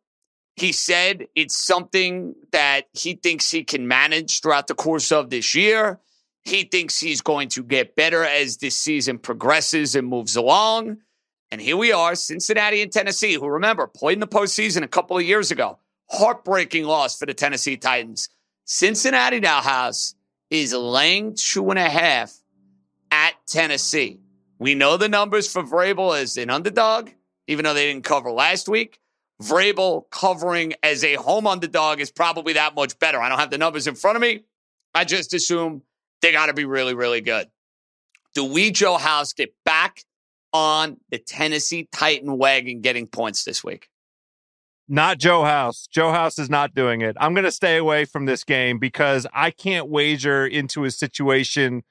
He 0.61 0.73
said 0.73 1.25
it's 1.33 1.57
something 1.57 2.35
that 2.51 2.87
he 2.93 3.15
thinks 3.15 3.49
he 3.49 3.63
can 3.63 3.87
manage 3.87 4.41
throughout 4.41 4.67
the 4.67 4.75
course 4.75 5.11
of 5.11 5.31
this 5.31 5.55
year. 5.55 5.99
He 6.43 6.65
thinks 6.65 6.99
he's 6.99 7.21
going 7.21 7.49
to 7.49 7.63
get 7.63 7.95
better 7.95 8.23
as 8.23 8.57
this 8.57 8.77
season 8.77 9.17
progresses 9.17 9.95
and 9.95 10.07
moves 10.07 10.35
along. 10.35 10.97
And 11.49 11.59
here 11.59 11.77
we 11.77 11.91
are, 11.91 12.13
Cincinnati 12.13 12.83
and 12.83 12.91
Tennessee, 12.91 13.33
who 13.33 13.47
remember 13.47 13.87
played 13.87 14.13
in 14.13 14.19
the 14.19 14.27
postseason 14.27 14.83
a 14.83 14.87
couple 14.87 15.17
of 15.17 15.23
years 15.23 15.49
ago. 15.49 15.79
Heartbreaking 16.11 16.83
loss 16.85 17.17
for 17.17 17.25
the 17.25 17.33
Tennessee 17.33 17.77
Titans. 17.77 18.29
Cincinnati 18.65 19.39
now 19.39 19.61
has 19.61 20.13
is 20.51 20.75
laying 20.75 21.33
two 21.33 21.71
and 21.71 21.79
a 21.79 21.89
half 21.89 22.37
at 23.09 23.33
Tennessee. 23.47 24.19
We 24.59 24.75
know 24.75 24.97
the 24.97 25.09
numbers 25.09 25.51
for 25.51 25.63
Vrabel 25.63 26.15
as 26.21 26.37
an 26.37 26.51
underdog, 26.51 27.09
even 27.47 27.65
though 27.65 27.73
they 27.73 27.91
didn't 27.91 28.03
cover 28.03 28.31
last 28.31 28.69
week. 28.69 29.00
Vrabel 29.41 30.09
covering 30.09 30.73
as 30.83 31.03
a 31.03 31.15
home 31.15 31.47
underdog 31.47 31.99
is 31.99 32.11
probably 32.11 32.53
that 32.53 32.75
much 32.75 32.97
better. 32.99 33.19
I 33.19 33.29
don't 33.29 33.39
have 33.39 33.49
the 33.49 33.57
numbers 33.57 33.87
in 33.87 33.95
front 33.95 34.15
of 34.15 34.21
me. 34.21 34.43
I 34.93 35.03
just 35.03 35.33
assume 35.33 35.81
they 36.21 36.31
got 36.31 36.47
to 36.47 36.53
be 36.53 36.65
really, 36.65 36.93
really 36.93 37.21
good. 37.21 37.47
Do 38.33 38.45
we, 38.45 38.71
Joe 38.71 38.97
House, 38.97 39.33
get 39.33 39.53
back 39.65 40.03
on 40.53 40.97
the 41.09 41.17
Tennessee 41.17 41.87
Titan 41.91 42.37
wagon 42.37 42.81
getting 42.81 43.07
points 43.07 43.43
this 43.43 43.63
week? 43.63 43.89
Not 44.87 45.17
Joe 45.17 45.43
House. 45.43 45.87
Joe 45.89 46.11
House 46.11 46.37
is 46.37 46.49
not 46.49 46.75
doing 46.75 47.01
it. 47.01 47.15
I'm 47.19 47.33
going 47.33 47.45
to 47.45 47.51
stay 47.51 47.77
away 47.77 48.05
from 48.05 48.25
this 48.25 48.43
game 48.43 48.77
because 48.77 49.25
I 49.33 49.51
can't 49.51 49.87
wager 49.87 50.45
into 50.45 50.83
a 50.83 50.91
situation 50.91 51.83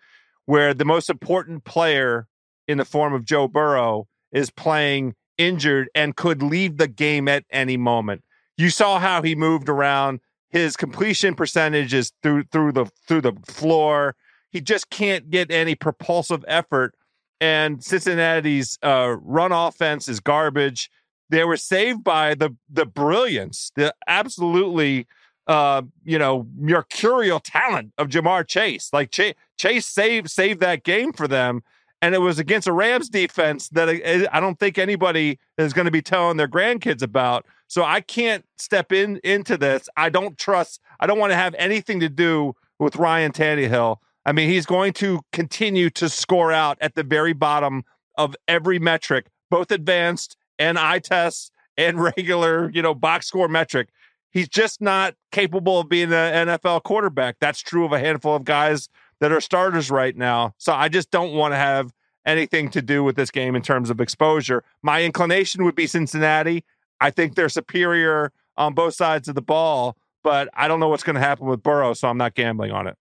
where 0.44 0.74
the 0.74 0.84
most 0.84 1.08
important 1.08 1.64
player 1.64 2.26
in 2.68 2.78
the 2.78 2.84
form 2.84 3.14
of 3.14 3.24
Joe 3.24 3.48
Burrow 3.48 4.06
is 4.32 4.50
playing 4.50 5.14
injured 5.40 5.88
and 5.94 6.14
could 6.14 6.42
leave 6.42 6.76
the 6.76 6.86
game 6.86 7.26
at 7.26 7.44
any 7.50 7.78
moment. 7.78 8.22
You 8.58 8.68
saw 8.68 8.98
how 8.98 9.22
he 9.22 9.34
moved 9.34 9.70
around. 9.70 10.20
His 10.50 10.76
completion 10.76 11.34
percentage 11.34 11.94
is 11.94 12.12
through 12.22 12.44
through 12.52 12.72
the 12.72 12.86
through 13.08 13.22
the 13.22 13.32
floor. 13.46 14.16
He 14.50 14.60
just 14.60 14.90
can't 14.90 15.30
get 15.30 15.50
any 15.50 15.74
propulsive 15.74 16.44
effort. 16.46 16.94
And 17.40 17.82
Cincinnati's 17.82 18.78
uh, 18.82 19.16
run 19.22 19.52
offense 19.52 20.08
is 20.08 20.20
garbage. 20.20 20.90
They 21.30 21.44
were 21.44 21.56
saved 21.56 22.04
by 22.04 22.34
the 22.34 22.54
the 22.68 22.84
brilliance, 22.84 23.72
the 23.76 23.94
absolutely 24.06 25.06
uh, 25.46 25.82
you 26.04 26.18
know 26.18 26.46
mercurial 26.58 27.40
talent 27.40 27.92
of 27.96 28.08
Ja'Marr 28.08 28.46
Chase. 28.46 28.90
Like 28.92 29.10
Chase, 29.10 29.34
Chase 29.56 29.86
saved 29.86 30.30
saved 30.30 30.60
that 30.60 30.84
game 30.84 31.12
for 31.12 31.26
them 31.26 31.62
and 32.02 32.14
it 32.14 32.20
was 32.20 32.38
against 32.38 32.66
a 32.66 32.72
Rams 32.72 33.08
defense 33.08 33.68
that 33.70 33.88
I 34.32 34.40
don't 34.40 34.58
think 34.58 34.78
anybody 34.78 35.38
is 35.58 35.72
going 35.72 35.84
to 35.84 35.90
be 35.90 36.02
telling 36.02 36.36
their 36.36 36.48
grandkids 36.48 37.02
about. 37.02 37.46
So 37.66 37.84
I 37.84 38.00
can't 38.00 38.44
step 38.56 38.90
in 38.90 39.20
into 39.22 39.56
this. 39.56 39.88
I 39.96 40.08
don't 40.08 40.38
trust. 40.38 40.80
I 40.98 41.06
don't 41.06 41.18
want 41.18 41.30
to 41.32 41.36
have 41.36 41.54
anything 41.58 42.00
to 42.00 42.08
do 42.08 42.54
with 42.78 42.96
Ryan 42.96 43.32
Tannehill. 43.32 43.98
I 44.24 44.32
mean, 44.32 44.48
he's 44.48 44.66
going 44.66 44.92
to 44.94 45.20
continue 45.32 45.90
to 45.90 46.08
score 46.08 46.52
out 46.52 46.78
at 46.80 46.94
the 46.94 47.02
very 47.02 47.32
bottom 47.32 47.84
of 48.16 48.34
every 48.48 48.78
metric, 48.78 49.26
both 49.50 49.70
advanced 49.70 50.36
and 50.58 50.78
eye 50.78 50.98
tests 50.98 51.50
and 51.76 52.00
regular, 52.16 52.70
you 52.70 52.82
know, 52.82 52.94
box 52.94 53.26
score 53.26 53.48
metric. 53.48 53.88
He's 54.30 54.48
just 54.48 54.80
not 54.80 55.14
capable 55.32 55.80
of 55.80 55.88
being 55.88 56.12
an 56.12 56.48
NFL 56.48 56.84
quarterback. 56.84 57.36
That's 57.40 57.60
true 57.60 57.84
of 57.84 57.92
a 57.92 57.98
handful 57.98 58.36
of 58.36 58.44
guys 58.44 58.88
that 59.20 59.32
are 59.32 59.40
starters 59.40 59.90
right 59.90 60.16
now. 60.16 60.54
So 60.58 60.72
I 60.72 60.88
just 60.88 61.10
don't 61.10 61.34
want 61.34 61.52
to 61.52 61.56
have 61.56 61.92
anything 62.26 62.70
to 62.70 62.82
do 62.82 63.04
with 63.04 63.16
this 63.16 63.30
game 63.30 63.54
in 63.54 63.62
terms 63.62 63.90
of 63.90 64.00
exposure. 64.00 64.64
My 64.82 65.02
inclination 65.02 65.64
would 65.64 65.74
be 65.74 65.86
Cincinnati. 65.86 66.64
I 67.00 67.10
think 67.10 67.34
they're 67.34 67.48
superior 67.48 68.32
on 68.56 68.74
both 68.74 68.94
sides 68.94 69.28
of 69.28 69.34
the 69.34 69.42
ball, 69.42 69.96
but 70.22 70.48
I 70.54 70.68
don't 70.68 70.80
know 70.80 70.88
what's 70.88 71.02
going 71.02 71.14
to 71.14 71.20
happen 71.20 71.46
with 71.46 71.62
Burrow, 71.62 71.94
so 71.94 72.08
I'm 72.08 72.18
not 72.18 72.34
gambling 72.34 72.72
on 72.72 72.86
it. 72.86 72.96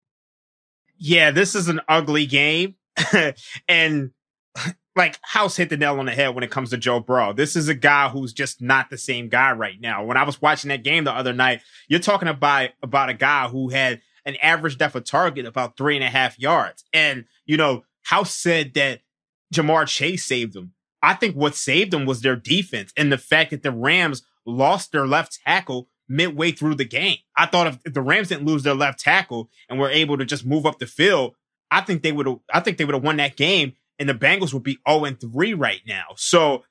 Yeah, 0.97 1.31
this 1.31 1.55
is 1.55 1.67
an 1.67 1.81
ugly 1.87 2.25
game. 2.25 2.75
and 3.67 4.11
like 4.95 5.17
House 5.21 5.55
hit 5.55 5.69
the 5.69 5.77
nail 5.77 5.99
on 5.99 6.05
the 6.05 6.11
head 6.11 6.35
when 6.35 6.43
it 6.43 6.51
comes 6.51 6.71
to 6.71 6.77
Joe 6.77 6.99
Burrow. 6.99 7.33
This 7.33 7.55
is 7.55 7.69
a 7.69 7.73
guy 7.73 8.09
who's 8.09 8.33
just 8.33 8.61
not 8.61 8.89
the 8.89 8.97
same 8.97 9.29
guy 9.29 9.51
right 9.53 9.79
now. 9.79 10.03
When 10.03 10.17
I 10.17 10.23
was 10.23 10.41
watching 10.41 10.69
that 10.69 10.83
game 10.83 11.05
the 11.05 11.13
other 11.13 11.33
night, 11.33 11.61
you're 11.87 11.99
talking 11.99 12.27
about 12.27 12.71
about 12.83 13.09
a 13.09 13.13
guy 13.13 13.47
who 13.47 13.69
had 13.69 14.01
an 14.25 14.35
average 14.41 14.77
depth 14.77 14.95
of 14.95 15.05
target 15.05 15.45
about 15.45 15.77
three 15.77 15.95
and 15.95 16.03
a 16.03 16.09
half 16.09 16.39
yards. 16.39 16.83
And, 16.93 17.25
you 17.45 17.57
know, 17.57 17.83
House 18.03 18.33
said 18.33 18.73
that 18.75 19.01
Ja'Marr 19.53 19.87
Chase 19.87 20.25
saved 20.25 20.53
them. 20.53 20.73
I 21.01 21.13
think 21.13 21.35
what 21.35 21.55
saved 21.55 21.91
them 21.91 22.05
was 22.05 22.21
their 22.21 22.35
defense 22.35 22.91
and 22.97 23.11
the 23.11 23.17
fact 23.17 23.51
that 23.51 23.63
the 23.63 23.71
Rams 23.71 24.23
lost 24.45 24.91
their 24.91 25.07
left 25.07 25.39
tackle 25.45 25.87
midway 26.07 26.51
through 26.51 26.75
the 26.75 26.85
game. 26.85 27.17
I 27.37 27.45
thought 27.45 27.67
if, 27.67 27.79
if 27.85 27.93
the 27.93 28.01
Rams 28.01 28.29
didn't 28.29 28.45
lose 28.45 28.63
their 28.63 28.73
left 28.73 28.99
tackle 28.99 29.49
and 29.69 29.79
were 29.79 29.89
able 29.89 30.17
to 30.17 30.25
just 30.25 30.45
move 30.45 30.65
up 30.65 30.79
the 30.79 30.87
field, 30.87 31.35
I 31.71 31.81
think 31.81 32.01
they 32.01 32.11
would 32.11 32.25
have 32.25 32.39
I 32.53 32.59
think 32.59 32.77
they 32.77 32.85
would 32.85 32.95
have 32.95 33.03
won 33.03 33.17
that 33.17 33.37
game 33.37 33.73
and 33.99 34.09
the 34.09 34.13
Bengals 34.13 34.53
would 34.53 34.63
be 34.63 34.79
0 34.89 35.05
and 35.05 35.19
3 35.19 35.53
right 35.53 35.81
now. 35.87 36.05
So 36.15 36.63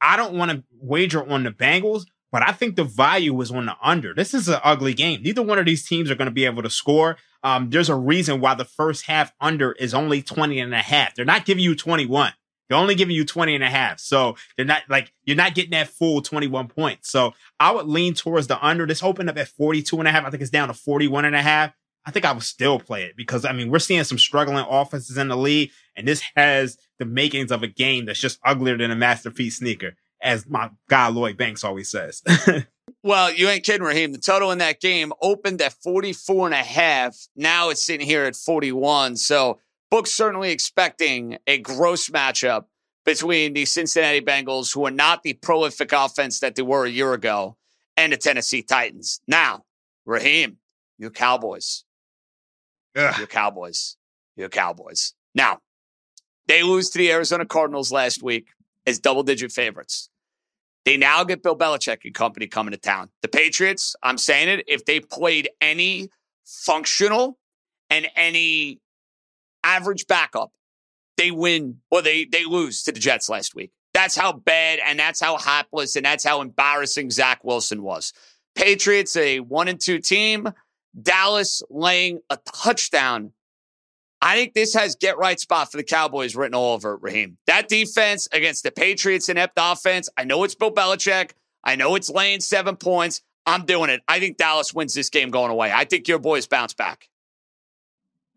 I 0.00 0.16
don't 0.16 0.34
want 0.34 0.50
to 0.52 0.62
wager 0.80 1.28
on 1.28 1.42
the 1.42 1.50
Bengals, 1.50 2.04
but 2.36 2.46
I 2.46 2.52
think 2.52 2.76
the 2.76 2.84
value 2.84 3.40
is 3.40 3.50
on 3.50 3.64
the 3.64 3.76
under. 3.82 4.12
This 4.12 4.34
is 4.34 4.46
an 4.46 4.60
ugly 4.62 4.92
game. 4.92 5.22
Neither 5.22 5.40
one 5.40 5.58
of 5.58 5.64
these 5.64 5.88
teams 5.88 6.10
are 6.10 6.14
going 6.14 6.26
to 6.26 6.30
be 6.30 6.44
able 6.44 6.62
to 6.62 6.68
score. 6.68 7.16
Um, 7.42 7.70
there's 7.70 7.88
a 7.88 7.96
reason 7.96 8.42
why 8.42 8.52
the 8.52 8.66
first 8.66 9.06
half 9.06 9.32
under 9.40 9.72
is 9.72 9.94
only 9.94 10.20
20 10.20 10.60
and 10.60 10.74
a 10.74 10.82
half. 10.82 11.14
They're 11.14 11.24
not 11.24 11.46
giving 11.46 11.64
you 11.64 11.74
21. 11.74 12.34
They're 12.68 12.76
only 12.76 12.94
giving 12.94 13.16
you 13.16 13.24
20 13.24 13.54
and 13.54 13.64
a 13.64 13.70
half. 13.70 14.00
So 14.00 14.36
they're 14.54 14.66
not 14.66 14.82
like, 14.90 15.14
you're 15.24 15.34
not 15.34 15.54
getting 15.54 15.70
that 15.70 15.88
full 15.88 16.20
21 16.20 16.68
points. 16.68 17.10
So 17.10 17.32
I 17.58 17.72
would 17.72 17.86
lean 17.86 18.12
towards 18.12 18.48
the 18.48 18.62
under. 18.62 18.84
This 18.84 19.02
opened 19.02 19.30
up 19.30 19.38
at 19.38 19.48
42 19.48 19.98
and 19.98 20.06
a 20.06 20.10
half. 20.10 20.26
I 20.26 20.28
think 20.28 20.42
it's 20.42 20.50
down 20.50 20.68
to 20.68 20.74
41 20.74 21.24
and 21.24 21.36
a 21.36 21.40
half. 21.40 21.72
I 22.04 22.10
think 22.10 22.26
I 22.26 22.32
would 22.32 22.42
still 22.42 22.78
play 22.78 23.04
it 23.04 23.16
because 23.16 23.46
I 23.46 23.54
mean, 23.54 23.70
we're 23.70 23.78
seeing 23.78 24.04
some 24.04 24.18
struggling 24.18 24.66
offenses 24.68 25.16
in 25.16 25.28
the 25.28 25.38
league 25.38 25.70
and 25.96 26.06
this 26.06 26.22
has 26.36 26.76
the 26.98 27.06
makings 27.06 27.50
of 27.50 27.62
a 27.62 27.66
game 27.66 28.04
that's 28.04 28.20
just 28.20 28.40
uglier 28.44 28.76
than 28.76 28.90
a 28.90 28.94
masterpiece 28.94 29.56
sneaker. 29.56 29.94
As 30.22 30.46
my 30.48 30.70
guy 30.88 31.08
Lloyd 31.08 31.36
Banks 31.36 31.64
always 31.64 31.88
says. 31.88 32.22
well, 33.02 33.32
you 33.32 33.48
ain't 33.48 33.64
kidding, 33.64 33.86
Raheem. 33.86 34.12
The 34.12 34.18
total 34.18 34.50
in 34.52 34.58
that 34.58 34.80
game 34.80 35.12
opened 35.20 35.60
at 35.62 35.74
44 35.74 36.46
and 36.46 36.54
a 36.54 36.58
half. 36.58 37.16
Now 37.36 37.70
it's 37.70 37.84
sitting 37.84 38.06
here 38.06 38.24
at 38.24 38.36
41. 38.36 39.16
So, 39.16 39.60
books 39.90 40.12
certainly 40.12 40.50
expecting 40.50 41.38
a 41.46 41.58
gross 41.58 42.08
matchup 42.08 42.64
between 43.04 43.52
the 43.52 43.64
Cincinnati 43.64 44.20
Bengals, 44.20 44.74
who 44.74 44.84
are 44.84 44.90
not 44.90 45.22
the 45.22 45.34
prolific 45.34 45.92
offense 45.92 46.40
that 46.40 46.56
they 46.56 46.62
were 46.62 46.84
a 46.84 46.90
year 46.90 47.12
ago, 47.12 47.56
and 47.96 48.12
the 48.12 48.16
Tennessee 48.16 48.62
Titans. 48.62 49.20
Now, 49.28 49.64
Raheem, 50.04 50.58
you 50.98 51.10
Cowboys. 51.10 51.84
Ugh. 52.96 53.18
Your 53.18 53.26
Cowboys. 53.28 53.96
Your 54.36 54.48
Cowboys. 54.48 55.14
Now, 55.34 55.60
they 56.48 56.62
lose 56.62 56.90
to 56.90 56.98
the 56.98 57.12
Arizona 57.12 57.44
Cardinals 57.44 57.92
last 57.92 58.22
week 58.22 58.48
as 58.86 58.98
double 58.98 59.22
digit 59.22 59.52
favorites. 59.52 60.08
They 60.84 60.96
now 60.96 61.24
get 61.24 61.42
Bill 61.42 61.58
Belichick 61.58 61.98
and 62.04 62.14
company 62.14 62.46
coming 62.46 62.72
to 62.72 62.78
town. 62.78 63.10
The 63.22 63.28
Patriots, 63.28 63.96
I'm 64.02 64.18
saying 64.18 64.48
it, 64.48 64.64
if 64.68 64.84
they 64.84 65.00
played 65.00 65.50
any 65.60 66.10
functional 66.44 67.38
and 67.90 68.06
any 68.14 68.80
average 69.64 70.06
backup, 70.06 70.52
they 71.16 71.32
win 71.32 71.78
or 71.90 72.02
they 72.02 72.24
they 72.24 72.44
lose 72.44 72.84
to 72.84 72.92
the 72.92 73.00
Jets 73.00 73.28
last 73.28 73.54
week. 73.54 73.72
That's 73.94 74.14
how 74.14 74.32
bad 74.32 74.78
and 74.84 74.98
that's 74.98 75.20
how 75.20 75.38
hapless 75.38 75.96
and 75.96 76.04
that's 76.04 76.22
how 76.22 76.40
embarrassing 76.40 77.10
Zach 77.10 77.42
Wilson 77.42 77.82
was. 77.82 78.12
Patriots, 78.54 79.16
a 79.16 79.40
one 79.40 79.68
and 79.68 79.80
two 79.80 79.98
team. 79.98 80.48
Dallas 81.00 81.62
laying 81.68 82.20
a 82.30 82.38
touchdown 82.54 83.32
I 84.20 84.36
think 84.36 84.54
this 84.54 84.74
has 84.74 84.96
get 84.96 85.18
right 85.18 85.38
spot 85.38 85.70
for 85.70 85.76
the 85.76 85.84
Cowboys 85.84 86.34
written 86.34 86.54
all 86.54 86.74
over 86.74 86.94
it, 86.94 87.02
Raheem. 87.02 87.36
That 87.46 87.68
defense 87.68 88.28
against 88.32 88.62
the 88.62 88.70
Patriots 88.70 89.28
inept 89.28 89.54
offense. 89.56 90.08
I 90.16 90.24
know 90.24 90.42
it's 90.44 90.54
Bill 90.54 90.72
Belichick. 90.72 91.32
I 91.62 91.76
know 91.76 91.94
it's 91.94 92.08
laying 92.08 92.40
seven 92.40 92.76
points. 92.76 93.22
I'm 93.44 93.64
doing 93.64 93.90
it. 93.90 94.00
I 94.08 94.18
think 94.18 94.38
Dallas 94.38 94.74
wins 94.74 94.94
this 94.94 95.10
game 95.10 95.30
going 95.30 95.50
away. 95.50 95.70
I 95.72 95.84
think 95.84 96.08
your 96.08 96.18
boys 96.18 96.46
bounce 96.46 96.74
back. 96.74 97.08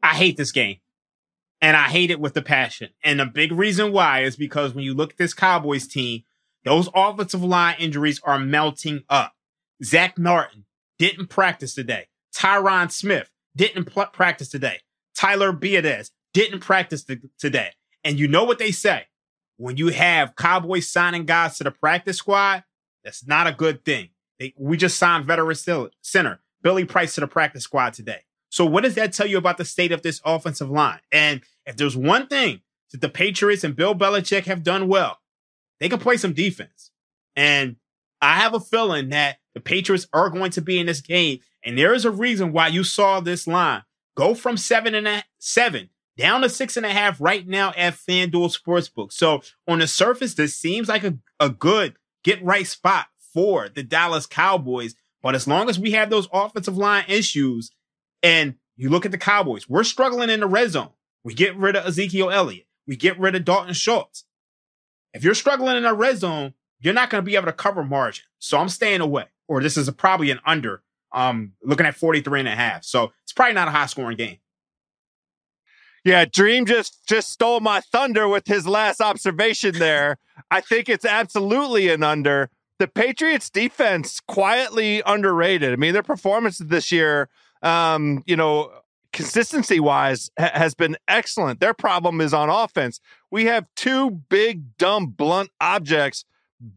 I 0.04 0.10
hate 0.16 0.38
this 0.38 0.52
game. 0.52 0.78
And 1.62 1.76
I 1.76 1.90
hate 1.90 2.12
it 2.12 2.20
with 2.20 2.34
the 2.34 2.42
passion. 2.42 2.90
And 3.04 3.20
the 3.20 3.26
big 3.26 3.52
reason 3.52 3.92
why 3.92 4.22
is 4.22 4.36
because 4.36 4.74
when 4.74 4.86
you 4.86 4.94
look 4.94 5.12
at 5.12 5.18
this 5.18 5.34
Cowboys 5.34 5.88
team, 5.88 6.24
those 6.64 6.90
offensive 6.94 7.44
line 7.44 7.76
injuries 7.80 8.22
are 8.24 8.40
melting 8.40 9.04
up. 9.10 9.34
Zack 9.84 10.18
Martin 10.18 10.66
didn't 10.98 11.28
practice 11.28 11.74
today. 11.74 12.08
Tyron 12.34 12.92
Smith 12.92 13.30
didn't 13.56 13.86
pl- 13.86 14.06
practice 14.08 14.50
today. 14.50 14.80
Tyler 15.20 15.52
Biadasz 15.52 16.12
didn't 16.34 16.62
practice 16.62 17.04
th- 17.04 17.20
today. 17.38 17.72
And 18.06 18.18
you 18.18 18.30
know 18.30 18.46
what 18.46 18.58
they 18.58 18.72
say 18.72 19.08
when 19.58 19.76
you 19.76 19.90
have 19.90 20.38
Cowboys 20.38 20.88
signing 20.88 21.26
guys 21.26 21.58
to 21.58 21.66
the 21.66 21.72
practice 21.72 22.16
squad, 22.16 22.64
that's 23.04 23.28
not 23.28 23.46
a 23.46 23.52
good 23.52 23.84
thing. 23.84 24.10
They, 24.40 24.54
we 24.58 24.78
just 24.78 24.98
signed 24.98 25.26
veteran 25.26 25.58
center 26.02 26.40
Billy 26.64 26.86
Price 26.86 27.16
to 27.16 27.22
the 27.22 27.28
practice 27.28 27.64
squad 27.64 27.94
today. 27.94 28.22
So 28.50 28.66
what 28.66 28.84
does 28.84 28.96
that 28.96 29.12
tell 29.12 29.28
you 29.28 29.38
about 29.38 29.58
the 29.58 29.66
state 29.66 29.92
of 29.92 30.04
this 30.04 30.22
offensive 30.24 30.70
line? 30.70 31.02
And 31.12 31.42
if 31.66 31.76
there's 31.76 31.98
one 31.98 32.28
thing 32.28 32.62
that 32.94 33.02
the 33.02 33.10
Patriots 33.10 33.66
and 33.66 33.76
Bill 33.76 33.94
Belichick 33.94 34.46
have 34.46 34.64
done 34.64 34.88
well, 34.88 35.20
they 35.82 35.90
can 35.90 36.00
play 36.00 36.16
some 36.16 36.32
defense. 36.32 36.92
And 37.36 37.76
I 38.22 38.36
have 38.36 38.54
a 38.54 38.60
feeling 38.62 39.10
that 39.10 39.40
the 39.54 39.60
Patriots 39.60 40.08
are 40.14 40.30
going 40.30 40.52
to 40.52 40.62
be 40.62 40.80
in 40.80 40.86
this 40.86 41.02
game. 41.02 41.40
And 41.66 41.78
there 41.78 41.94
is 41.94 42.06
a 42.06 42.12
reason 42.12 42.54
why 42.54 42.70
you 42.70 42.86
saw 42.86 43.20
this 43.20 43.46
line 43.46 43.84
go 44.16 44.34
from 44.34 44.58
seven 44.58 44.96
and 44.96 45.08
a 45.08 45.24
seven 45.38 45.90
down 46.18 46.42
to 46.42 46.50
six 46.50 46.76
and 46.76 46.86
a 46.86 46.92
half 46.92 47.20
right 47.22 47.48
now 47.48 47.74
at 47.78 47.94
FanDuel 47.94 48.56
Sportsbook. 48.58 49.14
So 49.14 49.42
on 49.68 49.80
the 49.80 49.88
surface, 49.88 50.34
this 50.34 50.56
seems 50.56 50.90
like 50.90 51.04
a, 51.04 51.18
a 51.40 51.50
good 51.50 51.96
get 52.24 52.44
right 52.44 52.68
spot 52.68 53.08
for 53.34 53.70
the 53.70 53.84
Dallas 53.84 54.26
Cowboys. 54.26 54.96
But 55.22 55.36
as 55.36 55.48
long 55.48 55.70
as 55.70 55.80
we 55.80 55.92
have 55.92 56.10
those 56.10 56.28
offensive 56.34 56.78
line 56.78 57.06
issues 57.08 57.72
and 58.22 58.56
you 58.76 58.90
look 58.90 59.06
at 59.06 59.12
the 59.12 59.18
Cowboys, 59.18 59.70
we're 59.70 59.84
struggling 59.84 60.30
in 60.30 60.42
the 60.42 60.48
red 60.48 60.72
zone. 60.72 60.92
We 61.24 61.34
get 61.34 61.56
rid 61.56 61.76
of 61.76 61.86
Ezekiel 61.86 62.32
Elliott. 62.32 62.68
We 62.88 62.96
get 62.96 63.20
rid 63.20 63.36
of 63.36 63.46
Dalton 63.46 63.74
Schultz. 63.74 64.26
If 65.14 65.24
you're 65.24 65.36
struggling 65.36 65.78
in 65.78 65.84
the 65.84 65.94
red 65.94 66.18
zone, 66.18 66.54
you're 66.80 66.94
not 66.94 67.10
going 67.10 67.22
to 67.24 67.26
be 67.26 67.36
able 67.36 67.48
to 67.48 67.54
cover 67.54 67.84
margin. 67.84 68.26
So 68.40 68.58
I'm 68.58 68.70
staying 68.70 69.02
away. 69.02 69.26
Or 69.48 69.62
this 69.62 69.78
is 69.78 69.88
a, 69.88 69.94
probably 69.94 70.32
an 70.32 70.40
under 70.46 70.84
um, 71.12 71.54
looking 71.64 71.86
at 71.86 71.96
43 71.96 72.42
and 72.42 72.50
a 72.50 72.56
half. 72.56 72.84
So 72.84 73.12
it's 73.24 73.34
probably 73.34 73.54
not 73.54 73.68
a 73.68 73.72
high 73.72 73.86
scoring 73.88 74.18
game. 74.18 74.38
Yeah, 76.06 76.26
Dream 76.26 76.66
just 76.66 77.06
just 77.08 77.30
stole 77.30 77.60
my 77.60 77.82
thunder 77.82 78.28
with 78.28 78.48
his 78.48 78.66
last 78.66 79.02
observation 79.02 79.78
there. 79.78 80.18
I 80.52 80.62
think 80.62 80.90
it's 80.90 81.06
absolutely 81.06 81.90
an 81.90 82.04
under. 82.04 82.50
The 82.80 82.88
Patriots 82.88 83.50
defense 83.50 84.22
quietly 84.22 85.04
underrated. 85.06 85.74
I 85.74 85.76
mean, 85.76 85.94
their 85.94 86.02
performance 86.02 86.60
this 86.60 86.92
year, 86.94 87.28
um, 87.62 88.24
you 88.26 88.38
know, 88.38 88.72
consistency 89.12 89.82
wise 89.82 90.30
ha- 90.40 90.52
has 90.54 90.74
been 90.74 90.96
excellent. 91.08 91.60
Their 91.60 91.74
problem 91.74 92.22
is 92.22 92.34
on 92.34 92.50
offense. 92.50 93.02
We 93.30 93.46
have 93.46 93.66
two 93.76 94.12
big, 94.12 94.78
dumb, 94.78 95.08
blunt 95.08 95.50
objects 95.60 96.24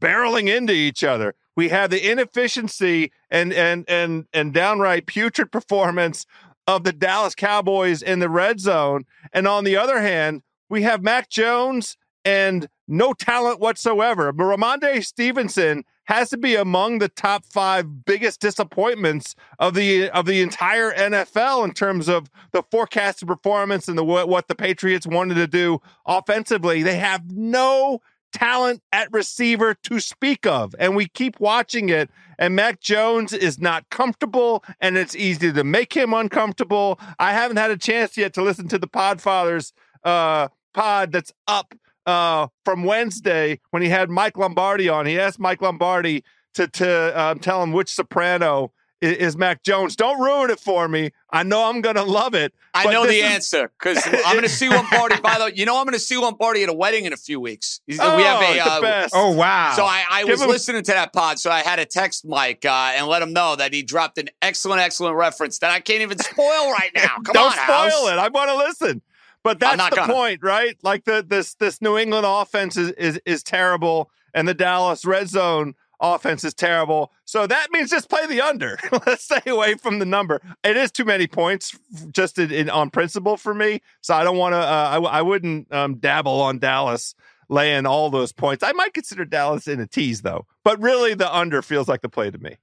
barreling 0.01 0.55
into 0.55 0.73
each 0.73 1.05
other. 1.05 1.35
We 1.57 1.69
have 1.69 1.91
the 1.91 2.11
inefficiency 2.11 3.13
and 3.31 3.53
and 3.53 3.85
and 3.89 4.27
and 4.33 4.53
downright 4.53 5.07
putrid 5.07 5.53
performance 5.53 6.27
of 6.67 6.85
the 6.85 6.93
Dallas 6.93 7.35
Cowboys 7.35 8.03
in 8.03 8.21
the 8.21 8.29
red 8.29 8.61
zone. 8.61 9.05
And 9.33 9.47
on 9.47 9.65
the 9.65 9.77
other 9.77 10.01
hand, 10.01 10.43
we 10.69 10.83
have 10.83 11.03
Mac 11.03 11.29
Jones 11.29 11.97
and 12.25 12.69
no 12.87 13.13
talent 13.13 13.61
whatsoever. 13.61 14.33
But 14.33 14.45
Rhamondre 14.45 15.05
Stevenson 15.05 15.85
has 16.05 16.31
to 16.31 16.37
be 16.37 16.57
among 16.57 16.99
the 16.99 17.09
top 17.09 17.45
five 17.45 18.05
biggest 18.05 18.41
disappointments 18.41 19.35
of 19.59 19.75
the 19.75 20.11
of 20.11 20.27
the 20.27 20.43
entire 20.43 20.93
NFL 20.93 21.65
in 21.65 21.73
terms 21.73 22.09
of 22.09 22.31
the 22.53 22.63
forecasted 22.71 23.29
performance 23.29 23.89
and 23.89 23.97
the 23.97 24.05
what 24.05 24.49
the 24.49 24.55
Patriots 24.55 25.07
wanted 25.07 25.35
to 25.35 25.47
do 25.47 25.81
offensively. 26.07 26.83
They 26.83 26.97
have 26.97 27.31
no 27.31 28.01
talent 28.33 28.83
at 28.93 29.13
receiver 29.13 29.75
to 29.75 30.01
speak 30.01 30.47
of. 30.47 30.75
And 30.79 30.97
we 30.97 31.07
keep 31.09 31.39
watching 31.41 31.89
it, 31.89 32.11
and 32.39 32.57
Mac 32.57 32.81
Jones 32.81 33.33
is 33.33 33.61
not 33.61 33.89
comfortable, 33.91 34.65
and 34.81 34.97
it's 34.97 35.15
easy 35.15 35.53
to 35.53 35.65
make 35.65 35.95
him 35.95 36.13
uncomfortable. 36.13 36.99
I 37.19 37.33
haven't 37.33 37.59
had 37.59 37.71
a 37.71 37.77
chance 37.77 38.17
yet 38.17 38.35
to 38.35 38.43
listen 38.43 38.69
to 38.69 38.79
the 38.79 38.89
Podfathers 38.89 39.73
uh, 40.05 40.49
pod 40.75 41.13
that's 41.13 41.33
up 41.47 41.75
uh, 42.07 42.49
from 42.65 42.85
Wednesday 42.85 43.61
when 43.71 43.83
he 43.83 43.89
had 43.89 44.11
Mike 44.11 44.37
Lombardi 44.37 44.89
on. 44.89 45.07
He 45.07 45.19
asked 45.19 45.39
Mike 45.39 45.63
Lombardi 45.63 46.25
to 46.55 46.67
to 46.69 47.21
um, 47.21 47.39
tell 47.39 47.63
him 47.63 47.73
which 47.73 47.91
soprano 47.91 48.73
is, 49.03 49.17
is, 49.17 49.37
Mac 49.37 49.63
Jones. 49.63 49.97
Don't 49.97 50.21
ruin 50.21 50.51
it 50.51 50.61
for 50.61 50.89
me. 50.89 51.11
I 51.31 51.43
know 51.43 51.69
I'm 51.69 51.81
going 51.81 51.97
to 51.97 52.05
love 52.05 52.35
it. 52.35 52.55
I 52.73 52.91
know 52.91 53.05
the 53.05 53.17
is... 53.17 53.25
answer 53.25 53.71
because 53.79 54.01
I'm 54.07 54.35
going 54.35 54.43
to 54.43 54.49
see 54.49 54.69
Lombardi. 54.69 55.21
by 55.21 55.39
the 55.39 55.45
way, 55.47 55.53
you 55.55 55.67
know 55.67 55.77
I'm 55.77 55.85
going 55.85 55.95
to 55.95 56.01
see 56.01 56.17
Lombardi 56.17 56.63
at 56.63 56.69
a 56.69 56.73
wedding 56.73 57.05
in 57.05 57.13
a 57.13 57.17
few 57.17 57.41
weeks. 57.41 57.81
Oh, 58.01 58.17
we 58.17 58.23
have 58.23 58.41
a 58.41 58.61
uh, 58.61 59.09
oh 59.13 59.33
wow. 59.33 59.75
So 59.77 59.85
I, 59.85 60.05
I 60.11 60.25
was 60.25 60.41
him... 60.41 60.49
listening 60.49 60.83
to 60.85 60.93
that 60.93 61.13
pod, 61.13 61.39
so 61.39 61.51
I 61.51 61.61
had 61.61 61.77
to 61.77 61.85
text 61.85 62.25
Mike 62.25 62.65
uh, 62.65 62.93
and 62.95 63.07
let 63.09 63.21
him 63.21 63.33
know 63.33 63.57
that 63.57 63.75
he 63.75 63.83
dropped 63.83 64.19
an 64.19 64.31
excellent, 64.41 64.81
excellent 64.81 65.17
reference 65.17 65.59
that 65.59 65.71
I 65.71 65.81
can't 65.81 66.03
even 66.03 66.19
spoil 66.19 66.71
right 66.71 66.91
now. 66.95 67.17
Come 67.25 67.29
on, 67.29 67.35
Don't 67.35 67.47
on, 67.47 67.53
spoil 67.53 68.07
House. 68.07 68.13
it. 68.13 68.19
I 68.19 68.29
want 68.29 68.51
to 68.51 68.57
listen. 68.57 69.03
But 69.43 69.59
that's 69.59 69.91
the 69.91 69.97
gonna. 69.97 70.13
point, 70.13 70.41
right? 70.43 70.77
Like 70.83 71.05
the 71.05 71.25
this 71.27 71.55
this 71.55 71.83
New 71.83 71.99
England 71.99 72.25
offense 72.29 72.77
is, 72.77 72.93
is 72.93 73.21
is 73.27 73.43
terrible, 73.43 74.09
and 74.33 74.47
the 74.47 74.55
Dallas 74.55 75.05
red 75.05 75.29
zone 75.29 75.75
offense 76.01 76.45
is 76.45 76.55
terrible. 76.55 77.13
So 77.33 77.47
that 77.47 77.69
means 77.73 77.89
just 77.89 78.11
play 78.11 78.27
the 78.27 78.43
under. 78.43 78.79
Let's 79.07 79.25
stay 79.25 79.41
away 79.47 79.77
from 79.77 80.01
the 80.01 80.05
number. 80.05 80.43
It 80.63 80.77
is 80.77 80.93
too 80.93 81.07
many 81.07 81.27
points 81.27 81.75
just 82.11 82.39
in, 82.39 82.51
in 82.51 82.69
on 82.69 82.91
principle 82.91 83.39
for 83.39 83.55
me. 83.55 83.81
So 84.03 84.13
I 84.13 84.23
don't 84.23 84.37
want 84.37 84.53
to. 84.53 84.59
Uh, 84.59 84.63
I, 84.93 84.99
I 84.99 85.23
wouldn't 85.23 85.73
um, 85.73 85.95
dabble 85.95 86.43
on 86.43 86.59
Dallas 86.59 87.15
laying 87.49 87.87
all 87.87 88.11
those 88.11 88.33
points. 88.33 88.63
I 88.63 88.73
might 88.73 88.93
consider 88.93 89.25
Dallas 89.25 89.67
in 89.67 89.81
a 89.81 89.87
tease 89.87 90.21
though, 90.21 90.47
but 90.63 90.79
really 90.83 91.15
the 91.15 91.35
under 91.35 91.63
feels 91.63 91.89
like 91.89 92.03
the 92.03 92.11
play 92.11 92.31
to 92.31 92.37
me. 92.37 92.59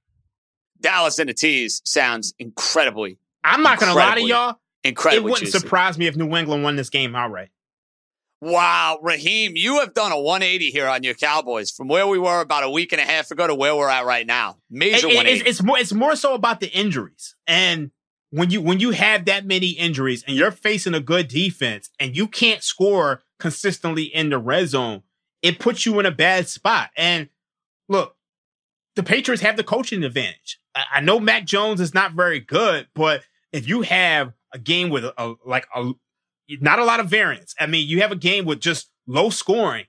Dallas 0.80 1.18
in 1.18 1.28
a 1.28 1.34
tease 1.34 1.82
sounds 1.84 2.32
incredibly. 2.38 3.18
I'm 3.42 3.64
not 3.64 3.80
going 3.80 3.90
to 3.90 3.98
lie 3.98 4.14
to 4.14 4.22
y'all. 4.22 4.60
Incredibly, 4.84 5.18
it 5.18 5.32
wouldn't 5.32 5.50
juicy. 5.50 5.58
surprise 5.58 5.98
me 5.98 6.06
if 6.06 6.14
New 6.14 6.36
England 6.36 6.62
won 6.62 6.76
this 6.76 6.90
game 6.90 7.16
outright. 7.16 7.48
Wow, 8.42 8.98
Raheem, 9.02 9.52
you 9.54 9.80
have 9.80 9.92
done 9.92 10.12
a 10.12 10.20
180 10.20 10.70
here 10.70 10.88
on 10.88 11.02
your 11.02 11.12
Cowboys 11.12 11.70
from 11.70 11.88
where 11.88 12.06
we 12.06 12.18
were 12.18 12.40
about 12.40 12.64
a 12.64 12.70
week 12.70 12.92
and 12.92 13.00
a 13.00 13.04
half 13.04 13.30
ago 13.30 13.46
to 13.46 13.54
where 13.54 13.76
we're 13.76 13.90
at 13.90 14.06
right 14.06 14.26
now. 14.26 14.56
Major 14.70 15.08
it, 15.08 15.16
180. 15.16 15.40
It's, 15.40 15.48
it's 15.48 15.62
more. 15.62 15.78
It's 15.78 15.92
more 15.92 16.16
so 16.16 16.34
about 16.34 16.60
the 16.60 16.70
injuries, 16.70 17.36
and 17.46 17.90
when 18.30 18.50
you 18.50 18.62
when 18.62 18.80
you 18.80 18.92
have 18.92 19.26
that 19.26 19.44
many 19.44 19.70
injuries 19.70 20.24
and 20.26 20.36
you're 20.36 20.50
facing 20.50 20.94
a 20.94 21.00
good 21.00 21.28
defense 21.28 21.90
and 21.98 22.16
you 22.16 22.26
can't 22.26 22.62
score 22.62 23.22
consistently 23.38 24.04
in 24.04 24.30
the 24.30 24.38
red 24.38 24.68
zone, 24.68 25.02
it 25.42 25.58
puts 25.58 25.84
you 25.84 25.98
in 25.98 26.06
a 26.06 26.10
bad 26.10 26.48
spot. 26.48 26.90
And 26.96 27.28
look, 27.88 28.16
the 28.96 29.02
Patriots 29.02 29.42
have 29.42 29.56
the 29.56 29.64
coaching 29.64 30.04
advantage. 30.04 30.60
I, 30.74 30.84
I 30.94 31.00
know 31.00 31.20
Mac 31.20 31.44
Jones 31.44 31.80
is 31.80 31.92
not 31.92 32.12
very 32.12 32.40
good, 32.40 32.88
but 32.94 33.22
if 33.52 33.68
you 33.68 33.82
have 33.82 34.32
a 34.54 34.58
game 34.58 34.90
with 34.90 35.04
a, 35.04 35.12
a 35.18 35.34
like 35.44 35.66
a 35.74 35.92
not 36.60 36.78
a 36.78 36.84
lot 36.84 37.00
of 37.00 37.08
variance. 37.08 37.54
I 37.58 37.66
mean, 37.66 37.88
you 37.88 38.00
have 38.00 38.12
a 38.12 38.16
game 38.16 38.44
with 38.44 38.60
just 38.60 38.90
low 39.06 39.30
scoring. 39.30 39.86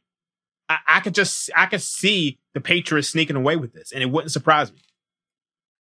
I, 0.70 0.78
I 0.88 0.99
could 0.99 1.16
just 1.16 1.49
I 1.55 1.66
could 1.66 1.82
see 1.82 2.39
the 2.53 2.62
Patriots 2.62 3.09
sneaking 3.09 3.36
away 3.36 3.55
with 3.55 3.74
this, 3.74 3.91
and 3.91 4.03
it 4.03 4.09
wouldn't 4.09 4.32
surprise 4.32 4.72
me. 4.72 4.80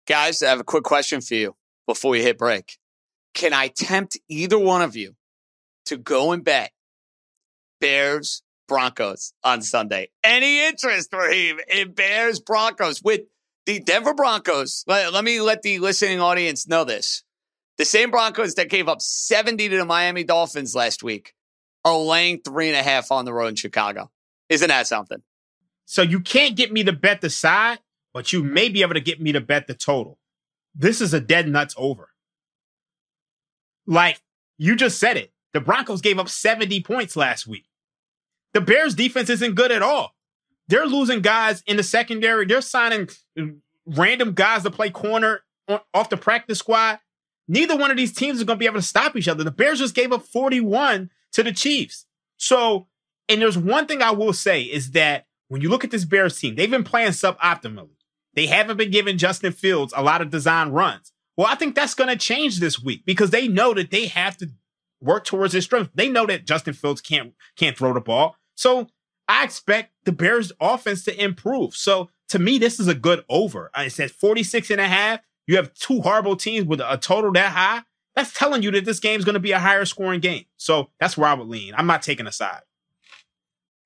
Guys, 0.07 0.43
I 0.43 0.49
have 0.49 0.59
a 0.59 0.65
quick 0.65 0.83
question 0.83 1.21
for 1.21 1.35
you 1.35 1.55
before 1.87 2.11
we 2.11 2.21
hit 2.21 2.37
break. 2.37 2.77
Can 3.33 3.53
I 3.53 3.69
tempt 3.69 4.17
either 4.27 4.59
one 4.59 4.81
of 4.81 4.95
you 4.95 5.15
to 5.85 5.97
go 5.97 6.31
and 6.31 6.43
bet 6.43 6.71
Bears 7.79 8.43
Broncos 8.67 9.33
on 9.43 9.61
Sunday? 9.61 10.09
Any 10.23 10.65
interest, 10.65 11.13
Raheem, 11.13 11.59
in 11.73 11.93
Bears 11.93 12.39
Broncos 12.39 13.01
with 13.01 13.21
the 13.65 13.79
Denver 13.79 14.13
Broncos? 14.13 14.83
Let, 14.87 15.13
let 15.13 15.23
me 15.23 15.39
let 15.39 15.61
the 15.61 15.79
listening 15.79 16.19
audience 16.19 16.67
know 16.67 16.83
this. 16.83 17.23
The 17.83 17.89
same 17.89 18.11
Broncos 18.11 18.55
that 18.55 18.69
gave 18.69 18.87
up 18.87 19.01
70 19.01 19.67
to 19.67 19.75
the 19.75 19.83
Miami 19.83 20.23
Dolphins 20.23 20.73
last 20.73 21.03
week 21.03 21.33
are 21.83 21.97
laying 21.97 22.39
three 22.39 22.69
and 22.69 22.77
a 22.77 22.81
half 22.81 23.11
on 23.11 23.25
the 23.25 23.33
road 23.33 23.47
in 23.47 23.55
Chicago. 23.55 24.09
Isn't 24.47 24.69
that 24.69 24.87
something? 24.87 25.21
So 25.83 26.01
you 26.01 26.21
can't 26.21 26.55
get 26.55 26.71
me 26.71 26.85
to 26.85 26.93
bet 26.93 27.19
the 27.19 27.29
side, 27.29 27.79
but 28.13 28.31
you 28.31 28.41
may 28.41 28.69
be 28.69 28.83
able 28.83 28.93
to 28.93 29.01
get 29.01 29.19
me 29.19 29.33
to 29.33 29.41
bet 29.41 29.67
the 29.67 29.73
total. 29.73 30.17
This 30.73 31.01
is 31.01 31.13
a 31.13 31.19
dead 31.19 31.49
nuts 31.49 31.75
over. 31.77 32.11
Like 33.85 34.21
you 34.57 34.77
just 34.77 34.97
said 34.97 35.17
it. 35.17 35.33
The 35.51 35.59
Broncos 35.59 35.99
gave 35.99 36.19
up 36.19 36.29
70 36.29 36.83
points 36.83 37.17
last 37.17 37.47
week. 37.47 37.65
The 38.53 38.61
Bears 38.61 38.95
defense 38.95 39.29
isn't 39.29 39.55
good 39.55 39.73
at 39.73 39.81
all. 39.81 40.15
They're 40.69 40.85
losing 40.85 41.19
guys 41.19 41.61
in 41.67 41.75
the 41.75 41.83
secondary. 41.83 42.45
They're 42.45 42.61
signing 42.61 43.09
random 43.85 44.35
guys 44.35 44.63
to 44.63 44.71
play 44.71 44.89
corner 44.89 45.41
off 45.93 46.07
the 46.07 46.15
practice 46.15 46.59
squad. 46.59 46.99
Neither 47.47 47.77
one 47.77 47.91
of 47.91 47.97
these 47.97 48.13
teams 48.13 48.37
is 48.37 48.43
going 48.43 48.57
to 48.57 48.59
be 48.59 48.65
able 48.65 48.79
to 48.79 48.81
stop 48.81 49.15
each 49.15 49.27
other. 49.27 49.43
The 49.43 49.51
Bears 49.51 49.79
just 49.79 49.95
gave 49.95 50.11
up 50.11 50.23
41 50.23 51.09
to 51.33 51.43
the 51.43 51.51
Chiefs. 51.51 52.05
So, 52.37 52.87
and 53.27 53.41
there's 53.41 53.57
one 53.57 53.85
thing 53.85 54.01
I 54.01 54.11
will 54.11 54.33
say 54.33 54.61
is 54.61 54.91
that 54.91 55.27
when 55.49 55.61
you 55.61 55.69
look 55.69 55.83
at 55.83 55.91
this 55.91 56.05
Bears 56.05 56.39
team, 56.39 56.55
they've 56.55 56.69
been 56.69 56.83
playing 56.83 57.11
suboptimally. 57.11 57.89
They 58.33 58.47
haven't 58.47 58.77
been 58.77 58.91
giving 58.91 59.17
Justin 59.17 59.51
Fields 59.51 59.93
a 59.95 60.03
lot 60.03 60.21
of 60.21 60.29
design 60.29 60.69
runs. 60.69 61.11
Well, 61.37 61.47
I 61.47 61.55
think 61.55 61.75
that's 61.75 61.93
going 61.93 62.09
to 62.09 62.15
change 62.15 62.59
this 62.59 62.81
week 62.81 63.05
because 63.05 63.31
they 63.31 63.47
know 63.47 63.73
that 63.73 63.91
they 63.91 64.07
have 64.07 64.37
to 64.37 64.49
work 65.01 65.25
towards 65.25 65.53
their 65.53 65.61
strength. 65.61 65.91
They 65.93 66.09
know 66.09 66.25
that 66.25 66.45
Justin 66.45 66.73
Fields 66.73 67.01
can't 67.01 67.33
can't 67.55 67.77
throw 67.77 67.93
the 67.93 68.01
ball. 68.01 68.35
So 68.55 68.87
I 69.27 69.43
expect 69.43 69.93
the 70.05 70.11
Bears 70.11 70.51
offense 70.59 71.03
to 71.05 71.23
improve. 71.23 71.75
So 71.75 72.09
to 72.29 72.39
me, 72.39 72.57
this 72.57 72.79
is 72.79 72.87
a 72.87 72.95
good 72.95 73.23
over. 73.29 73.67
Uh, 73.75 73.81
I 73.81 73.87
said 73.87 74.11
46 74.11 74.71
and 74.71 74.81
a 74.81 74.87
half. 74.87 75.19
You 75.47 75.57
have 75.57 75.73
two 75.73 76.01
horrible 76.01 76.35
teams 76.35 76.65
with 76.65 76.79
a 76.79 76.97
total 76.97 77.31
that 77.33 77.51
high. 77.51 77.81
That's 78.15 78.33
telling 78.33 78.61
you 78.61 78.71
that 78.71 78.85
this 78.85 78.99
game 78.99 79.19
is 79.19 79.25
going 79.25 79.33
to 79.33 79.39
be 79.39 79.51
a 79.51 79.59
higher 79.59 79.85
scoring 79.85 80.19
game. 80.19 80.45
So 80.57 80.89
that's 80.99 81.17
where 81.17 81.29
I 81.29 81.33
would 81.33 81.47
lean. 81.47 81.73
I'm 81.75 81.87
not 81.87 82.01
taking 82.01 82.27
a 82.27 82.31
side. 82.31 82.61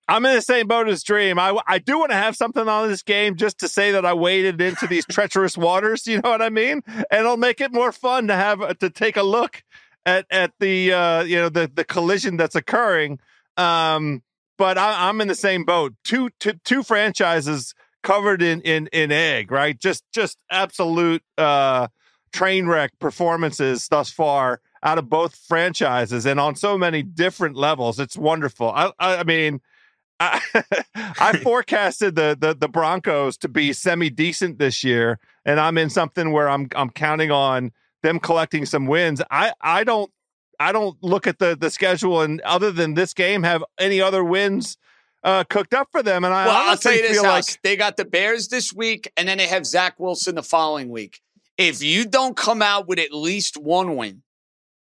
I'm 0.09 0.25
in 0.25 0.35
the 0.35 0.41
same 0.41 0.67
boat 0.67 0.87
as 0.87 1.03
Dream. 1.03 1.37
I, 1.37 1.57
I 1.67 1.79
do 1.79 1.99
want 1.99 2.11
to 2.11 2.17
have 2.17 2.35
something 2.35 2.67
on 2.67 2.87
this 2.87 3.03
game 3.03 3.35
just 3.35 3.59
to 3.59 3.67
say 3.67 3.91
that 3.91 4.05
I 4.05 4.13
waded 4.13 4.61
into 4.61 4.87
these 4.87 5.05
treacherous 5.11 5.57
waters. 5.57 6.07
You 6.07 6.21
know 6.21 6.29
what 6.29 6.41
I 6.41 6.49
mean? 6.49 6.81
And 6.87 7.05
it'll 7.21 7.37
make 7.37 7.59
it 7.59 7.73
more 7.73 7.91
fun 7.91 8.27
to 8.27 8.35
have 8.35 8.77
to 8.79 8.89
take 8.89 9.17
a 9.17 9.23
look 9.23 9.63
at 10.05 10.25
at 10.29 10.53
the 10.59 10.93
uh, 10.93 11.23
you 11.23 11.35
know 11.35 11.49
the 11.49 11.69
the 11.73 11.83
collision 11.83 12.37
that's 12.37 12.55
occurring. 12.55 13.19
Um, 13.57 14.23
but 14.57 14.77
I, 14.77 15.09
am 15.09 15.21
in 15.21 15.27
the 15.27 15.35
same 15.35 15.65
boat. 15.65 15.93
Two, 16.03 16.29
two 16.39 16.53
two 16.63 16.83
franchises 16.83 17.73
covered 18.03 18.41
in 18.41 18.61
in 18.61 18.87
in 18.91 19.11
egg, 19.11 19.51
right? 19.51 19.79
Just 19.79 20.03
just 20.13 20.37
absolute 20.49 21.23
uh, 21.37 21.87
train 22.31 22.67
wreck 22.67 22.91
performances 22.99 23.87
thus 23.87 24.09
far 24.11 24.61
out 24.83 24.97
of 24.97 25.09
both 25.09 25.35
franchises, 25.35 26.25
and 26.25 26.39
on 26.39 26.55
so 26.55 26.77
many 26.77 27.03
different 27.03 27.55
levels. 27.55 27.99
It's 27.99 28.17
wonderful. 28.17 28.71
I 28.71 28.91
I, 28.99 29.17
I 29.17 29.23
mean 29.23 29.61
I, 30.19 30.41
I 30.95 31.37
forecasted 31.37 32.15
the, 32.15 32.35
the 32.39 32.55
the 32.55 32.67
Broncos 32.67 33.37
to 33.37 33.47
be 33.47 33.71
semi 33.71 34.09
decent 34.09 34.57
this 34.57 34.83
year, 34.83 35.19
and 35.45 35.59
I'm 35.59 35.77
in 35.77 35.89
something 35.89 36.31
where 36.31 36.49
I'm 36.49 36.69
I'm 36.75 36.89
counting 36.89 37.31
on 37.31 37.71
them 38.01 38.19
collecting 38.19 38.65
some 38.65 38.87
wins. 38.87 39.21
I 39.29 39.53
I 39.61 39.83
don't 39.83 40.11
I 40.59 40.71
don't 40.71 40.97
look 41.03 41.27
at 41.27 41.37
the 41.37 41.55
the 41.55 41.69
schedule 41.69 42.21
and 42.21 42.41
other 42.41 42.71
than 42.71 42.95
this 42.95 43.13
game 43.13 43.43
have 43.43 43.63
any 43.79 44.01
other 44.01 44.23
wins 44.23 44.77
uh, 45.24 45.43
cooked 45.43 45.74
up 45.74 45.89
for 45.91 46.03
them. 46.03 46.24
And 46.24 46.34
I 46.34 46.45
well, 46.45 46.70
I'll 46.70 46.78
tell 46.78 46.93
you 46.93 47.07
this: 47.07 47.22
like 47.22 47.61
they 47.63 47.76
got 47.76 47.97
the 47.97 48.05
Bears 48.05 48.47
this 48.47 48.74
week, 48.74 49.11
and 49.18 49.28
then 49.28 49.38
they 49.38 49.47
have 49.47 49.65
Zach 49.65 49.99
Wilson 49.99 50.36
the 50.36 50.43
following 50.43 50.89
week. 50.89 51.22
If 51.57 51.82
you 51.82 52.05
don't 52.05 52.38
come 52.38 52.61
out 52.61 52.88
with 52.88 52.99
at 52.99 53.11
least 53.11 53.57
one 53.57 53.95
win, 53.95 54.22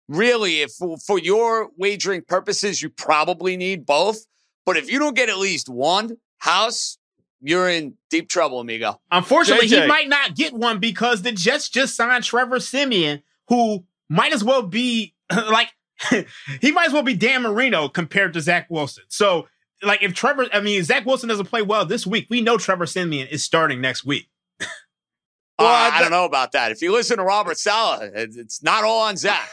really, 0.08 0.62
if 0.62 0.72
for 1.06 1.18
your 1.20 1.70
wagering 1.78 2.22
purposes, 2.22 2.82
you 2.82 2.90
probably 2.90 3.56
need 3.56 3.86
both 3.86 4.26
but 4.70 4.78
if 4.78 4.92
you 4.92 5.00
don't 5.00 5.16
get 5.16 5.30
at 5.30 5.40
least 5.40 5.68
one 5.68 6.18
house, 6.38 7.00
you're 7.42 7.68
in 7.68 7.96
deep 8.12 8.30
trouble, 8.30 8.60
amigo. 8.60 9.02
Unfortunately, 9.12 9.68
JJ. 9.68 9.82
he 9.82 9.88
might 9.88 10.08
not 10.08 10.36
get 10.36 10.54
one 10.54 10.78
because 10.78 11.24
the 11.24 11.32
Jets 11.32 11.70
just 11.70 11.96
signed 11.96 12.24
Trevor 12.24 12.60
Siemian, 12.60 13.24
who 13.48 13.84
might 14.10 14.32
as 14.32 14.44
well 14.44 14.62
be 14.62 15.16
like 15.32 15.70
he 16.62 16.72
might 16.72 16.86
as 16.86 16.94
well 16.94 17.02
be 17.02 17.16
Dan 17.16 17.42
Marino 17.42 17.90
compared 17.90 18.34
to 18.34 18.42
Zach 18.42 18.68
Wilson. 18.70 19.06
So, 19.08 19.48
like, 19.84 20.04
if 20.04 20.14
Trevor, 20.14 20.48
I 20.54 20.62
mean, 20.62 20.84
Zach 20.84 21.06
Wilson 21.06 21.30
doesn't 21.30 21.48
play 21.48 21.62
well 21.62 21.86
this 21.86 22.06
week, 22.06 22.28
we 22.30 22.42
know 22.42 22.58
Trevor 22.58 22.86
Siemian 22.86 23.28
is 23.28 23.44
starting 23.44 23.82
next 23.82 24.06
week. 24.06 24.30
well, 24.60 25.68
uh, 25.68 25.92
I 25.94 26.02
don't 26.02 26.12
know 26.12 26.26
about 26.26 26.52
that. 26.54 26.72
If 26.72 26.82
you 26.82 26.92
listen 26.92 27.18
to 27.18 27.24
Robert 27.24 27.58
Saleh, 27.58 28.12
it's 28.14 28.64
not 28.64 28.84
all 28.84 29.02
on 29.02 29.18
Zach. 29.18 29.50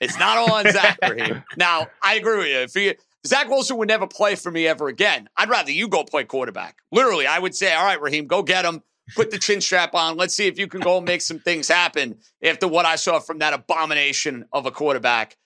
It's 0.00 0.18
not 0.18 0.36
all 0.36 0.52
on 0.52 0.70
Zach. 0.70 0.98
Raheem. 1.08 1.44
Now, 1.56 1.86
I 2.02 2.14
agree 2.14 2.38
with 2.38 2.48
you. 2.48 2.58
If 2.58 2.74
you 2.76 2.94
Zach 3.26 3.48
Wilson 3.48 3.76
would 3.76 3.88
never 3.88 4.06
play 4.06 4.34
for 4.34 4.50
me 4.50 4.66
ever 4.66 4.88
again. 4.88 5.28
I'd 5.36 5.48
rather 5.48 5.70
you 5.70 5.88
go 5.88 6.04
play 6.04 6.24
quarterback. 6.24 6.78
Literally, 6.90 7.26
I 7.26 7.38
would 7.38 7.54
say, 7.54 7.72
all 7.72 7.84
right, 7.84 8.00
Raheem, 8.00 8.26
go 8.26 8.42
get 8.42 8.64
him. 8.64 8.82
Put 9.14 9.30
the 9.30 9.38
chin 9.38 9.60
strap 9.60 9.94
on. 9.94 10.16
Let's 10.16 10.34
see 10.34 10.46
if 10.46 10.58
you 10.58 10.66
can 10.66 10.80
go 10.80 11.00
make 11.00 11.20
some 11.20 11.38
things 11.38 11.68
happen 11.68 12.18
after 12.42 12.66
what 12.66 12.86
I 12.86 12.96
saw 12.96 13.18
from 13.18 13.38
that 13.38 13.52
abomination 13.52 14.46
of 14.52 14.66
a 14.66 14.70
quarterback. 14.70 15.36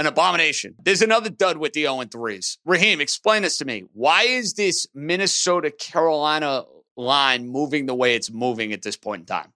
An 0.00 0.06
abomination. 0.06 0.76
There's 0.82 1.02
another 1.02 1.28
dud 1.28 1.58
with 1.58 1.74
the 1.74 1.82
0 1.82 1.96
3s. 2.04 2.56
Raheem, 2.64 3.02
explain 3.02 3.42
this 3.42 3.58
to 3.58 3.66
me. 3.66 3.84
Why 3.92 4.22
is 4.22 4.54
this 4.54 4.86
Minnesota 4.94 5.70
Carolina 5.70 6.64
line 6.96 7.50
moving 7.50 7.84
the 7.84 7.94
way 7.94 8.14
it's 8.14 8.30
moving 8.30 8.72
at 8.72 8.80
this 8.80 8.96
point 8.96 9.20
in 9.20 9.26
time? 9.26 9.52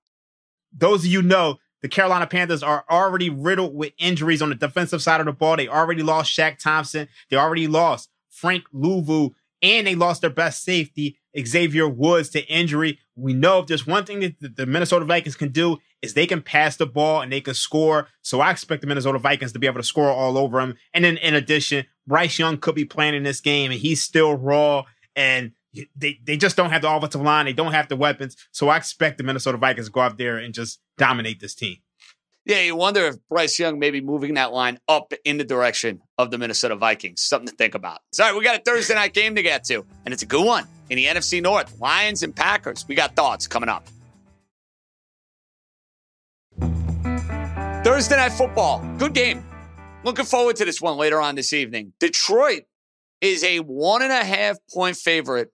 Those 0.71 1.07
of 1.07 1.11
you 1.11 1.23
know 1.23 1.61
the 1.81 1.89
Carolina 1.89 2.27
Panthers 2.27 2.63
are 2.63 2.85
already 2.91 3.31
riddled 3.31 3.75
with 3.75 3.95
injuries 3.97 4.43
on 4.43 4.51
the 4.51 4.55
defensive 4.55 5.01
side 5.01 5.21
of 5.21 5.25
the 5.25 5.33
ball. 5.33 5.57
They 5.57 5.67
already 5.67 6.03
lost 6.03 6.37
Shaq 6.37 6.59
Thompson. 6.59 7.09
They 7.31 7.39
already 7.39 7.67
lost 7.67 8.11
Frank 8.29 8.65
Luvu, 8.75 9.31
and 9.63 9.87
they 9.87 9.95
lost 9.95 10.21
their 10.21 10.29
best 10.29 10.63
safety, 10.63 11.17
Xavier 11.43 11.89
Woods, 11.89 12.29
to 12.31 12.47
injury. 12.49 12.99
We 13.17 13.33
know 13.33 13.61
if 13.61 13.67
there's 13.67 13.87
one 13.87 14.05
thing 14.05 14.21
that 14.21 14.57
the 14.57 14.67
Minnesota 14.67 15.07
Vikings 15.07 15.37
can 15.37 15.53
do 15.53 15.79
is 16.05 16.15
they 16.15 16.27
can 16.27 16.43
pass 16.43 16.77
the 16.77 16.87
ball 16.87 17.21
and 17.21 17.33
they 17.33 17.41
can 17.41 17.55
score. 17.55 18.09
So 18.23 18.41
I 18.41 18.51
expect 18.51 18.83
the 18.83 18.87
Minnesota 18.87 19.19
Vikings 19.19 19.53
to 19.53 19.59
be 19.59 19.67
able 19.67 19.81
to 19.81 19.87
score 19.87 20.09
all 20.09 20.39
over 20.39 20.61
them. 20.61 20.75
And 20.93 21.05
then 21.05 21.17
in 21.17 21.35
addition, 21.35 21.87
Bryce 22.07 22.39
Young 22.39 22.59
could 22.59 22.75
be 22.75 22.85
playing 22.85 23.15
in 23.15 23.23
this 23.23 23.41
game 23.41 23.71
and 23.71 23.81
he's 23.81 24.03
still 24.03 24.35
raw 24.35 24.85
and 25.17 25.53
they, 25.97 26.21
they 26.25 26.37
just 26.37 26.57
don't 26.57 26.71
have 26.71 26.83
the 26.83 26.91
offensive 26.91 27.21
line. 27.21 27.47
They 27.47 27.53
don't 27.53 27.73
have 27.73 27.89
the 27.89 27.97
weapons. 27.97 28.37
So 28.53 28.69
I 28.69 28.77
expect 28.77 29.19
the 29.19 29.25
Minnesota 29.25 29.59
Vikings 29.59 29.87
to 29.87 29.93
go 29.93 30.01
out 30.01 30.19
there 30.19 30.39
and 30.39 30.55
just 30.55 30.81
dominate 30.99 31.41
this 31.41 31.55
team. 31.55 31.79
Yeah, 32.47 32.61
you 32.61 32.77
wonder 32.77 33.07
if 33.07 33.17
Bryce 33.31 33.59
Young 33.59 33.79
may 33.79 33.91
be 33.91 34.03
moving 34.03 34.35
that 34.35 34.53
line 34.53 34.79
up 34.87 35.15
in 35.25 35.39
the 35.39 35.45
direction 35.45 36.03
of 36.19 36.31
the 36.31 36.37
Minnesota 36.37 36.77
Vikings. 36.77 37.23
Something 37.23 37.49
to 37.49 37.55
think 37.55 37.75
about. 37.75 38.01
Sorry, 38.13 38.37
we 38.37 38.45
got 38.45 38.61
a 38.61 38.63
Thursday 38.63 38.95
night 38.95 39.15
game 39.15 39.35
to 39.37 39.43
get 39.43 39.65
to, 39.65 39.85
and 40.05 40.13
it's 40.13 40.23
a 40.23 40.27
good 40.27 40.45
one 40.45 40.67
in 40.91 40.97
the 40.97 41.07
NFC 41.07 41.43
North. 41.43 41.81
Lions 41.81 42.23
and 42.23 42.37
Packers. 42.37 42.85
We 42.87 42.95
got 42.95 43.17
thoughts 43.17 43.47
coming 43.47 43.71
up. 43.71 43.89
Thursday 47.95 48.17
night 48.17 48.33
football. 48.33 48.85
Good 48.99 49.15
game. 49.15 49.47
Looking 50.03 50.25
forward 50.25 50.57
to 50.57 50.65
this 50.65 50.83
one 50.83 50.97
later 50.97 51.21
on 51.21 51.37
this 51.37 51.53
evening. 51.53 51.93
Detroit 52.01 52.65
is 53.21 53.45
a 53.45 53.61
one 53.61 54.03
and 54.03 54.11
a 54.11 54.25
half 54.25 54.57
point 54.75 54.97
favorite 54.97 55.53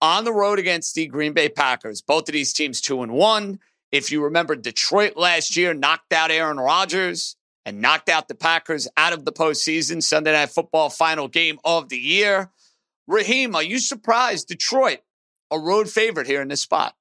on 0.00 0.22
the 0.22 0.32
road 0.32 0.60
against 0.60 0.94
the 0.94 1.08
Green 1.08 1.32
Bay 1.32 1.48
Packers. 1.48 2.00
Both 2.00 2.28
of 2.28 2.32
these 2.32 2.52
teams 2.52 2.80
two 2.80 3.02
and 3.02 3.10
one. 3.10 3.58
If 3.90 4.12
you 4.12 4.22
remember, 4.22 4.54
Detroit 4.54 5.16
last 5.16 5.56
year 5.56 5.74
knocked 5.74 6.12
out 6.12 6.30
Aaron 6.30 6.60
Rodgers 6.60 7.34
and 7.66 7.80
knocked 7.80 8.08
out 8.08 8.28
the 8.28 8.36
Packers 8.36 8.86
out 8.96 9.12
of 9.12 9.24
the 9.24 9.32
postseason. 9.32 10.00
Sunday 10.00 10.30
Night 10.30 10.50
Football 10.50 10.90
final 10.90 11.26
game 11.26 11.58
of 11.64 11.88
the 11.88 11.98
year. 11.98 12.52
Raheem, 13.08 13.56
are 13.56 13.64
you 13.64 13.80
surprised 13.80 14.46
Detroit 14.46 15.00
a 15.50 15.58
road 15.58 15.90
favorite 15.90 16.28
here 16.28 16.40
in 16.40 16.46
this 16.46 16.62
spot? 16.62 16.94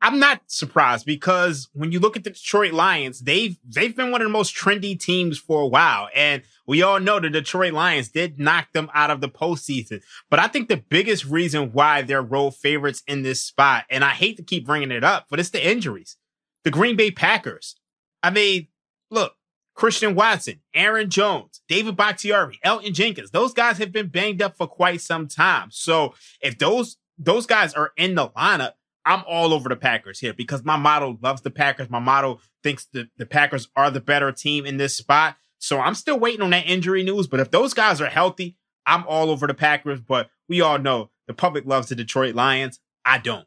I'm 0.00 0.20
not 0.20 0.42
surprised 0.46 1.06
because 1.06 1.68
when 1.72 1.90
you 1.90 1.98
look 1.98 2.16
at 2.16 2.22
the 2.22 2.30
Detroit 2.30 2.72
Lions, 2.72 3.20
they've 3.20 3.58
they've 3.64 3.96
been 3.96 4.12
one 4.12 4.20
of 4.20 4.26
the 4.26 4.32
most 4.32 4.54
trendy 4.54 4.98
teams 4.98 5.38
for 5.38 5.62
a 5.62 5.66
while, 5.66 6.08
and 6.14 6.42
we 6.66 6.82
all 6.82 7.00
know 7.00 7.18
the 7.18 7.30
Detroit 7.30 7.72
Lions 7.72 8.08
did 8.08 8.38
knock 8.38 8.72
them 8.72 8.90
out 8.94 9.10
of 9.10 9.20
the 9.20 9.28
postseason. 9.28 10.02
But 10.30 10.38
I 10.38 10.46
think 10.46 10.68
the 10.68 10.76
biggest 10.76 11.24
reason 11.24 11.72
why 11.72 12.02
they're 12.02 12.22
road 12.22 12.54
favorites 12.54 13.02
in 13.08 13.22
this 13.22 13.42
spot, 13.42 13.84
and 13.90 14.04
I 14.04 14.10
hate 14.10 14.36
to 14.36 14.44
keep 14.44 14.66
bringing 14.66 14.92
it 14.92 15.02
up, 15.02 15.26
but 15.30 15.40
it's 15.40 15.50
the 15.50 15.68
injuries. 15.68 16.16
The 16.62 16.70
Green 16.70 16.96
Bay 16.96 17.10
Packers. 17.10 17.76
I 18.22 18.30
mean, 18.30 18.68
look, 19.10 19.34
Christian 19.74 20.14
Watson, 20.14 20.60
Aaron 20.74 21.08
Jones, 21.08 21.60
David 21.68 21.96
Bakhtiari, 21.96 22.58
Elgton 22.64 22.92
Jenkins. 22.92 23.30
Those 23.30 23.52
guys 23.52 23.78
have 23.78 23.92
been 23.92 24.08
banged 24.08 24.42
up 24.42 24.56
for 24.56 24.66
quite 24.66 25.00
some 25.00 25.28
time. 25.28 25.70
So 25.72 26.14
if 26.40 26.58
those 26.58 26.96
those 27.16 27.46
guys 27.46 27.74
are 27.74 27.92
in 27.96 28.14
the 28.14 28.28
lineup, 28.30 28.72
I'm 29.08 29.24
all 29.26 29.54
over 29.54 29.70
the 29.70 29.76
Packers 29.76 30.20
here 30.20 30.34
because 30.34 30.62
my 30.64 30.76
model 30.76 31.16
loves 31.22 31.40
the 31.40 31.50
Packers. 31.50 31.88
My 31.88 31.98
model 31.98 32.42
thinks 32.62 32.86
the, 32.92 33.08
the 33.16 33.24
Packers 33.24 33.66
are 33.74 33.90
the 33.90 34.02
better 34.02 34.30
team 34.32 34.66
in 34.66 34.76
this 34.76 34.94
spot. 34.94 35.36
So 35.58 35.80
I'm 35.80 35.94
still 35.94 36.18
waiting 36.18 36.42
on 36.42 36.50
that 36.50 36.66
injury 36.66 37.02
news. 37.02 37.26
But 37.26 37.40
if 37.40 37.50
those 37.50 37.72
guys 37.72 38.02
are 38.02 38.08
healthy, 38.10 38.58
I'm 38.84 39.04
all 39.08 39.30
over 39.30 39.46
the 39.46 39.54
Packers. 39.54 39.98
But 39.98 40.28
we 40.46 40.60
all 40.60 40.78
know 40.78 41.10
the 41.26 41.32
public 41.32 41.64
loves 41.64 41.88
the 41.88 41.94
Detroit 41.94 42.34
Lions. 42.34 42.80
I 43.02 43.16
don't. 43.16 43.46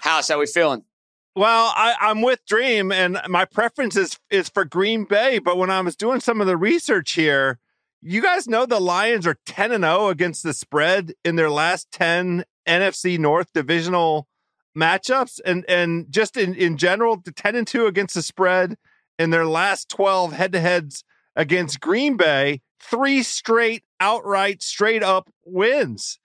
House, 0.00 0.28
how 0.28 0.38
we 0.38 0.46
feeling? 0.46 0.84
Well, 1.36 1.70
I, 1.76 1.94
I'm 2.00 2.22
with 2.22 2.44
Dream, 2.46 2.90
and 2.90 3.20
my 3.28 3.44
preference 3.44 3.94
is 3.94 4.18
is 4.30 4.48
for 4.48 4.64
Green 4.64 5.04
Bay. 5.04 5.38
But 5.38 5.58
when 5.58 5.68
I 5.70 5.82
was 5.82 5.96
doing 5.96 6.20
some 6.20 6.40
of 6.40 6.46
the 6.46 6.56
research 6.56 7.12
here, 7.12 7.58
you 8.00 8.22
guys 8.22 8.48
know 8.48 8.64
the 8.64 8.80
Lions 8.80 9.26
are 9.26 9.36
10 9.44 9.70
and 9.70 9.84
0 9.84 10.08
against 10.08 10.42
the 10.42 10.54
spread 10.54 11.12
in 11.26 11.36
their 11.36 11.50
last 11.50 11.90
10 11.92 12.44
NFC 12.66 13.18
North 13.18 13.52
divisional 13.52 14.26
matchups 14.76 15.40
and 15.44 15.64
and 15.68 16.06
just 16.10 16.36
in 16.36 16.54
in 16.54 16.76
general 16.76 17.16
the 17.16 17.32
10 17.32 17.56
and 17.56 17.66
2 17.66 17.86
against 17.86 18.14
the 18.14 18.22
spread 18.22 18.76
in 19.18 19.30
their 19.30 19.46
last 19.46 19.88
12 19.88 20.32
head-to-heads 20.32 21.04
against 21.34 21.80
Green 21.80 22.16
Bay, 22.16 22.60
three 22.80 23.22
straight 23.22 23.82
outright 24.00 24.62
straight 24.62 25.02
up 25.02 25.30
wins. 25.44 26.18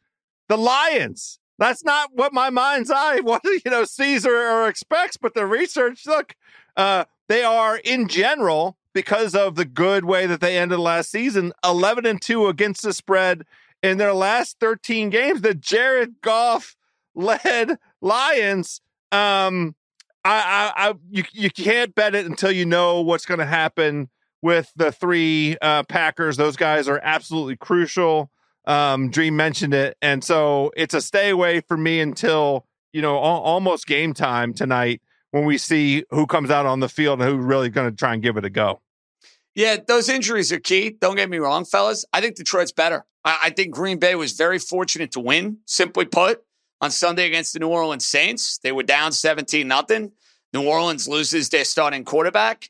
The 0.50 0.58
Lions. 0.58 1.40
That's 1.60 1.84
not 1.84 2.10
what 2.14 2.34
my 2.34 2.50
mind's 2.50 2.92
eye 2.92 3.20
what 3.22 3.44
you 3.44 3.72
know 3.72 3.86
sees 3.86 4.26
or, 4.26 4.36
or 4.36 4.68
expects, 4.68 5.18
but 5.18 5.34
the 5.34 5.46
research 5.46 6.06
look 6.06 6.36
uh 6.76 7.06
they 7.30 7.44
are 7.44 7.78
in 7.78 8.08
general 8.08 8.78
because 8.94 9.34
of 9.34 9.56
the 9.56 9.66
good 9.66 10.06
way 10.06 10.26
that 10.26 10.40
they 10.40 10.58
ended 10.58 10.80
last 10.80 11.10
season 11.10 11.54
11 11.64 12.06
and 12.06 12.22
2 12.22 12.48
against 12.48 12.84
the 12.84 12.94
spread 12.94 13.44
in 13.82 13.98
their 13.98 14.14
last 14.14 14.60
13 14.60 15.10
games 15.10 15.42
the 15.42 15.54
Jared 15.54 16.22
Goff 16.22 16.76
led 17.16 17.78
Lions 18.04 18.82
um 19.12 19.76
I, 20.26 20.72
I, 20.76 20.90
I 20.90 20.94
you 21.10 21.24
you 21.34 21.50
can't 21.50 21.94
bet 21.94 22.16
it 22.16 22.26
until 22.26 22.52
you 22.52 22.66
know 22.66 23.02
what's 23.02 23.26
going 23.26 23.40
to 23.40 23.46
happen 23.46 24.10
with 24.42 24.72
the 24.76 24.92
three 24.92 25.58
uh, 25.62 25.84
Packers. 25.84 26.38
Those 26.38 26.56
guys 26.56 26.88
are 26.88 27.00
absolutely 27.04 27.58
crucial. 27.58 28.30
Um, 28.66 29.10
Dream 29.10 29.36
mentioned 29.36 29.74
it, 29.74 29.98
and 30.02 30.24
so 30.24 30.72
it's 30.78 30.94
a 30.94 31.02
stay 31.02 31.30
away 31.30 31.62
for 31.62 31.76
me 31.76 32.00
until 32.00 32.66
you 32.94 33.02
know 33.02 33.16
al- 33.16 33.42
almost 33.42 33.86
game 33.86 34.14
time 34.14 34.54
tonight 34.54 35.02
when 35.32 35.46
we 35.46 35.58
see 35.58 36.06
who 36.12 36.26
comes 36.26 36.50
out 36.50 36.66
on 36.66 36.80
the 36.80 36.90
field 36.90 37.22
and 37.22 37.30
who's 37.30 37.44
really 37.44 37.70
going 37.70 37.90
to 37.90 37.96
try 37.96 38.14
and 38.14 38.24
give 38.24 38.38
it 38.38 38.46
a 38.46 38.50
go. 38.50 38.80
Yeah, 39.56 39.78
those 39.86 40.08
injuries 40.08 40.52
are 40.52 40.60
key. 40.60 40.92
Don't 40.92 41.16
get 41.16 41.30
me 41.30 41.38
wrong, 41.38 41.66
fellas. 41.66 42.06
I 42.14 42.22
think 42.22 42.36
Detroit's 42.36 42.72
better. 42.72 43.06
I, 43.26 43.40
I 43.44 43.50
think 43.50 43.74
Green 43.74 44.00
Bay 44.00 44.16
was 44.16 44.32
very 44.32 44.60
fortunate 44.60 45.12
to 45.12 45.20
win, 45.20 45.58
simply 45.66 46.06
put, 46.06 46.44
on 46.84 46.92
Sunday 46.92 47.26
against 47.26 47.54
the 47.54 47.60
New 47.60 47.70
Orleans 47.70 48.06
Saints. 48.06 48.58
They 48.58 48.74
were 48.74 48.84
down 48.84 49.14
17 49.14 49.66
nothing. 49.66 50.12
New 50.54 50.68
Orleans 50.68 51.08
loses 51.08 51.48
their 51.48 51.64
starting 51.64 52.04
quarterback. 52.04 52.70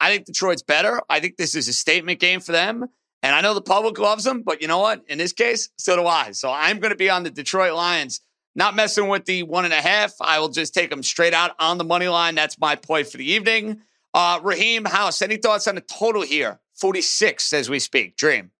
I 0.00 0.10
think 0.10 0.26
Detroit's 0.26 0.64
better. 0.64 1.00
I 1.08 1.20
think 1.20 1.36
this 1.36 1.54
is 1.54 1.68
a 1.68 1.72
statement 1.72 2.18
game 2.18 2.40
for 2.40 2.50
them. 2.50 2.84
And 3.22 3.36
I 3.36 3.40
know 3.40 3.54
the 3.54 3.62
public 3.62 4.00
loves 4.00 4.24
them, 4.24 4.42
but 4.42 4.60
you 4.60 4.66
know 4.66 4.80
what? 4.80 5.04
In 5.06 5.16
this 5.16 5.32
case, 5.32 5.68
so 5.76 5.94
do 5.94 6.08
I. 6.08 6.32
So 6.32 6.50
I'm 6.50 6.80
going 6.80 6.90
to 6.90 6.96
be 6.96 7.08
on 7.08 7.22
the 7.22 7.30
Detroit 7.30 7.74
Lions, 7.74 8.20
not 8.56 8.74
messing 8.74 9.06
with 9.06 9.26
the 9.26 9.44
one 9.44 9.64
and 9.64 9.72
a 9.72 9.80
half. 9.80 10.12
I 10.20 10.40
will 10.40 10.48
just 10.48 10.74
take 10.74 10.90
them 10.90 11.04
straight 11.04 11.32
out 11.32 11.52
on 11.60 11.78
the 11.78 11.84
money 11.84 12.08
line. 12.08 12.34
That's 12.34 12.58
my 12.58 12.74
point 12.74 13.06
for 13.06 13.18
the 13.18 13.30
evening. 13.30 13.80
Uh, 14.12 14.40
Raheem 14.42 14.86
House, 14.86 15.22
any 15.22 15.36
thoughts 15.36 15.68
on 15.68 15.76
the 15.76 15.82
total 15.82 16.22
here? 16.22 16.58
46 16.74 17.52
as 17.52 17.70
we 17.70 17.78
speak. 17.78 18.16
Dream. 18.16 18.50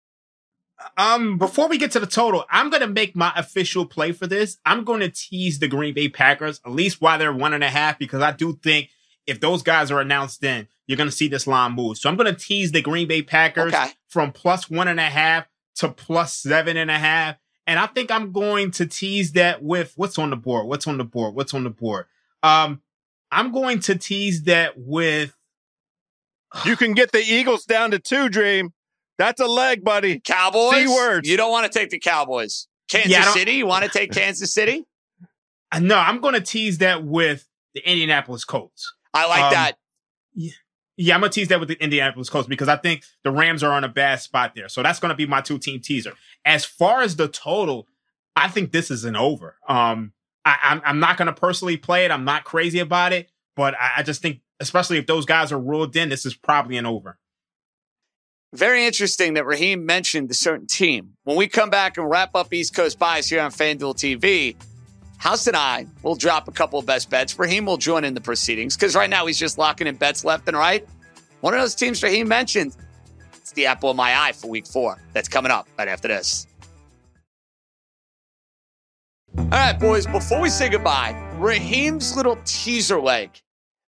Um, 0.96 1.38
before 1.38 1.68
we 1.68 1.78
get 1.78 1.90
to 1.92 2.00
the 2.00 2.06
total, 2.06 2.44
I'm 2.50 2.70
gonna 2.70 2.86
make 2.86 3.14
my 3.16 3.32
official 3.36 3.86
play 3.86 4.12
for 4.12 4.26
this. 4.26 4.58
I'm 4.64 4.84
gonna 4.84 5.08
tease 5.08 5.58
the 5.58 5.68
Green 5.68 5.94
Bay 5.94 6.08
Packers 6.08 6.60
at 6.64 6.72
least 6.72 7.00
while 7.00 7.18
they're 7.18 7.32
one 7.32 7.54
and 7.54 7.64
a 7.64 7.70
half 7.70 7.98
because 7.98 8.22
I 8.22 8.32
do 8.32 8.58
think 8.62 8.90
if 9.26 9.40
those 9.40 9.62
guys 9.62 9.90
are 9.90 10.00
announced, 10.00 10.40
then 10.40 10.68
you're 10.86 10.98
gonna 10.98 11.10
see 11.10 11.28
this 11.28 11.46
line 11.46 11.72
move. 11.72 11.98
So 11.98 12.08
I'm 12.08 12.16
gonna 12.16 12.34
tease 12.34 12.72
the 12.72 12.82
Green 12.82 13.08
Bay 13.08 13.22
Packers 13.22 13.72
Okay. 13.72 13.90
from 14.08 14.32
plus 14.32 14.68
one 14.70 14.88
and 14.88 15.00
a 15.00 15.04
half 15.10 15.46
to 15.76 15.88
plus 15.88 16.34
seven 16.34 16.76
and 16.76 16.90
a 16.90 16.98
half, 16.98 17.36
and 17.66 17.78
I 17.78 17.86
think 17.86 18.10
I'm 18.10 18.32
going 18.32 18.70
to 18.72 18.86
tease 18.86 19.32
that 19.32 19.62
with 19.62 19.92
what's 19.96 20.18
on 20.18 20.30
the 20.30 20.36
board. 20.36 20.66
What's 20.66 20.86
on 20.86 20.98
the 20.98 21.04
board? 21.04 21.34
What's 21.34 21.54
on 21.54 21.64
the 21.64 21.70
board? 21.70 22.06
Um, 22.42 22.82
I'm 23.30 23.52
going 23.52 23.80
to 23.80 23.94
tease 23.96 24.42
that 24.42 24.74
with 24.76 25.34
You 26.66 26.76
can 26.76 26.92
get 26.92 27.12
the 27.12 27.22
Eagles 27.22 27.64
down 27.64 27.92
to 27.92 27.98
two. 27.98 28.28
Dream. 28.28 28.72
That's 29.22 29.40
a 29.40 29.46
leg, 29.46 29.84
buddy. 29.84 30.18
Cowboys. 30.20 30.74
C 30.74 30.88
words. 30.88 31.28
You 31.28 31.36
don't 31.36 31.50
want 31.52 31.70
to 31.70 31.78
take 31.78 31.90
the 31.90 31.98
Cowboys. 32.00 32.66
Kansas 32.88 33.10
Yeah, 33.12 33.20
I 33.20 33.24
don't- 33.26 33.34
City. 33.34 33.52
You 33.52 33.66
want 33.66 33.84
to 33.84 33.90
take 33.90 34.10
Kansas 34.12 34.52
City? 34.52 34.84
uh, 35.70 35.78
no. 35.78 35.96
I'm 35.96 36.20
going 36.20 36.34
to 36.34 36.40
tease 36.40 36.78
that 36.78 37.04
with 37.04 37.48
the 37.74 37.88
Indianapolis 37.88 38.44
Colts. 38.44 38.92
I 39.14 39.26
like 39.28 39.42
Um, 39.44 39.52
that. 39.52 39.76
Yeah, 40.96 41.14
I'm 41.14 41.20
gonna 41.22 41.32
tease 41.32 41.48
that 41.48 41.58
with 41.58 41.68
the 41.70 41.82
Indianapolis 41.82 42.28
Colts 42.28 42.46
because 42.46 42.68
I 42.68 42.76
think 42.76 43.02
the 43.24 43.30
Rams 43.30 43.62
are 43.62 43.72
on 43.72 43.82
a 43.82 43.88
bad 43.88 44.20
spot 44.20 44.52
there. 44.54 44.68
So 44.68 44.82
that's 44.82 44.98
gonna 45.00 45.14
be 45.14 45.26
my 45.26 45.40
two 45.40 45.58
team 45.58 45.80
teaser. 45.80 46.12
As 46.44 46.64
far 46.66 47.00
as 47.00 47.16
the 47.16 47.28
total, 47.28 47.88
I 48.36 48.48
think 48.48 48.72
this 48.72 48.90
is 48.90 49.04
an 49.04 49.16
over. 49.16 49.56
Um, 49.66 50.12
I, 50.44 50.58
I'm 50.62 50.82
I'm 50.84 51.00
not 51.00 51.16
gonna 51.16 51.32
personally 51.32 51.76
play 51.78 52.04
it. 52.04 52.10
I'm 52.10 52.24
not 52.24 52.44
crazy 52.44 52.78
about 52.78 53.12
it, 53.14 53.30
but 53.56 53.74
I, 53.80 53.92
I 53.98 54.02
just 54.02 54.20
think, 54.20 54.40
especially 54.60 54.98
if 54.98 55.06
those 55.06 55.24
guys 55.24 55.50
are 55.50 55.58
ruled 55.58 55.96
in, 55.96 56.10
this 56.10 56.26
is 56.26 56.34
probably 56.34 56.76
an 56.76 56.86
over. 56.86 57.18
Very 58.54 58.84
interesting 58.84 59.32
that 59.34 59.46
Raheem 59.46 59.86
mentioned 59.86 60.30
a 60.30 60.34
certain 60.34 60.66
team. 60.66 61.14
When 61.24 61.38
we 61.38 61.48
come 61.48 61.70
back 61.70 61.96
and 61.96 62.08
wrap 62.08 62.34
up 62.34 62.52
East 62.52 62.74
Coast 62.74 62.98
Bias 62.98 63.26
here 63.26 63.40
on 63.40 63.50
FanDuel 63.50 63.96
TV, 63.96 64.56
House 65.16 65.46
and 65.46 65.56
I 65.56 65.86
will 66.02 66.16
drop 66.16 66.48
a 66.48 66.52
couple 66.52 66.78
of 66.78 66.84
best 66.84 67.08
bets. 67.08 67.38
Raheem 67.38 67.64
will 67.64 67.78
join 67.78 68.04
in 68.04 68.12
the 68.12 68.20
proceedings 68.20 68.76
because 68.76 68.94
right 68.94 69.08
now 69.08 69.24
he's 69.24 69.38
just 69.38 69.56
locking 69.56 69.86
in 69.86 69.96
bets 69.96 70.22
left 70.22 70.48
and 70.48 70.56
right. 70.56 70.86
One 71.40 71.54
of 71.54 71.60
those 71.60 71.74
teams 71.74 72.02
Raheem 72.02 72.28
mentioned, 72.28 72.76
it's 73.36 73.52
the 73.52 73.64
apple 73.64 73.88
of 73.88 73.96
my 73.96 74.20
eye 74.20 74.32
for 74.32 74.48
week 74.48 74.66
four. 74.66 75.02
That's 75.14 75.28
coming 75.28 75.50
up 75.50 75.66
right 75.78 75.88
after 75.88 76.08
this. 76.08 76.46
All 79.38 79.46
right, 79.50 79.80
boys, 79.80 80.06
before 80.06 80.42
we 80.42 80.50
say 80.50 80.68
goodbye, 80.68 81.18
Raheem's 81.38 82.16
little 82.16 82.36
teaser 82.44 83.00
leg 83.00 83.30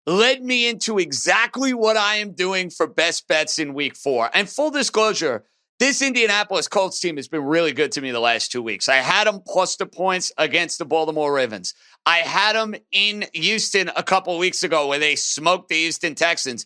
led 0.05 0.43
me 0.43 0.67
into 0.67 0.99
exactly 0.99 1.73
what 1.73 1.97
I 1.97 2.15
am 2.15 2.33
doing 2.33 2.69
for 2.69 2.87
best 2.87 3.27
bets 3.27 3.59
in 3.59 3.73
week 3.73 3.95
four. 3.95 4.29
And 4.33 4.49
full 4.49 4.71
disclosure, 4.71 5.45
this 5.79 6.01
Indianapolis 6.01 6.67
Colts 6.67 6.99
team 6.99 7.15
has 7.17 7.27
been 7.27 7.43
really 7.43 7.73
good 7.73 7.91
to 7.93 8.01
me 8.01 8.11
the 8.11 8.19
last 8.19 8.51
two 8.51 8.61
weeks. 8.61 8.87
I 8.87 8.97
had 8.97 9.27
them 9.27 9.41
plus 9.45 9.75
the 9.75 9.85
points 9.85 10.31
against 10.37 10.77
the 10.77 10.85
Baltimore 10.85 11.33
Ravens. 11.33 11.73
I 12.05 12.17
had 12.19 12.55
them 12.55 12.75
in 12.91 13.25
Houston 13.33 13.91
a 13.95 14.03
couple 14.03 14.37
weeks 14.37 14.63
ago 14.63 14.87
where 14.87 14.99
they 14.99 15.15
smoked 15.15 15.69
the 15.69 15.75
Houston 15.75 16.15
Texans. 16.15 16.65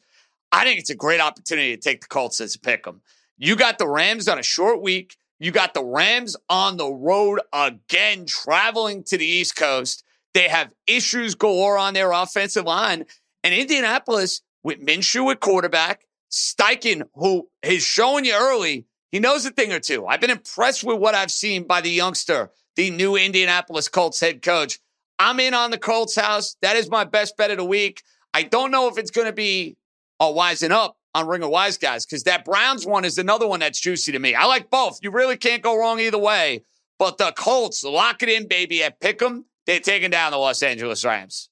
I 0.52 0.64
think 0.64 0.80
it's 0.80 0.90
a 0.90 0.96
great 0.96 1.22
opportunity 1.22 1.76
to 1.76 1.82
take 1.82 2.02
the 2.02 2.08
Colts 2.08 2.42
as 2.42 2.56
a 2.56 2.60
pick 2.60 2.88
'em. 2.88 3.02
You 3.38 3.56
got 3.56 3.78
the 3.78 3.88
Rams 3.88 4.28
on 4.28 4.40
a 4.40 4.44
short 4.44 4.82
week. 4.82 5.16
You 5.40 5.52
got 5.52 5.74
the 5.74 5.84
Rams 5.84 6.36
on 6.50 6.78
the 6.78 6.92
road 6.92 7.40
again, 7.54 8.26
traveling 8.26 9.04
to 9.04 9.18
the 9.18 9.26
East 9.26 9.56
Coast. 9.56 10.04
They 10.34 10.48
have 10.48 10.74
issues 10.88 11.36
galore 11.36 11.78
on 11.78 11.94
their 11.94 12.12
offensive 12.12 12.66
line. 12.66 13.06
And 13.48 13.56
Indianapolis, 13.56 14.42
with 14.62 14.86
Minshew 14.86 15.32
at 15.32 15.40
quarterback, 15.40 16.06
Steichen, 16.30 17.04
who 17.14 17.48
is 17.64 17.82
showing 17.82 18.26
you 18.26 18.36
early, 18.36 18.88
he 19.10 19.20
knows 19.20 19.46
a 19.46 19.52
thing 19.52 19.72
or 19.72 19.80
two. 19.80 20.06
I've 20.06 20.20
been 20.20 20.30
impressed 20.30 20.84
with 20.84 21.00
what 21.00 21.16
I've 21.16 21.32
seen 21.32 21.64
by 21.64 21.80
the 21.80 21.90
youngster, 21.90 22.52
the 22.76 22.92
new 22.92 23.16
Indianapolis 23.16 23.88
Colts 23.88 24.20
head 24.20 24.42
coach. 24.42 24.80
I'm 25.18 25.40
in 25.40 25.54
on 25.54 25.72
the 25.72 25.78
Colts 25.78 26.18
house. 26.18 26.58
That 26.62 26.76
is 26.76 26.92
my 26.92 27.06
best 27.06 27.38
bet 27.38 27.50
of 27.50 27.56
the 27.56 27.64
week. 27.64 28.04
I 28.34 28.44
don't 28.44 28.70
know 28.70 28.90
if 28.90 28.98
it's 28.98 29.12
going 29.12 29.28
to 29.28 29.34
be 29.34 29.78
a 30.20 30.26
wising 30.26 30.72
up 30.72 30.98
on 31.16 31.26
Ring 31.26 31.42
of 31.42 31.50
Wise 31.50 31.78
Guys 31.78 32.06
because 32.06 32.24
that 32.24 32.44
Browns 32.44 32.86
one 32.86 33.06
is 33.06 33.18
another 33.18 33.48
one 33.48 33.62
that's 33.62 33.80
juicy 33.80 34.12
to 34.12 34.20
me. 34.20 34.36
I 34.36 34.44
like 34.44 34.70
both. 34.70 35.00
You 35.02 35.12
really 35.12 35.38
can't 35.38 35.64
go 35.64 35.80
wrong 35.80 36.02
either 36.02 36.18
way. 36.18 36.66
But 37.00 37.18
the 37.18 37.32
Colts, 37.32 37.82
lock 37.86 38.24
it 38.24 38.28
in, 38.28 38.50
baby, 38.50 38.84
at 38.84 39.00
Pick'em. 39.00 39.46
They're 39.66 39.80
taking 39.80 40.10
down 40.10 40.34
the 40.34 40.38
Los 40.38 40.62
Angeles 40.62 41.06
Rams. 41.06 41.50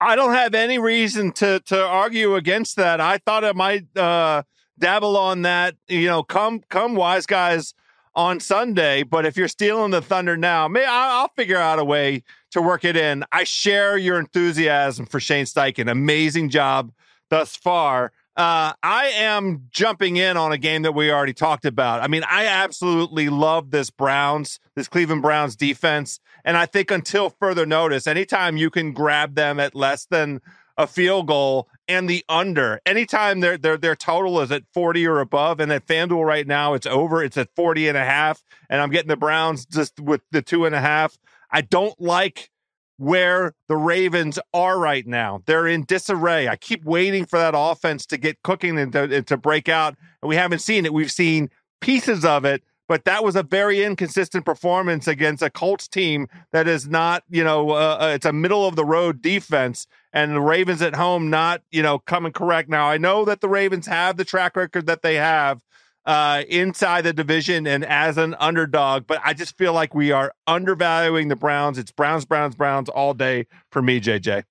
I 0.00 0.16
don't 0.16 0.34
have 0.34 0.54
any 0.54 0.78
reason 0.78 1.32
to 1.32 1.60
to 1.66 1.82
argue 1.82 2.34
against 2.34 2.76
that. 2.76 3.00
I 3.00 3.18
thought 3.18 3.44
I 3.44 3.52
might 3.52 3.96
uh, 3.96 4.42
dabble 4.78 5.16
on 5.16 5.42
that. 5.42 5.76
You 5.88 6.06
know, 6.06 6.22
come 6.22 6.60
come 6.68 6.94
wise 6.94 7.26
guys 7.26 7.74
on 8.14 8.40
Sunday. 8.40 9.02
But 9.02 9.26
if 9.26 9.36
you're 9.36 9.48
stealing 9.48 9.90
the 9.90 10.02
thunder 10.02 10.36
now, 10.36 10.68
may 10.68 10.84
I'll 10.84 11.30
figure 11.36 11.58
out 11.58 11.78
a 11.78 11.84
way 11.84 12.22
to 12.50 12.62
work 12.62 12.84
it 12.84 12.96
in. 12.96 13.24
I 13.32 13.44
share 13.44 13.96
your 13.96 14.18
enthusiasm 14.18 15.06
for 15.06 15.20
Shane 15.20 15.44
Steichen. 15.44 15.90
Amazing 15.90 16.50
job 16.50 16.92
thus 17.30 17.56
far. 17.56 18.12
Uh, 18.36 18.74
I 18.82 19.06
am 19.16 19.68
jumping 19.70 20.16
in 20.16 20.36
on 20.36 20.52
a 20.52 20.58
game 20.58 20.82
that 20.82 20.92
we 20.92 21.10
already 21.10 21.32
talked 21.32 21.64
about. 21.64 22.02
I 22.02 22.08
mean, 22.08 22.22
I 22.28 22.46
absolutely 22.46 23.30
love 23.30 23.70
this 23.70 23.88
Browns, 23.88 24.60
this 24.74 24.88
Cleveland 24.88 25.22
Browns 25.22 25.56
defense. 25.56 26.20
And 26.44 26.56
I 26.56 26.66
think 26.66 26.90
until 26.90 27.30
further 27.30 27.64
notice, 27.64 28.06
anytime 28.06 28.58
you 28.58 28.68
can 28.68 28.92
grab 28.92 29.36
them 29.36 29.58
at 29.58 29.74
less 29.74 30.04
than 30.04 30.42
a 30.76 30.86
field 30.86 31.26
goal 31.26 31.68
and 31.88 32.08
the 32.08 32.24
under. 32.28 32.80
Anytime 32.84 33.40
their 33.40 33.56
their 33.56 33.76
their 33.76 33.96
total 33.96 34.40
is 34.40 34.52
at 34.52 34.64
40 34.74 35.06
or 35.06 35.20
above, 35.20 35.60
and 35.60 35.72
at 35.72 35.86
FanDuel 35.86 36.24
right 36.24 36.46
now 36.46 36.74
it's 36.74 36.86
over, 36.86 37.22
it's 37.22 37.36
at 37.36 37.48
40 37.56 37.88
and 37.88 37.96
a 37.96 38.04
half, 38.04 38.42
and 38.68 38.80
I'm 38.80 38.90
getting 38.90 39.08
the 39.08 39.16
Browns 39.16 39.64
just 39.66 39.98
with 40.00 40.20
the 40.30 40.42
two 40.42 40.64
and 40.64 40.74
a 40.74 40.80
half. 40.80 41.16
I 41.50 41.62
don't 41.62 41.98
like 42.00 42.50
where 42.98 43.54
the 43.68 43.76
Ravens 43.76 44.38
are 44.54 44.78
right 44.78 45.06
now. 45.06 45.42
They're 45.46 45.66
in 45.66 45.84
disarray. 45.84 46.48
I 46.48 46.56
keep 46.56 46.84
waiting 46.84 47.26
for 47.26 47.38
that 47.38 47.54
offense 47.56 48.06
to 48.06 48.16
get 48.16 48.42
cooking 48.42 48.78
and 48.78 48.92
to, 48.92 49.02
and 49.02 49.26
to 49.26 49.36
break 49.36 49.68
out, 49.68 49.96
and 50.22 50.28
we 50.28 50.36
haven't 50.36 50.60
seen 50.60 50.86
it. 50.86 50.94
We've 50.94 51.12
seen 51.12 51.50
pieces 51.80 52.24
of 52.24 52.44
it, 52.44 52.62
but 52.88 53.04
that 53.04 53.22
was 53.22 53.36
a 53.36 53.42
very 53.42 53.82
inconsistent 53.82 54.44
performance 54.44 55.06
against 55.06 55.42
a 55.42 55.50
Colts 55.50 55.88
team 55.88 56.28
that 56.52 56.66
is 56.66 56.88
not, 56.88 57.24
you 57.28 57.44
know, 57.44 57.70
uh, 57.70 57.98
uh, 58.00 58.12
it's 58.14 58.26
a 58.26 58.32
middle 58.32 58.66
of 58.66 58.76
the 58.76 58.84
road 58.84 59.20
defense, 59.20 59.86
and 60.12 60.34
the 60.34 60.40
Ravens 60.40 60.80
at 60.80 60.94
home 60.94 61.28
not, 61.28 61.62
you 61.70 61.82
know, 61.82 61.98
coming 61.98 62.32
correct. 62.32 62.68
Now 62.68 62.88
I 62.88 62.96
know 62.96 63.24
that 63.26 63.40
the 63.40 63.48
Ravens 63.48 63.86
have 63.86 64.16
the 64.16 64.24
track 64.24 64.56
record 64.56 64.86
that 64.86 65.02
they 65.02 65.16
have 65.16 65.62
uh, 66.06 66.44
inside 66.48 67.02
the 67.02 67.12
division 67.12 67.66
and 67.66 67.84
as 67.84 68.16
an 68.16 68.36
underdog, 68.38 69.06
but 69.06 69.20
I 69.24 69.34
just 69.34 69.58
feel 69.58 69.72
like 69.72 69.94
we 69.94 70.12
are 70.12 70.32
undervaluing 70.46 71.28
the 71.28 71.36
Browns. 71.36 71.78
It's 71.78 71.90
Browns, 71.90 72.24
Browns, 72.24 72.54
Browns 72.54 72.88
all 72.88 73.12
day 73.12 73.46
for 73.70 73.82
me, 73.82 74.00
JJ. 74.00 74.44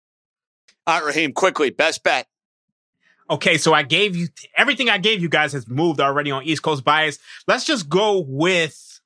All 0.86 1.00
right, 1.00 1.08
Raheem, 1.08 1.34
quickly, 1.34 1.70
best 1.70 2.04
bet. 2.04 2.28
Okay, 3.30 3.58
so 3.58 3.74
I 3.74 3.82
gave 3.82 4.16
you 4.16 4.28
everything 4.56 4.90
I 4.90 5.00
gave 5.00 5.22
you 5.22 5.30
guys 5.30 5.54
has 5.54 5.68
moved 5.68 6.00
already 6.00 6.30
on 6.30 6.44
East 6.44 6.62
Coast 6.62 6.84
bias. 6.84 7.18
Let's 7.48 7.66
just 7.66 7.90
go 7.90 8.20
with 8.20 9.02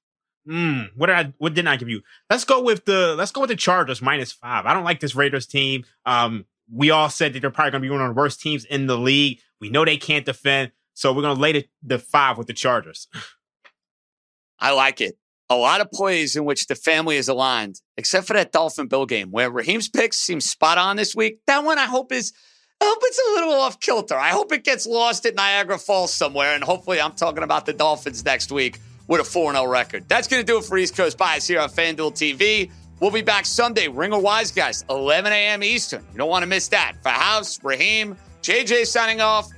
hmm, 0.45 0.81
what 0.95 1.07
did 1.07 1.15
I 1.15 1.33
what 1.37 1.53
didn't 1.53 1.69
I 1.69 1.77
give 1.77 1.87
you? 1.87 2.01
Let's 2.29 2.43
go 2.43 2.61
with 2.61 2.83
the 2.83 3.15
let's 3.15 3.31
go 3.31 3.41
with 3.41 3.49
the 3.49 3.55
Chargers 3.55 4.01
minus 4.01 4.31
five. 4.31 4.65
I 4.65 4.73
don't 4.73 4.83
like 4.83 4.99
this 4.99 5.15
Raiders 5.15 5.45
team. 5.45 5.85
Um, 6.05 6.45
we 6.71 6.89
all 6.89 7.09
said 7.09 7.33
that 7.33 7.39
they're 7.39 7.49
probably 7.49 7.71
gonna 7.71 7.81
be 7.81 7.89
one 7.89 8.01
of 8.01 8.13
the 8.13 8.19
worst 8.19 8.41
teams 8.41 8.65
in 8.65 8.87
the 8.87 8.97
league. 8.97 9.39
We 9.61 9.69
know 9.69 9.85
they 9.85 9.97
can't 9.97 10.25
defend, 10.25 10.71
so 10.93 11.13
we're 11.13 11.21
gonna 11.21 11.39
lay 11.39 11.53
the, 11.53 11.65
the 11.83 11.99
five 11.99 12.37
with 12.37 12.47
the 12.47 12.53
Chargers. 12.53 13.07
I 14.59 14.71
like 14.71 15.01
it. 15.01 15.17
A 15.49 15.55
lot 15.55 15.81
of 15.81 15.89
plays 15.89 16.35
in 16.35 16.45
which 16.45 16.67
the 16.67 16.75
family 16.75 17.15
is 17.15 17.27
aligned, 17.27 17.81
except 17.97 18.27
for 18.27 18.33
that 18.33 18.51
Dolphin 18.51 18.87
Bill 18.87 19.05
game 19.05 19.31
where 19.31 19.49
Raheem's 19.49 19.89
picks 19.89 20.17
seem 20.17 20.41
spot 20.41 20.77
on 20.77 20.95
this 20.95 21.15
week. 21.15 21.39
That 21.47 21.63
one 21.63 21.79
I 21.79 21.85
hope 21.85 22.11
is 22.11 22.33
I 22.81 22.85
hope 22.85 22.99
it's 23.01 23.19
a 23.19 23.33
little 23.33 23.53
off 23.61 23.79
kilter. 23.79 24.15
I 24.15 24.29
hope 24.29 24.53
it 24.53 24.63
gets 24.63 24.85
lost 24.85 25.25
at 25.25 25.35
Niagara 25.35 25.77
Falls 25.77 26.13
somewhere. 26.13 26.55
And 26.55 26.63
hopefully, 26.63 27.01
I'm 27.01 27.11
talking 27.11 27.43
about 27.43 27.65
the 27.65 27.73
Dolphins 27.73 28.23
next 28.23 28.51
week 28.51 28.79
with 29.07 29.19
a 29.19 29.23
4 29.23 29.53
0 29.53 29.65
record. 29.65 30.07
That's 30.07 30.27
going 30.27 30.41
to 30.41 30.45
do 30.45 30.59
it 30.59 30.65
for 30.65 30.77
East 30.77 30.95
Coast 30.95 31.17
Bias 31.17 31.45
here 31.45 31.59
on 31.59 31.69
FanDuel 31.69 32.13
TV. 32.13 32.71
We'll 33.01 33.11
be 33.11 33.21
back 33.21 33.45
Sunday, 33.45 33.87
Ring 33.87 34.13
of 34.13 34.21
Wise 34.21 34.51
Guys, 34.51 34.85
11 34.89 35.31
a.m. 35.31 35.63
Eastern. 35.63 36.05
You 36.11 36.17
don't 36.17 36.29
want 36.29 36.43
to 36.43 36.47
miss 36.47 36.67
that. 36.69 36.95
For 37.01 37.09
House, 37.09 37.61
Raheem, 37.63 38.17
JJ 38.41 38.85
signing 38.85 39.19
off. 39.19 39.49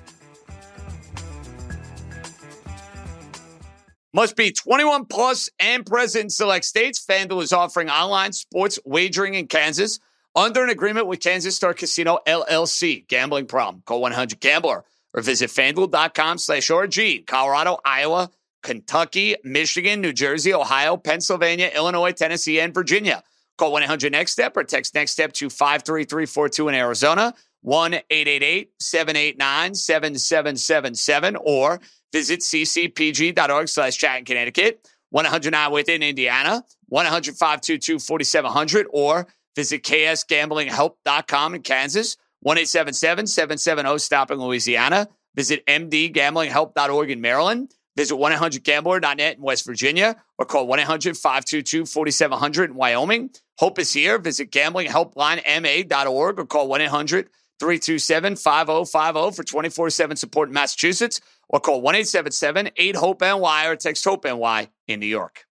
Must 4.13 4.35
be 4.35 4.51
21 4.51 5.05
plus 5.05 5.49
and 5.59 5.85
present 5.85 6.25
in 6.25 6.29
select 6.29 6.65
states. 6.65 7.03
FanDuel 7.05 7.43
is 7.43 7.53
offering 7.53 7.89
online 7.89 8.33
sports 8.33 8.77
wagering 8.83 9.35
in 9.35 9.47
Kansas 9.47 9.99
under 10.35 10.63
an 10.63 10.69
agreement 10.69 11.07
with 11.07 11.21
Kansas 11.21 11.55
Star 11.55 11.73
Casino 11.73 12.19
LLC. 12.27 13.07
Gambling 13.07 13.45
problem? 13.45 13.83
Call 13.85 14.01
100 14.01 14.39
Gambler 14.41 14.83
or 15.13 15.21
visit 15.21 15.49
fanduel.com 15.49 16.37
slash 16.37 16.67
RG. 16.67 17.25
Colorado, 17.25 17.79
Iowa, 17.85 18.29
Kentucky, 18.61 19.35
Michigan, 19.45 20.01
New 20.01 20.13
Jersey, 20.13 20.53
Ohio, 20.53 20.97
Pennsylvania, 20.97 21.71
Illinois, 21.73 22.11
Tennessee, 22.11 22.59
and 22.59 22.73
Virginia. 22.73 23.23
Call 23.57 23.71
1 23.71 23.83
800 23.83 24.11
Next 24.11 24.33
Step 24.33 24.57
or 24.57 24.63
text 24.63 24.93
Next 24.93 25.11
Step 25.11 25.31
to 25.33 25.49
53342 25.49 26.67
in 26.67 26.75
Arizona, 26.75 27.33
1 27.61 27.93
888 27.93 28.71
789 28.79 29.75
7777, 29.75 31.37
or 31.37 31.79
visit 32.11 32.41
ccpg.org 32.41 33.69
slash 33.69 33.97
chat 33.97 34.19
in 34.19 34.25
Connecticut, 34.25 34.87
109 35.09 35.71
within 35.71 36.03
Indiana, 36.03 36.63
100 36.87 37.35
522 37.35 37.99
4700, 37.99 38.87
or 38.91 39.27
Visit 39.55 39.83
ksgamblinghelp.com 39.83 41.55
in 41.55 41.61
Kansas, 41.61 42.17
1 42.41 42.65
770 42.65 43.99
stop 43.99 44.31
in 44.31 44.37
Louisiana. 44.37 45.07
Visit 45.35 45.65
mdgamblinghelp.org 45.65 47.09
in 47.09 47.21
Maryland. 47.21 47.73
Visit 47.97 48.15
1-800-GAMBLER.net 48.15 49.35
in 49.35 49.41
West 49.41 49.65
Virginia 49.65 50.15
or 50.37 50.45
call 50.45 50.65
1-800-522-4700 50.67 52.65
in 52.65 52.75
Wyoming. 52.75 53.31
Hope 53.57 53.79
is 53.79 53.91
here. 53.91 54.17
Visit 54.17 54.49
gamblinghelplinema.org 54.51 56.39
or 56.39 56.45
call 56.45 56.69
1-800-327-5050 56.69 59.35
for 59.35 59.43
24-7 59.43 60.17
support 60.17 60.47
in 60.47 60.53
Massachusetts 60.53 61.19
or 61.51 61.59
call 61.59 61.83
1-877-8-HOPE-NY 61.83 63.65
or 63.67 63.75
text 63.75 64.03
HOPE-NY 64.03 64.69
in 64.87 64.99
New 64.99 65.05
York. 65.05 65.45